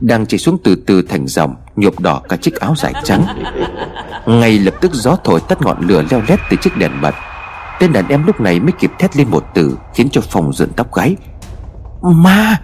[0.00, 3.26] Đang chảy xuống từ từ thành dòng Nhuộm đỏ cả chiếc áo dài trắng.
[4.26, 7.14] Ngay lập tức gió thổi tắt ngọn lửa leo lét từ chiếc đèn bật
[7.80, 10.72] Tên đàn em lúc này mới kịp thét lên một từ, Khiến cho phòng dựng
[10.76, 11.16] tóc gáy.
[12.02, 12.60] Ma!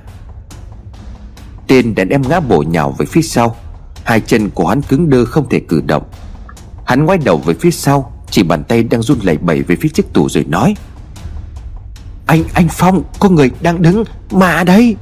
[1.66, 3.56] Tên đàn em ngã bổ nhào về phía sau.
[4.04, 6.02] Hai chân của hắn cứng đơ không thể cử động.
[6.86, 9.88] Hắn ngoái đầu về phía sau, Chỉ bàn tay đang run lẩy bẩy về phía
[9.88, 10.74] chiếc tủ rồi nói
[12.26, 14.04] anh, anh Phong Có người đang đứng.
[14.30, 14.96] Mà đây.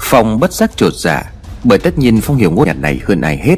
[0.00, 1.32] Phong bất giác trột dạ
[1.64, 3.56] Bởi tất nhiên Phong hiểu ngôi nhà này hơn ai hết.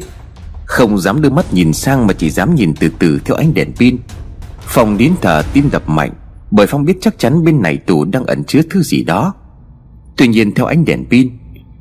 [0.65, 3.71] Không dám đưa mắt nhìn sang Mà chỉ dám nhìn từ từ theo ánh đèn
[3.75, 3.97] pin.
[4.61, 6.11] Phong nín thở tim đập mạnh
[6.51, 9.33] Bởi Phong biết chắc chắn bên này tủ đang ẩn chứa thứ gì đó.
[10.17, 11.29] Tuy nhiên theo ánh đèn pin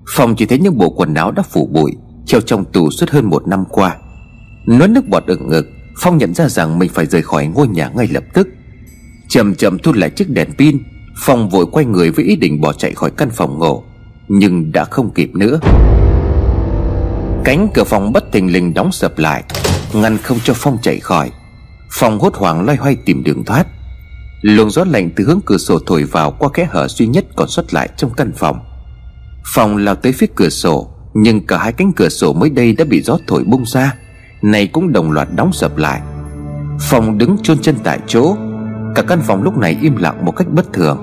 [0.09, 1.93] Phong chỉ thấy những bộ quần áo đã phủ bụi
[2.27, 3.97] Treo trong tủ suốt hơn một năm qua.
[4.69, 5.67] Nuốt nước bọt ở ngực
[5.97, 8.49] Phong nhận ra rằng mình phải rời khỏi ngôi nhà ngay lập tức.
[9.29, 10.79] Chậm chậm thu lại chiếc đèn pin,
[11.17, 13.83] Phong vội quay người với ý định bỏ chạy khỏi căn phòng ngủ,
[14.29, 15.61] Nhưng đã không kịp nữa.
[17.45, 19.45] Cánh cửa phòng bất thình lình đóng sập lại,
[19.93, 21.31] Ngăn không cho Phong chạy khỏi.
[21.91, 23.67] Phong hốt hoảng loay hoay tìm đường thoát.
[24.43, 27.49] Luồng gió lạnh từ hướng cửa sổ thổi vào Qua kẽ hở duy nhất còn
[27.49, 28.61] xuất lại trong căn phòng.
[29.55, 32.85] Phong lao tới phía cửa sổ, Nhưng cả hai cánh cửa sổ mới đây đã
[32.85, 33.95] bị gió thổi bung ra,
[34.43, 36.01] Này cũng đồng loạt đóng sập lại.
[36.81, 38.37] Phong đứng chôn chân tại chỗ
[38.95, 40.99] Cả căn phòng lúc này im lặng một cách bất thường.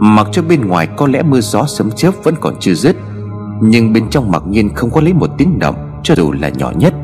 [0.00, 2.96] Mặc cho bên ngoài có lẽ mưa gió sấm chớp vẫn còn chưa dứt,
[3.60, 6.72] Nhưng bên trong mặc nhiên không có lấy một tiếng động, Cho dù là nhỏ
[6.76, 6.94] nhất.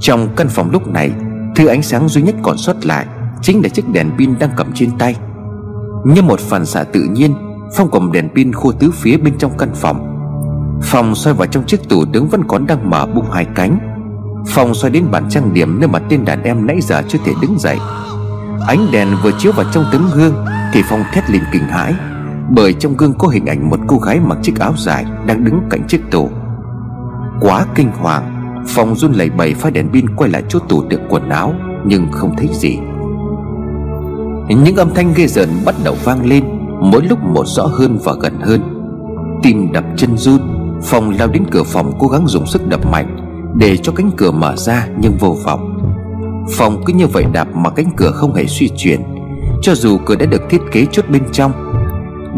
[0.00, 1.10] Trong căn phòng lúc này,
[1.56, 3.06] Thứ ánh sáng duy nhất còn sót lại
[3.42, 5.16] Chính là chiếc đèn pin đang cầm trên tay.
[6.04, 7.34] Như một phản xạ tự nhiên,
[7.76, 10.16] Phong cầm đèn pin khô tứ phía bên trong căn phòng.
[10.82, 13.78] Phòng xoay vào trong chiếc tủ đứng vẫn còn đang mở bung hai cánh.
[14.46, 17.32] Phòng xoay đến bàn trang điểm nơi mà tên đàn em nãy giờ chưa thể
[17.42, 17.78] đứng dậy.
[18.66, 21.94] Ánh đèn vừa chiếu vào trong tấm gương Thì Phong thét lên kinh hãi,
[22.50, 25.60] Bởi trong gương có hình ảnh một cô gái mặc chiếc áo dài Đang đứng
[25.70, 26.30] cạnh chiếc tủ.
[27.40, 28.36] Quá kinh hoàng,
[28.68, 31.54] Phong run lẩy bẩy phá đèn pin quay lại chỗ tủ đựng quần áo,
[31.84, 32.78] Nhưng không thấy gì.
[34.48, 36.44] Những âm thanh ghê rợn bắt đầu vang lên,
[36.80, 38.60] Mỗi lúc một rõ hơn và gần hơn.
[39.42, 40.40] Tim đập chân run,
[40.82, 43.16] Phong lao đến cửa phòng cố gắng dùng sức đập mạnh,
[43.58, 45.79] Để cho cánh cửa mở ra nhưng vô vọng.
[46.50, 49.00] Phòng cứ như vậy đạp mà cánh cửa không hề suy chuyển.
[49.62, 51.52] Cho dù cửa đã được thiết kế chốt bên trong,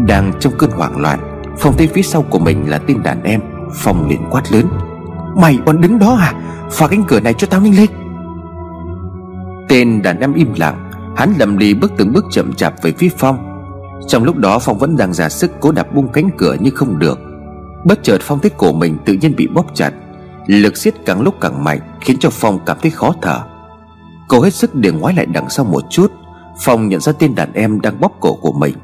[0.07, 1.19] Đang trong cơn hoảng loạn
[1.57, 3.41] Phong thấy phía sau của mình là tên đàn em,
[3.73, 4.65] phòng liền quát lớn.
[5.35, 6.33] Mày còn đứng đó à?
[6.71, 7.89] Phá cánh cửa này cho tao nhanh lên.
[9.69, 13.09] Tên đàn em im lặng, Hắn lầm lì bước từng bước chậm chạp về phía
[13.17, 13.37] Phong
[14.07, 16.99] Trong lúc đó Phong vẫn đang giả sức cố đạp bung cánh cửa nhưng không
[16.99, 17.19] được.
[17.85, 19.91] Bất chợt Phong thấy cổ mình tự nhiên bị bóp chặt,
[20.47, 23.41] Lực siết càng lúc càng mạnh, Khiến cho Phong cảm thấy khó thở.
[24.27, 26.11] Cô hết sức để ngoái lại đằng sau một chút.
[26.59, 28.75] Phong nhận ra tên đàn em đang bóp cổ của mình.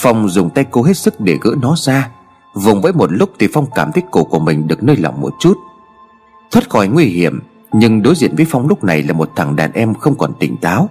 [0.00, 2.08] Phong dùng tay cố hết sức để gỡ nó ra.
[2.54, 5.34] Vùng với một lúc thì Phong cảm thấy cổ của mình được nơi lỏng một
[5.38, 5.58] chút.
[6.50, 7.40] Thoát khỏi nguy hiểm
[7.72, 10.56] Nhưng đối diện với Phong lúc này là một thằng đàn em không còn tỉnh
[10.56, 10.88] táo.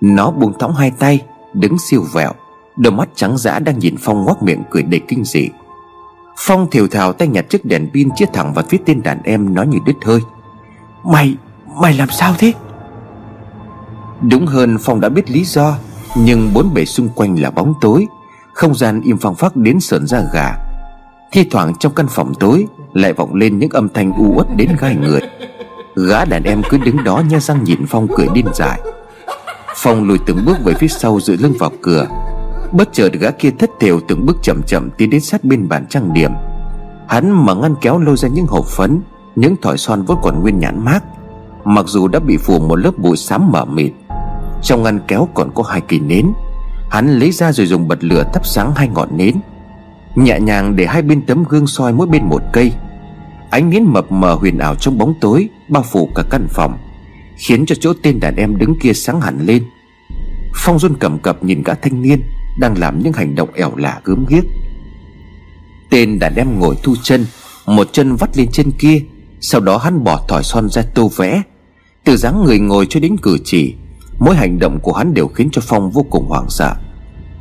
[0.00, 1.22] Nó buông thõng hai tay
[1.54, 2.32] Đứng siêu vẹo
[2.76, 5.48] Đôi mắt trắng dã đang nhìn Phong ngoác miệng cười đầy kinh dị.
[6.36, 9.54] Phong thiều thào tay nhặt chiếc đèn pin chĩa thẳng vào phía tên đàn em
[9.54, 10.20] nói như đứt hơi.
[11.04, 11.34] Mày,
[11.80, 12.52] mày làm sao thế?
[14.22, 15.76] Đúng hơn Phong đã biết lý do,
[16.16, 18.06] Nhưng bốn bề xung quanh là bóng tối.
[18.52, 20.54] Không gian im phăng phắc đến sợn da gà.
[21.32, 24.76] Thi thoảng trong căn phòng tối, Lại vọng lên những âm thanh u uất đến
[24.80, 25.20] gai người
[26.08, 28.80] Gã đàn em cứ đứng đó nha răng nhìn Phong cười điên dại.
[29.76, 32.06] Phong lùi từng bước về phía sau dựa lưng vào cửa.
[32.72, 35.86] Bất chợt gã kia thất thểu từng bước chậm chậm tiến đến sát bên bàn
[35.90, 36.30] trang điểm.
[37.08, 39.00] Hắn mà ngăn kéo lôi ra những hộp phấn,
[39.36, 41.00] Những thỏi son vẫn còn nguyên nhãn mát
[41.64, 43.92] Mặc dù đã bị phủ một lớp bụi xám mờ mịt
[44.62, 46.26] trong ngăn kéo còn có hai kỳ nến.
[46.90, 49.34] Hắn lấy ra rồi dùng bật lửa thắp sáng hai ngọn nến.
[50.14, 52.72] Nhẹ nhàng để hai bên tấm gương soi mỗi bên một cây.
[53.50, 56.78] Ánh nến mập mờ huyền ảo trong bóng tối, Bao phủ cả căn phòng,
[57.36, 59.64] Khiến cho chỗ tên đàn em đứng kia sáng hẳn lên.
[60.54, 62.22] Phong run cầm cập nhìn cả thanh niên
[62.60, 64.44] Đang làm những hành động ẻo lả gớm ghiếc.
[65.90, 67.26] Tên đàn em ngồi thu chân,
[67.66, 69.02] Một chân vắt lên chân kia,
[69.40, 71.42] Sau đó hắn bỏ thỏi son ra tô vẽ.
[72.04, 73.74] Từ dáng người ngồi cho đến cử chỉ
[74.18, 76.74] Mỗi hành động của hắn đều khiến cho Phong vô cùng hoảng sợ.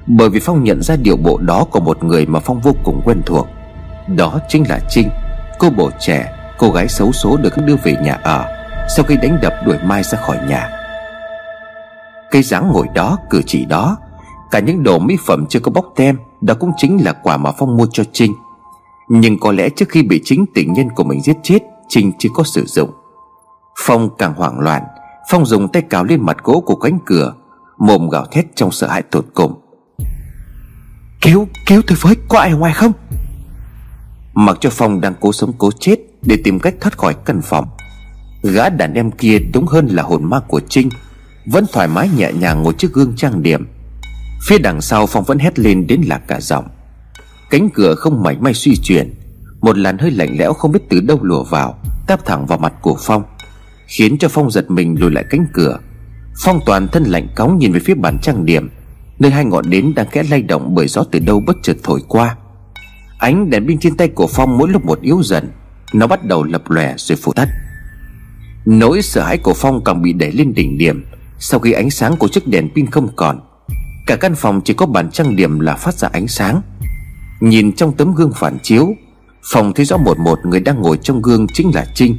[0.08, 3.02] Bởi vì Phong nhận ra điều bộ đó của một người mà Phong vô cùng
[3.06, 3.48] quen thuộc.
[4.08, 5.10] Đó chính là Trinh,
[5.60, 8.46] Cô bộ trẻ, Cô gái xấu số được đưa về nhà ở
[8.96, 10.70] Sau khi đánh đập đuổi Mai ra khỏi nhà.
[12.32, 13.98] Cây dáng ngồi đó, cử chỉ đó,
[14.52, 17.52] Cả những đồ mỹ phẩm chưa có bóc tem, Đó cũng chính là quà mà
[17.52, 18.34] Phong mua cho Trinh.
[19.10, 22.30] Nhưng có lẽ trước khi bị chính tình nhân của mình giết chết, Trinh chưa
[22.34, 22.90] có sử dụng.
[23.76, 24.84] Phong càng hoảng loạn
[25.30, 27.34] Phong dùng tay cào lên mặt gỗ của cánh cửa
[27.78, 29.62] Mồm gào thét trong sợ hãi tột cùng.
[31.22, 32.92] Cứu, cứu tôi với, có ai ngoài không?
[34.34, 37.68] Mặc cho Phong đang cố sống cố chết Để tìm cách thoát khỏi căn phòng
[38.44, 40.90] Gã đàn em kia đúng hơn là hồn ma của Trinh
[41.46, 43.68] Vẫn thoải mái nhẹ nhàng ngồi trước gương trang điểm.
[44.48, 46.68] Phía đằng sau Phong vẫn hét lên đến lạc cả giọng.
[47.50, 49.14] Cánh cửa không mảy may suy chuyển
[49.62, 52.74] Một làn hơi lạnh lẽo không biết từ đâu lùa vào Táp thẳng vào mặt
[52.82, 53.24] của Phong
[53.88, 55.80] Khiến cho Phong giật mình lùi lại cánh cửa.
[56.44, 58.70] Phong toàn thân lạnh cóng nhìn về phía bàn trang điểm,
[59.20, 62.02] Nơi hai ngọn nến đang kẽ lay động bởi gió từ đâu bất chợt thổi
[62.08, 62.36] qua.
[63.18, 65.52] Ánh đèn pin trên tay của Phong mỗi lúc một yếu dần,
[65.94, 67.48] Nó bắt đầu lập lòe rồi phủ tắt.
[68.66, 71.06] Nỗi sợ hãi của Phong càng bị đẩy lên đỉnh điểm,
[71.40, 73.40] Sau khi ánh sáng của chiếc đèn pin không còn,
[74.08, 76.62] Cả căn phòng chỉ có bàn trang điểm là phát ra ánh sáng.
[77.40, 78.96] Nhìn trong tấm gương phản chiếu
[79.52, 82.18] phòng thấy rõ một một người đang ngồi trong gương chính là Trinh.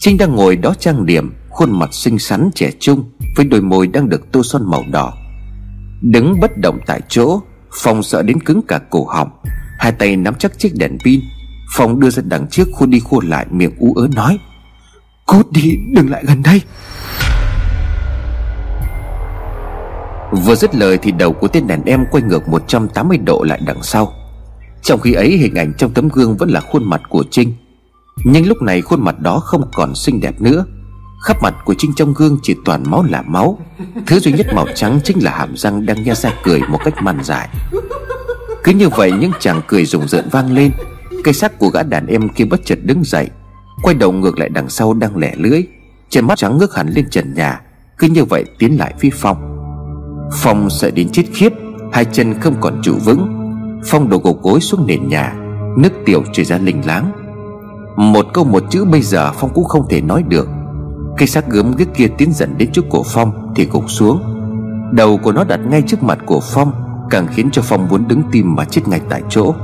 [0.00, 3.86] Trinh đang ngồi đó trang điểm, Khuôn mặt xinh xắn trẻ trung, Với đôi môi
[3.86, 5.12] đang được tô son màu đỏ.
[6.02, 7.40] Đứng bất động tại chỗ,
[7.72, 9.28] Phong sợ đến cứng cả cổ họng.
[9.78, 11.20] Hai tay nắm chắc chiếc đèn pin.
[11.72, 14.38] Phong đưa ra đằng trước khuôn đi khuôn lại, miệng ú ớ nói
[15.26, 16.62] Cút đi, đừng lại gần đây.
[20.32, 23.82] Vừa dứt lời thì đầu của tên đàn em quay ngược 180 độ lại đằng
[23.82, 24.12] sau.
[24.82, 27.54] Trong khi ấy, hình ảnh trong tấm gương vẫn là khuôn mặt của Trinh.
[28.24, 30.64] Nhưng lúc này khuôn mặt đó không còn xinh đẹp nữa.
[31.22, 33.58] Khắp mặt của Trinh trong gương chỉ toàn máu là máu.
[34.06, 37.02] Thứ duy nhất màu trắng chính là hàm răng đang nghe ra cười một cách
[37.02, 37.48] man dại.
[38.64, 40.70] Cứ như vậy những chàng cười rùng rợn vang lên.
[41.24, 43.28] Cây xác của gã đàn em kia bất chợt đứng dậy,
[43.82, 45.62] Quay đầu ngược lại đằng sau đang lẻ lưỡi.
[46.08, 47.60] Trên mắt trắng ngước hẳn lên trần nhà,
[47.98, 49.56] Cứ như vậy tiến lại phía Phong.
[50.32, 51.52] Phong sợ đến chết khiếp,
[51.92, 53.36] Hai chân không còn trụ vững.
[53.84, 55.34] Phong đổ gục gối xuống nền nhà,
[55.76, 57.12] Nước tiểu chảy ra lình láng.
[58.00, 60.48] Một câu một chữ bây giờ Phong cũng không thể nói được.
[61.16, 64.22] Cây xác gớm ghiếc kia tiến dần đến trước của Phong Thì gục xuống.
[64.92, 66.72] Đầu của nó đặt ngay trước mặt của Phong,
[67.10, 69.54] Càng khiến cho Phong muốn đứng tim mà chết ngay tại chỗ.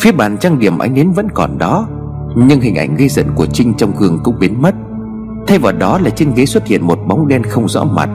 [0.00, 1.88] Phía bàn trang điểm ánh nến vẫn còn đó,
[2.36, 4.74] Nhưng hình ảnh gây giận của Trinh trong gương cũng biến mất.
[5.46, 8.08] Thay vào đó là trên ghế xuất hiện một bóng đen không rõ mặt.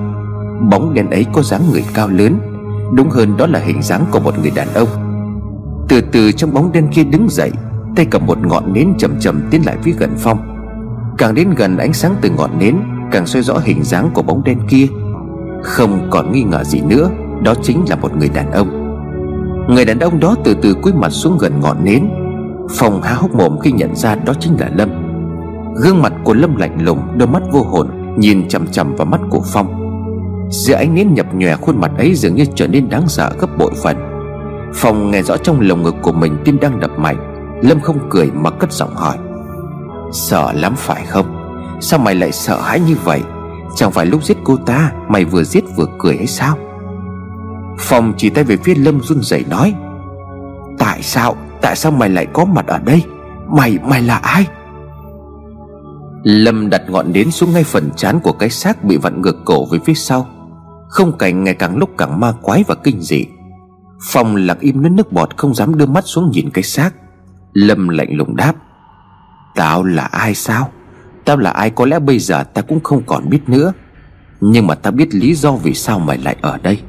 [0.72, 2.40] Bóng đen ấy có dáng người cao lớn,
[2.94, 4.88] Đúng hơn đó là hình dáng của một người đàn ông.
[5.90, 7.52] Từ từ trong bóng đen kia đứng dậy
[7.96, 10.38] Tay cầm một ngọn nến chậm chậm tiến lại phía gần Phong.
[11.18, 12.76] Càng đến gần, ánh sáng từ ngọn nến
[13.12, 14.88] Càng soi rõ hình dáng của bóng đen kia.
[15.64, 17.10] Không còn nghi ngờ gì nữa,
[17.42, 18.84] Đó chính là một người đàn ông.
[19.70, 22.10] Người đàn ông đó từ từ cúi mặt xuống gần ngọn nến.
[22.72, 24.90] Phong há hốc mồm khi nhận ra đó chính là Lâm.
[25.76, 27.88] Gương mặt của Lâm lạnh lùng, Đôi mắt vô hồn,
[28.18, 29.84] Nhìn chằm chằm vào mắt của Phong.
[30.50, 33.58] Giữa ánh nến nhập nhòe, khuôn mặt ấy dường như trở nên đáng sợ gấp
[33.58, 33.98] bội phần.
[34.74, 37.33] Phong nghe rõ trong lồng ngực của mình tim đang đập mạnh.
[37.64, 39.18] Lâm không cười mà cất giọng hỏi.
[40.12, 41.26] Sợ lắm phải không?
[41.82, 43.22] Sao mày lại sợ hãi như vậy?
[43.76, 46.58] Chẳng phải lúc giết cô ta, Mày vừa giết vừa cười hay sao?
[47.80, 49.74] Phong chỉ tay về phía Lâm run rẩy nói.
[50.78, 53.04] Tại sao Tại sao mày lại có mặt ở đây?
[53.48, 54.46] Mày mày là ai?
[56.24, 59.66] Lâm đặt ngọn nến xuống ngay phần trán của cái xác bị vặn ngược cổ
[59.66, 60.28] về phía sau.
[60.90, 63.26] Không cảnh ngày càng lúc càng ma quái và kinh dị.
[64.12, 66.94] Phong lặng im nước nước bọt, không dám đưa mắt xuống nhìn cái xác.
[67.54, 68.54] Lâm lạnh lùng đáp,
[69.56, 70.72] Tao là ai sao?
[71.26, 73.74] Tao là ai có lẽ bây giờ ta cũng không còn biết nữa.
[74.42, 76.80] Nhưng mà ta biết lý do vì sao mày lại ở đây.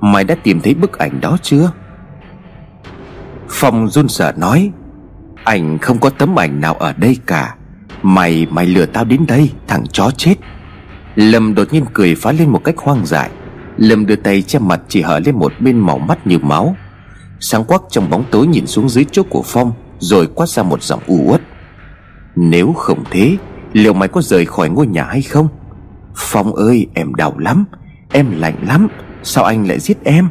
[0.00, 1.72] Mày đã tìm thấy bức ảnh đó chưa?
[3.48, 4.70] Phong run sợ nói,
[5.44, 7.54] Ảnh không có tấm ảnh nào ở đây cả.
[8.02, 10.34] Mày mày lừa tao đến đây, Thằng chó chết.
[11.16, 13.30] Lâm đột nhiên cười phá lên một cách hoang dại.
[13.76, 16.76] Lâm đưa tay che mặt chỉ hở lên một bên màu mắt như máu.
[17.40, 19.72] Sáng quắc trong bóng tối nhìn xuống dưới chỗ của Phong
[20.02, 21.40] rồi quát ra một giọng u uất.
[22.36, 23.36] Nếu không thế,
[23.72, 25.48] Liệu mày có rời khỏi ngôi nhà hay không?
[26.14, 27.64] Phong ơi, em đau lắm,
[28.12, 28.88] Em lạnh lắm,
[29.22, 30.28] Sao anh lại giết em?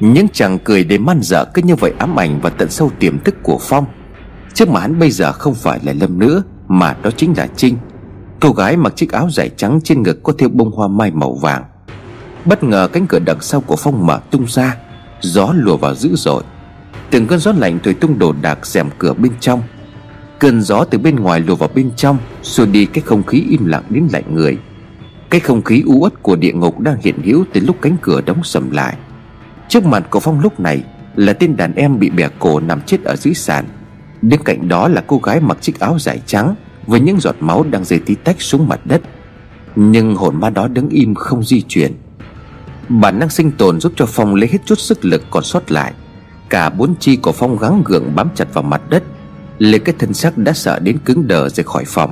[0.00, 3.18] Những chàng cười đến man dở cứ như vậy ám ảnh và tận sâu tiềm
[3.18, 3.84] thức của Phong.
[4.54, 7.76] Trước mà hắn bây giờ không phải là Lâm nữa, Mà đó chính là Trinh.
[8.40, 11.34] Cô gái mặc chiếc áo dài trắng trên ngực có thêu bông hoa mai màu
[11.34, 11.64] vàng.
[12.44, 14.76] Bất ngờ cánh cửa đằng sau của Phong mở tung ra,
[15.20, 16.42] Gió lùa vào dữ dội.
[17.14, 19.62] Từng cơn gió lạnh thổi tung đồ đạc rèm cửa bên trong.
[20.38, 23.66] Cơn gió từ bên ngoài lùa vào bên trong, Xua đi cái không khí im
[23.66, 24.58] lặng đến lạnh người.
[25.30, 28.20] Cái không khí u uất của địa ngục đang hiện hữu Từ lúc cánh cửa
[28.20, 28.96] đóng sầm lại.
[29.68, 30.84] Trước mặt của Phong lúc này
[31.16, 33.64] Là tên đàn em bị bẻ cổ nằm chết ở dưới sàn.
[34.22, 36.54] Bên cạnh đó là cô gái mặc chiếc áo dài trắng
[36.86, 39.02] Với những giọt máu đang rơi tí tách xuống mặt đất.
[39.76, 41.92] Nhưng hồn ma đó đứng im không di chuyển.
[42.88, 45.92] Bản năng sinh tồn giúp cho Phong lấy hết chút sức lực còn sót lại.
[46.54, 49.02] Cả bốn chi của Phong gắng gượng bám chặt vào mặt đất
[49.58, 52.10] liệt cái thân xác đã sợ đến cứng đờ rời khỏi phòng.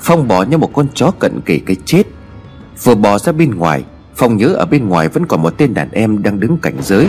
[0.00, 2.02] Phong bỏ như một con chó cận kề cái chết.
[2.82, 3.84] Vừa bỏ ra bên ngoài,
[4.16, 7.08] Phong nhớ ở bên ngoài vẫn còn một tên đàn em đang đứng cảnh giới.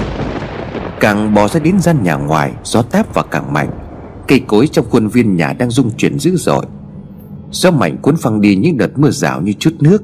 [1.00, 3.70] Càng bỏ ra đến gian nhà ngoài, Gió táp và càng mạnh.
[4.28, 6.66] Cây cối trong khuôn viên nhà đang rung chuyển dữ dội.
[7.52, 10.04] Gió mạnh cuốn phăng đi những đợt mưa rào như chút nước,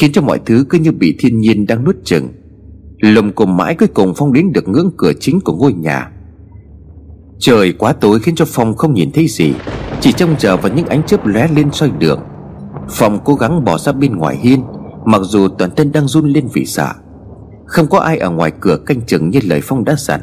[0.00, 2.28] Khiến cho mọi thứ cứ như bị thiên nhiên đang nuốt chừng
[3.00, 6.10] Lồng cùng mãi cuối cùng Phong đến được ngưỡng cửa chính của ngôi nhà.
[7.38, 9.52] Trời quá tối khiến cho Phong không nhìn thấy gì,
[10.00, 12.20] Chỉ trông chờ vào những ánh chớp lóe lên soi đường.
[12.88, 14.62] Phong cố gắng bỏ ra bên ngoài hiên,
[15.04, 16.92] Mặc dù toàn thân đang run lên vì sợ.
[17.66, 20.20] Không có ai ở ngoài cửa canh chừng như lời Phong đã dặn.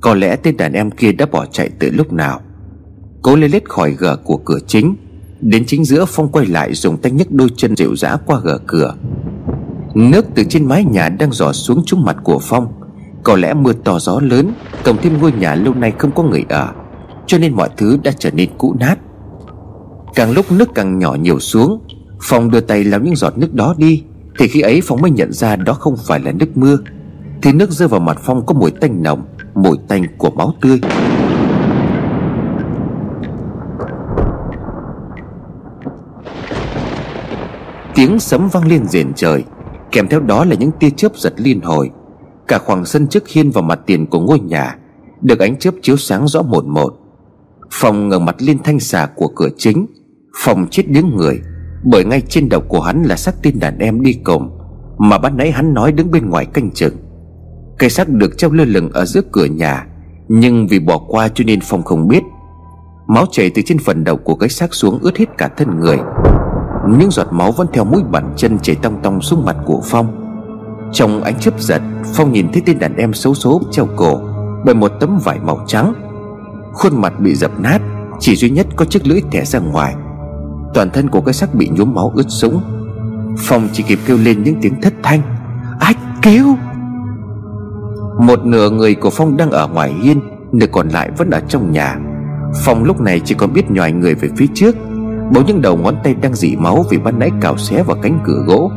[0.00, 2.40] Có lẽ tên đàn em kia đã bỏ chạy từ lúc nào.
[3.22, 4.96] Cố lê lết khỏi gờ của cửa chính,
[5.40, 8.58] Đến chính giữa Phong quay lại dùng tay nhấc đôi chân dịu dã qua gờ
[8.66, 8.94] cửa.
[9.94, 12.66] Nước từ trên mái nhà đang rò xuống trúng mặt của Phong.
[13.22, 14.52] Có lẽ mưa to gió lớn,
[14.84, 16.68] Cộng thêm ngôi nhà lâu nay không có người ở,
[17.26, 18.98] Cho nên mọi thứ đã trở nên cũ nát.
[20.14, 21.80] Càng lúc nước càng nhỏ nhiều xuống,
[22.22, 24.04] Phong đưa tay lau những giọt nước đó đi,
[24.38, 26.78] Thì khi ấy Phong mới nhận ra đó không phải là nước mưa.
[27.42, 29.22] Thì nước rơi vào mặt Phong có mùi tanh nồng,
[29.54, 30.80] Mùi tanh của máu tươi.
[37.94, 39.44] Tiếng sấm vang lên rền trời.
[39.92, 41.90] Kèm theo đó là những tia chớp giật liên hồi.
[42.48, 44.76] Cả khoảng sân trước hiên và mặt tiền của ngôi nhà
[45.20, 46.94] Được ánh chớp chiếu sáng rõ một một.
[47.70, 49.86] Phòng ngẩng mặt lên thanh xà của cửa chính,
[50.36, 51.40] Phòng chết đứng người,
[51.84, 54.58] Bởi ngay trên đầu của hắn là xác tên đàn em đi cùng,
[54.98, 56.96] Mà ban nãy hắn nói đứng bên ngoài canh chừng.
[57.78, 59.86] Cây xác được treo lơ lửng ở giữa cửa nhà,
[60.28, 62.22] Nhưng vì bỏ qua cho nên Phong không biết.
[63.08, 65.98] Máu chảy từ trên phần đầu của cái xác xuống ướt hết cả thân người
[66.96, 70.24] những giọt máu vẫn theo mũi bàn chân chảy tong tong xuống mặt của Phong.
[70.92, 71.82] Trong ánh chớp giật,
[72.14, 74.20] Phong nhìn thấy tên đàn em xấu số treo cổ
[74.64, 75.94] Bởi một tấm vải màu trắng.
[76.72, 77.78] Khuôn mặt bị dập nát,
[78.20, 79.94] Chỉ duy nhất có chiếc lưỡi thẻ ra ngoài.
[80.74, 82.60] Toàn thân của cái xác bị nhuốm máu ướt sũng.
[83.38, 85.22] Phong chỉ kịp kêu lên những tiếng thất thanh.
[85.80, 86.46] Ai kêu
[88.20, 90.20] Một nửa người của Phong đang ở ngoài hiên,
[90.52, 91.96] Nửa còn lại vẫn ở trong nhà.
[92.64, 94.76] Phong lúc này chỉ còn biết nhòi người về phía trước.
[95.34, 98.20] Bỗng những đầu ngón tay đang dỉ máu Vì ban nãy cào xé vào cánh
[98.24, 98.70] cửa gỗ.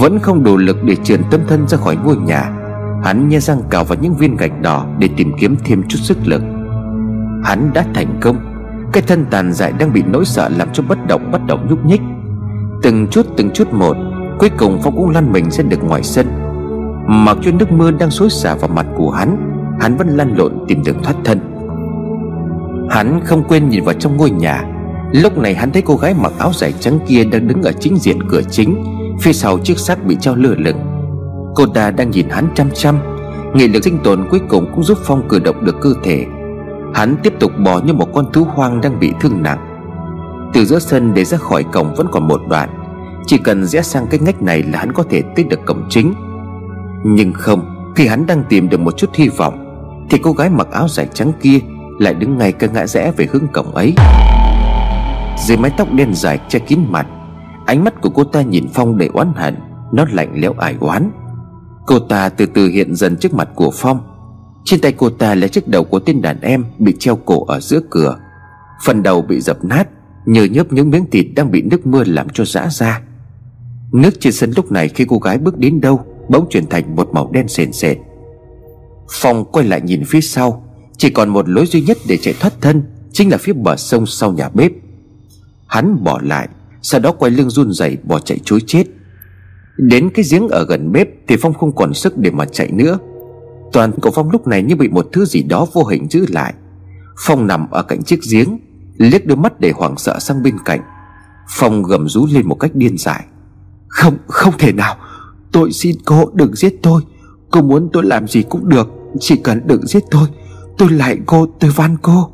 [0.00, 2.52] Vẫn không đủ lực để trườn tâm thân ra khỏi ngôi nhà,
[3.04, 6.18] Hắn nhe răng cào vào những viên gạch đỏ Để tìm kiếm thêm chút sức
[6.24, 6.42] lực.
[7.44, 8.36] Hắn đã thành công,
[8.92, 11.84] Cái thân tàn dại đang bị nỗi sợ Làm cho bất động bắt đầu nhúc
[11.84, 12.00] nhích.
[12.82, 13.96] Từng chút từng chút một,
[14.38, 16.26] Cuối cùng Phong cũng lăn mình ra được ngoài sân.
[17.06, 19.36] Mặc cho nước mưa đang xối xả vào mặt của hắn
[19.80, 21.38] Hắn vẫn lăn lộn tìm đường thoát thân.
[22.90, 24.71] Hắn không quên nhìn vào trong ngôi nhà
[25.12, 27.96] Lúc này hắn thấy cô gái mặc áo dài trắng kia Đang đứng ở chính
[27.96, 28.84] diện cửa chính,
[29.20, 30.78] Phía sau chiếc xác bị treo lơ lửng.
[31.54, 32.98] Cô ta đang nhìn hắn chăm chăm,
[33.54, 36.26] Nghị lực sinh tồn cuối cùng cũng giúp Phong cử động được cơ thể.
[36.94, 39.58] Hắn tiếp tục bò như một con thú hoang đang bị thương nặng.
[40.52, 42.68] Từ giữa sân để ra khỏi cổng vẫn còn một đoạn,
[43.26, 46.14] Chỉ cần rẽ sang cái ngách này là hắn có thể tới được cổng chính.
[47.04, 49.66] Nhưng không, Khi hắn đang tìm được một chút hy vọng,
[50.10, 51.58] Thì cô gái mặc áo dài trắng kia
[51.98, 53.94] Lại đứng ngay cái ngã rẽ về hướng cổng ấy
[55.42, 57.06] dưới mái tóc đen dài che kín mặt,
[57.66, 59.56] Ánh mắt của cô ta nhìn Phong đầy oán hận,
[59.92, 61.10] Nó lạnh lẽo ải oán.
[61.86, 64.00] Cô ta từ từ hiện dần trước mặt của Phong.
[64.64, 67.60] Trên tay cô ta là chiếc đầu của tên đàn em Bị treo cổ ở
[67.60, 68.18] giữa cửa.
[68.84, 69.88] Phần đầu bị dập nát,
[70.26, 73.00] Nhờ nhớp những miếng thịt đang bị nước mưa làm cho rã ra.
[73.92, 77.08] Nước trên sân lúc này khi cô gái bước đến đâu, Bỗng chuyển thành một
[77.12, 77.96] màu đen sền sệt.
[79.10, 80.64] Phong quay lại nhìn phía sau,
[80.96, 82.82] Chỉ còn một lối duy nhất để chạy thoát thân,
[83.12, 84.72] Chính là phía bờ sông sau nhà bếp.
[85.72, 86.48] Hắn bỏ lại
[86.82, 88.84] Sau đó quay lưng run rẩy bỏ chạy chối chết.
[89.76, 92.98] Đến cái giếng ở gần bếp Thì Phong không còn sức để mà chạy nữa.
[93.72, 96.54] Toàn của Phong lúc này như bị một thứ gì đó vô hình giữ lại.
[97.18, 98.58] Phong nằm ở cạnh chiếc giếng
[98.96, 100.80] Liếc đôi mắt để hoảng sợ sang bên cạnh.
[101.48, 103.24] Phong gầm rú lên một cách điên dại.
[103.88, 104.96] Không, không thể nào.
[105.52, 107.02] Tôi xin cô đừng giết tôi.
[107.50, 108.88] Cô muốn tôi làm gì cũng được
[109.20, 110.28] Chỉ cần đừng giết tôi.
[110.78, 112.30] Tôi lại cô, tôi van cô.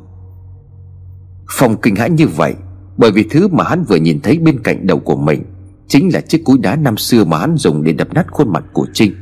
[1.49, 2.55] Phong kinh hãi như vậy
[2.99, 5.43] bởi vì thứ mà hắn vừa nhìn thấy bên cạnh đầu của mình
[5.89, 8.63] Chính là chiếc cối đá năm xưa mà hắn dùng để đập nát khuôn mặt
[8.73, 9.13] của Trinh.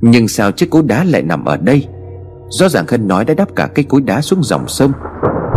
[0.00, 1.86] Nhưng sao chiếc cối đá lại nằm ở đây?
[2.50, 4.92] Rõ ràng Hân nói đã đắp cả cây cối đá xuống dòng sông.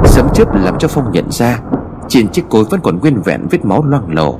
[0.05, 1.59] Sấm chớp làm cho Phong nhận ra,
[2.07, 4.39] Trên chiếc cối vẫn còn nguyên vẹn vết máu loang lổ.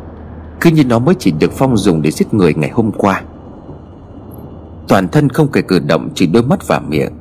[0.62, 3.22] Cứ như nó mới chỉ được Phong dùng để giết người ngày hôm qua.
[4.88, 7.14] Toàn thân không kể cử động, Chỉ đôi mắt và miệng.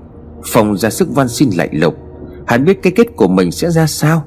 [0.46, 1.94] Phong ra sức van xin lạnh lục.
[2.46, 4.24] Hắn biết cái kết của mình sẽ ra sao?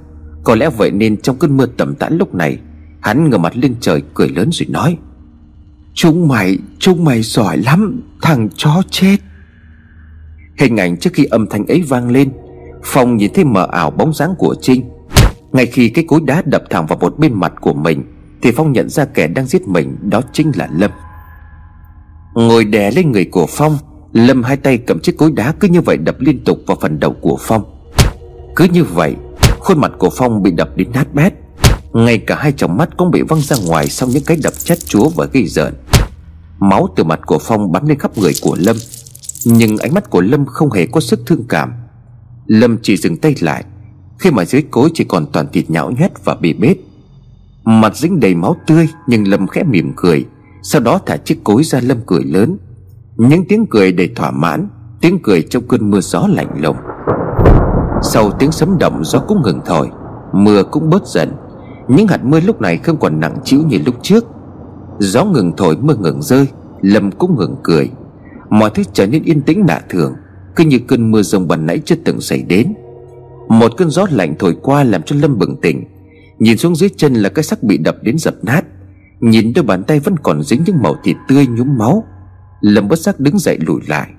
[0.47, 2.59] Có lẽ vậy nên trong cơn mưa tầm tã lúc này,
[2.99, 4.97] Hắn ngửa mặt lên trời cười lớn rồi nói,
[5.93, 9.17] Chúng mày Chúng mày giỏi lắm, Thằng chó chết.
[10.57, 12.29] Hình ảnh trước khi âm thanh ấy vang lên,
[12.83, 14.89] Phong nhìn thấy mờ ảo bóng dáng của Trinh.
[15.51, 18.03] Ngay khi cái cối đá đập thẳng vào một bên mặt của mình,
[18.41, 20.91] Thì Phong nhận ra kẻ đang giết mình, Đó chính là Lâm.
[22.33, 23.77] Ngồi đè lên người của Phong,
[24.13, 26.99] Lâm hai tay cầm chiếc cối đá cứ như vậy đập liên tục vào phần
[26.99, 27.63] đầu của Phong.
[28.55, 29.15] Cứ như vậy
[29.59, 31.33] Khuôn mặt của Phong bị đập đến nát bét.
[31.93, 34.85] Ngay cả hai tròng mắt cũng bị văng ra ngoài Sau những cái đập chết
[34.85, 35.73] chúa và gây rợn
[36.59, 38.75] Máu từ mặt của Phong bắn lên khắp người của Lâm.
[39.45, 41.73] Nhưng ánh mắt của Lâm không hề có sức thương cảm.
[42.47, 43.63] Lâm chỉ dừng tay lại.
[44.19, 46.77] Khi mà dưới cối chỉ còn toàn thịt nhão nhét và bị bết.
[47.63, 50.25] Mặt dính đầy máu tươi, Nhưng Lâm khẽ mỉm cười.
[50.63, 52.57] Sau đó thả chiếc cối ra Lâm cười lớn.
[53.17, 54.67] Những tiếng cười đầy thỏa mãn,
[55.01, 56.77] Tiếng cười trong cơn mưa gió lạnh lùng.
[58.01, 59.89] Sau tiếng sấm động, gió cũng ngừng thổi,
[60.33, 61.31] Mưa cũng bớt dần.
[61.87, 64.25] Những hạt mưa lúc này không còn nặng trĩu như lúc trước.
[64.99, 66.47] Gió ngừng thổi, mưa ngừng rơi,
[66.81, 67.89] Lâm cũng ngừng cười.
[68.49, 70.13] Mọi thứ trở nên yên tĩnh lạ thường,
[70.55, 72.73] Cứ như cơn mưa rồng bần nãy chưa từng xảy đến.
[73.47, 75.83] Một cơn gió lạnh thổi qua làm cho Lâm bừng tỉnh.
[76.39, 78.61] Nhìn xuống dưới chân là cái xác bị đập đến dập nát.
[79.19, 82.03] Nhìn đôi bàn tay vẫn còn dính những màu thịt tươi nhúm máu.
[82.61, 84.09] Lâm bất giác đứng dậy lùi lại.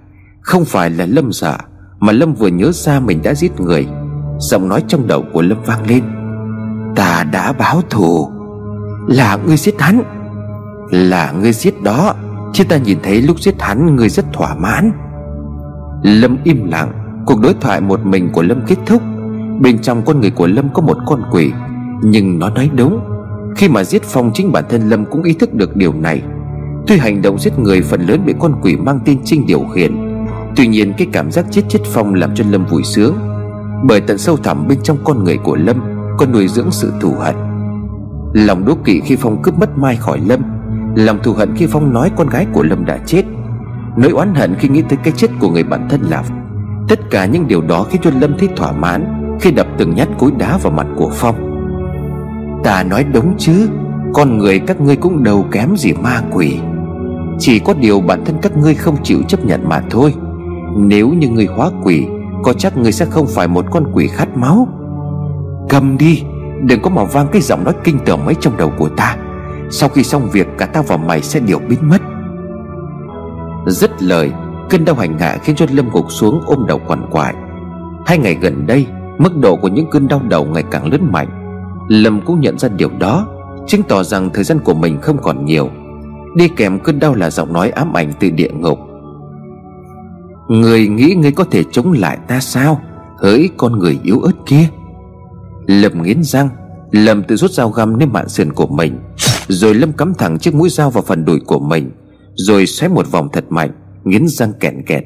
[0.40, 1.56] Không phải là Lâm sợ
[2.00, 3.86] mà Lâm vừa nhớ ra mình đã giết người.
[4.38, 6.04] Giọng nói trong đầu của Lâm vang lên.
[6.96, 8.30] Ta đã báo thù.
[9.08, 10.02] Là ngươi giết hắn.
[10.90, 12.14] Là ngươi giết đó,
[12.52, 14.92] Chứ ta nhìn thấy lúc giết hắn, ngươi rất thỏa mãn.
[16.02, 16.92] Lâm im lặng,
[17.26, 19.02] Cuộc đối thoại một mình của Lâm kết thúc.
[19.60, 21.52] Bên trong con người của Lâm có một con quỷ,
[22.02, 23.00] Nhưng nó nói đúng.
[23.56, 26.22] Khi mà giết Phong chính bản thân Lâm cũng ý thức được điều này.
[26.86, 30.07] Tuy hành động giết người phần lớn bị con quỷ mang tên Trinh điều khiển
[30.56, 33.14] Tuy nhiên cái cảm giác chết chết Phong làm cho Lâm vui sướng,
[33.84, 35.80] Bởi tận sâu thẳm bên trong con người của Lâm
[36.18, 37.34] có nuôi dưỡng sự thù hận.
[38.32, 40.40] Lòng đố kỵ khi Phong cướp mất Mai khỏi Lâm,
[40.94, 43.22] Lòng thù hận khi Phong nói con gái của Lâm đã chết,
[43.96, 46.22] Nỗi oán hận khi nghĩ tới cái chết của người bạn thân là
[46.88, 50.08] Tất cả những điều đó khiến cho Lâm thấy thỏa mãn Khi đập từng nhát
[50.18, 51.36] cối đá vào mặt của Phong.
[52.64, 53.68] Ta nói đúng chứ,
[54.14, 56.58] Con người các ngươi cũng đầu kém gì ma quỷ.
[57.38, 60.14] Chỉ có điều bản thân các ngươi không chịu chấp nhận mà thôi.
[60.86, 62.06] Nếu như ngươi hóa quỷ,
[62.42, 64.68] Có chắc ngươi sẽ không phải một con quỷ khát máu?
[65.68, 66.22] Cầm đi,
[66.64, 69.16] Đừng có mà vang cái giọng nói kinh tởm ấy trong đầu của ta.
[69.70, 72.02] Sau khi xong việc, cả ta và mày sẽ đều biến mất.
[73.66, 74.32] Dứt lời,
[74.70, 77.34] Cơn đau hành hạ khiến cho Lâm gục xuống ôm đầu quằn quại.
[78.06, 78.86] Hai ngày gần đây,
[79.18, 81.28] Mức độ của những cơn đau đầu ngày càng lớn mạnh.
[81.88, 83.26] Lâm cũng nhận ra điều đó,
[83.66, 85.70] Chứng tỏ rằng thời gian của mình không còn nhiều.
[86.36, 88.87] Đi kèm cơn đau là giọng nói ám ảnh từ địa ngục.
[90.48, 92.80] Người nghĩ ngươi có thể chống lại ta sao?
[93.18, 94.68] Hỡi con người yếu ớt kia.
[95.66, 96.48] Lâm nghiến răng,
[96.90, 98.98] Lâm tự rút dao găm lên mạng sườn của mình,
[99.48, 101.90] Rồi Lâm cắm thẳng chiếc mũi dao vào phần đùi của mình,
[102.34, 103.70] Rồi xoáy một vòng thật mạnh,
[104.04, 105.04] Nghiến răng kẹn kẹt.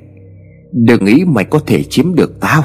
[0.73, 2.62] Đừng nghĩ mày có thể chiếm được tao.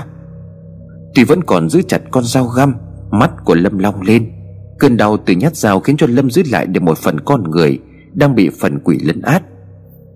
[1.15, 2.75] Tuy vẫn còn giữ chặt con dao găm,
[3.11, 4.31] Mắt của Lâm long lên.
[4.79, 7.79] Cơn đau từ nhát dao khiến cho Lâm giữ lại được một phần con người
[8.13, 9.43] Đang bị phần quỷ lấn át.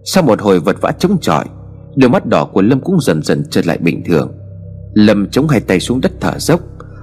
[0.03, 1.45] Sau một hồi vật vã chống chọi
[1.95, 4.31] Đôi mắt đỏ của Lâm cũng dần dần trở lại bình thường.
[4.93, 6.59] Lâm chống hai tay xuống đất thở dốc,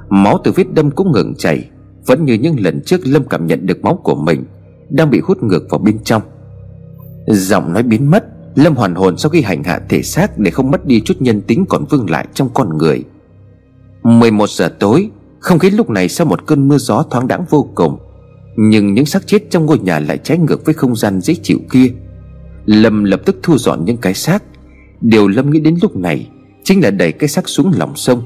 [0.09, 1.69] Máu từ vết đâm cũng ngừng chảy.
[2.07, 4.45] Vẫn như những lần trước Lâm cảm nhận được máu của mình
[4.91, 6.23] Đang bị hút ngược vào bên trong.
[7.27, 8.25] Giọng nói biến mất,
[8.55, 11.41] Lâm hoàn hồn sau khi hành hạ thể xác Để không mất đi chút nhân
[11.41, 13.05] tính còn vương lại trong con người.
[14.03, 15.11] 11 giờ tối,
[15.41, 17.99] Không khí lúc này sau một cơn mưa gió thoáng đãng vô cùng,
[18.57, 21.59] Nhưng những xác chết trong ngôi nhà lại trái ngược với không gian dễ chịu
[21.71, 21.87] kia.
[22.67, 24.43] Lâm lập tức thu dọn những cái xác
[25.01, 26.29] Điều Lâm nghĩ đến lúc này
[26.69, 28.23] Chính là đẩy cái xác xuống lòng sông.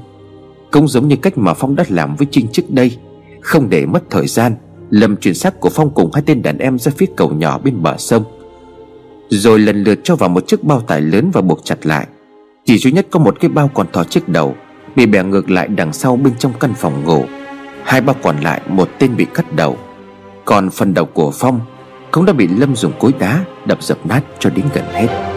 [0.71, 2.97] Cũng giống như cách mà Phong đã làm với Trinh trước đây,
[3.41, 4.55] Không để mất thời gian,
[4.89, 7.83] Lâm chuyển xác của Phong cùng hai tên đàn em ra phía cầu nhỏ bên
[7.83, 8.23] bờ sông.
[9.29, 12.07] Rồi lần lượt cho vào một chiếc bao tải lớn và buộc chặt lại.
[12.65, 14.55] Chỉ duy nhất có một cái bao còn thò chiếc đầu,
[14.95, 17.23] Bị bẻ ngược lại đằng sau bên trong căn phòng ngủ.
[17.83, 19.77] Hai bao còn lại, một tên bị cắt đầu.
[20.45, 21.59] Còn phần đầu của Phong
[22.11, 25.33] Cũng đã bị Lâm dùng cối đá đập dập nát cho đến gần hết.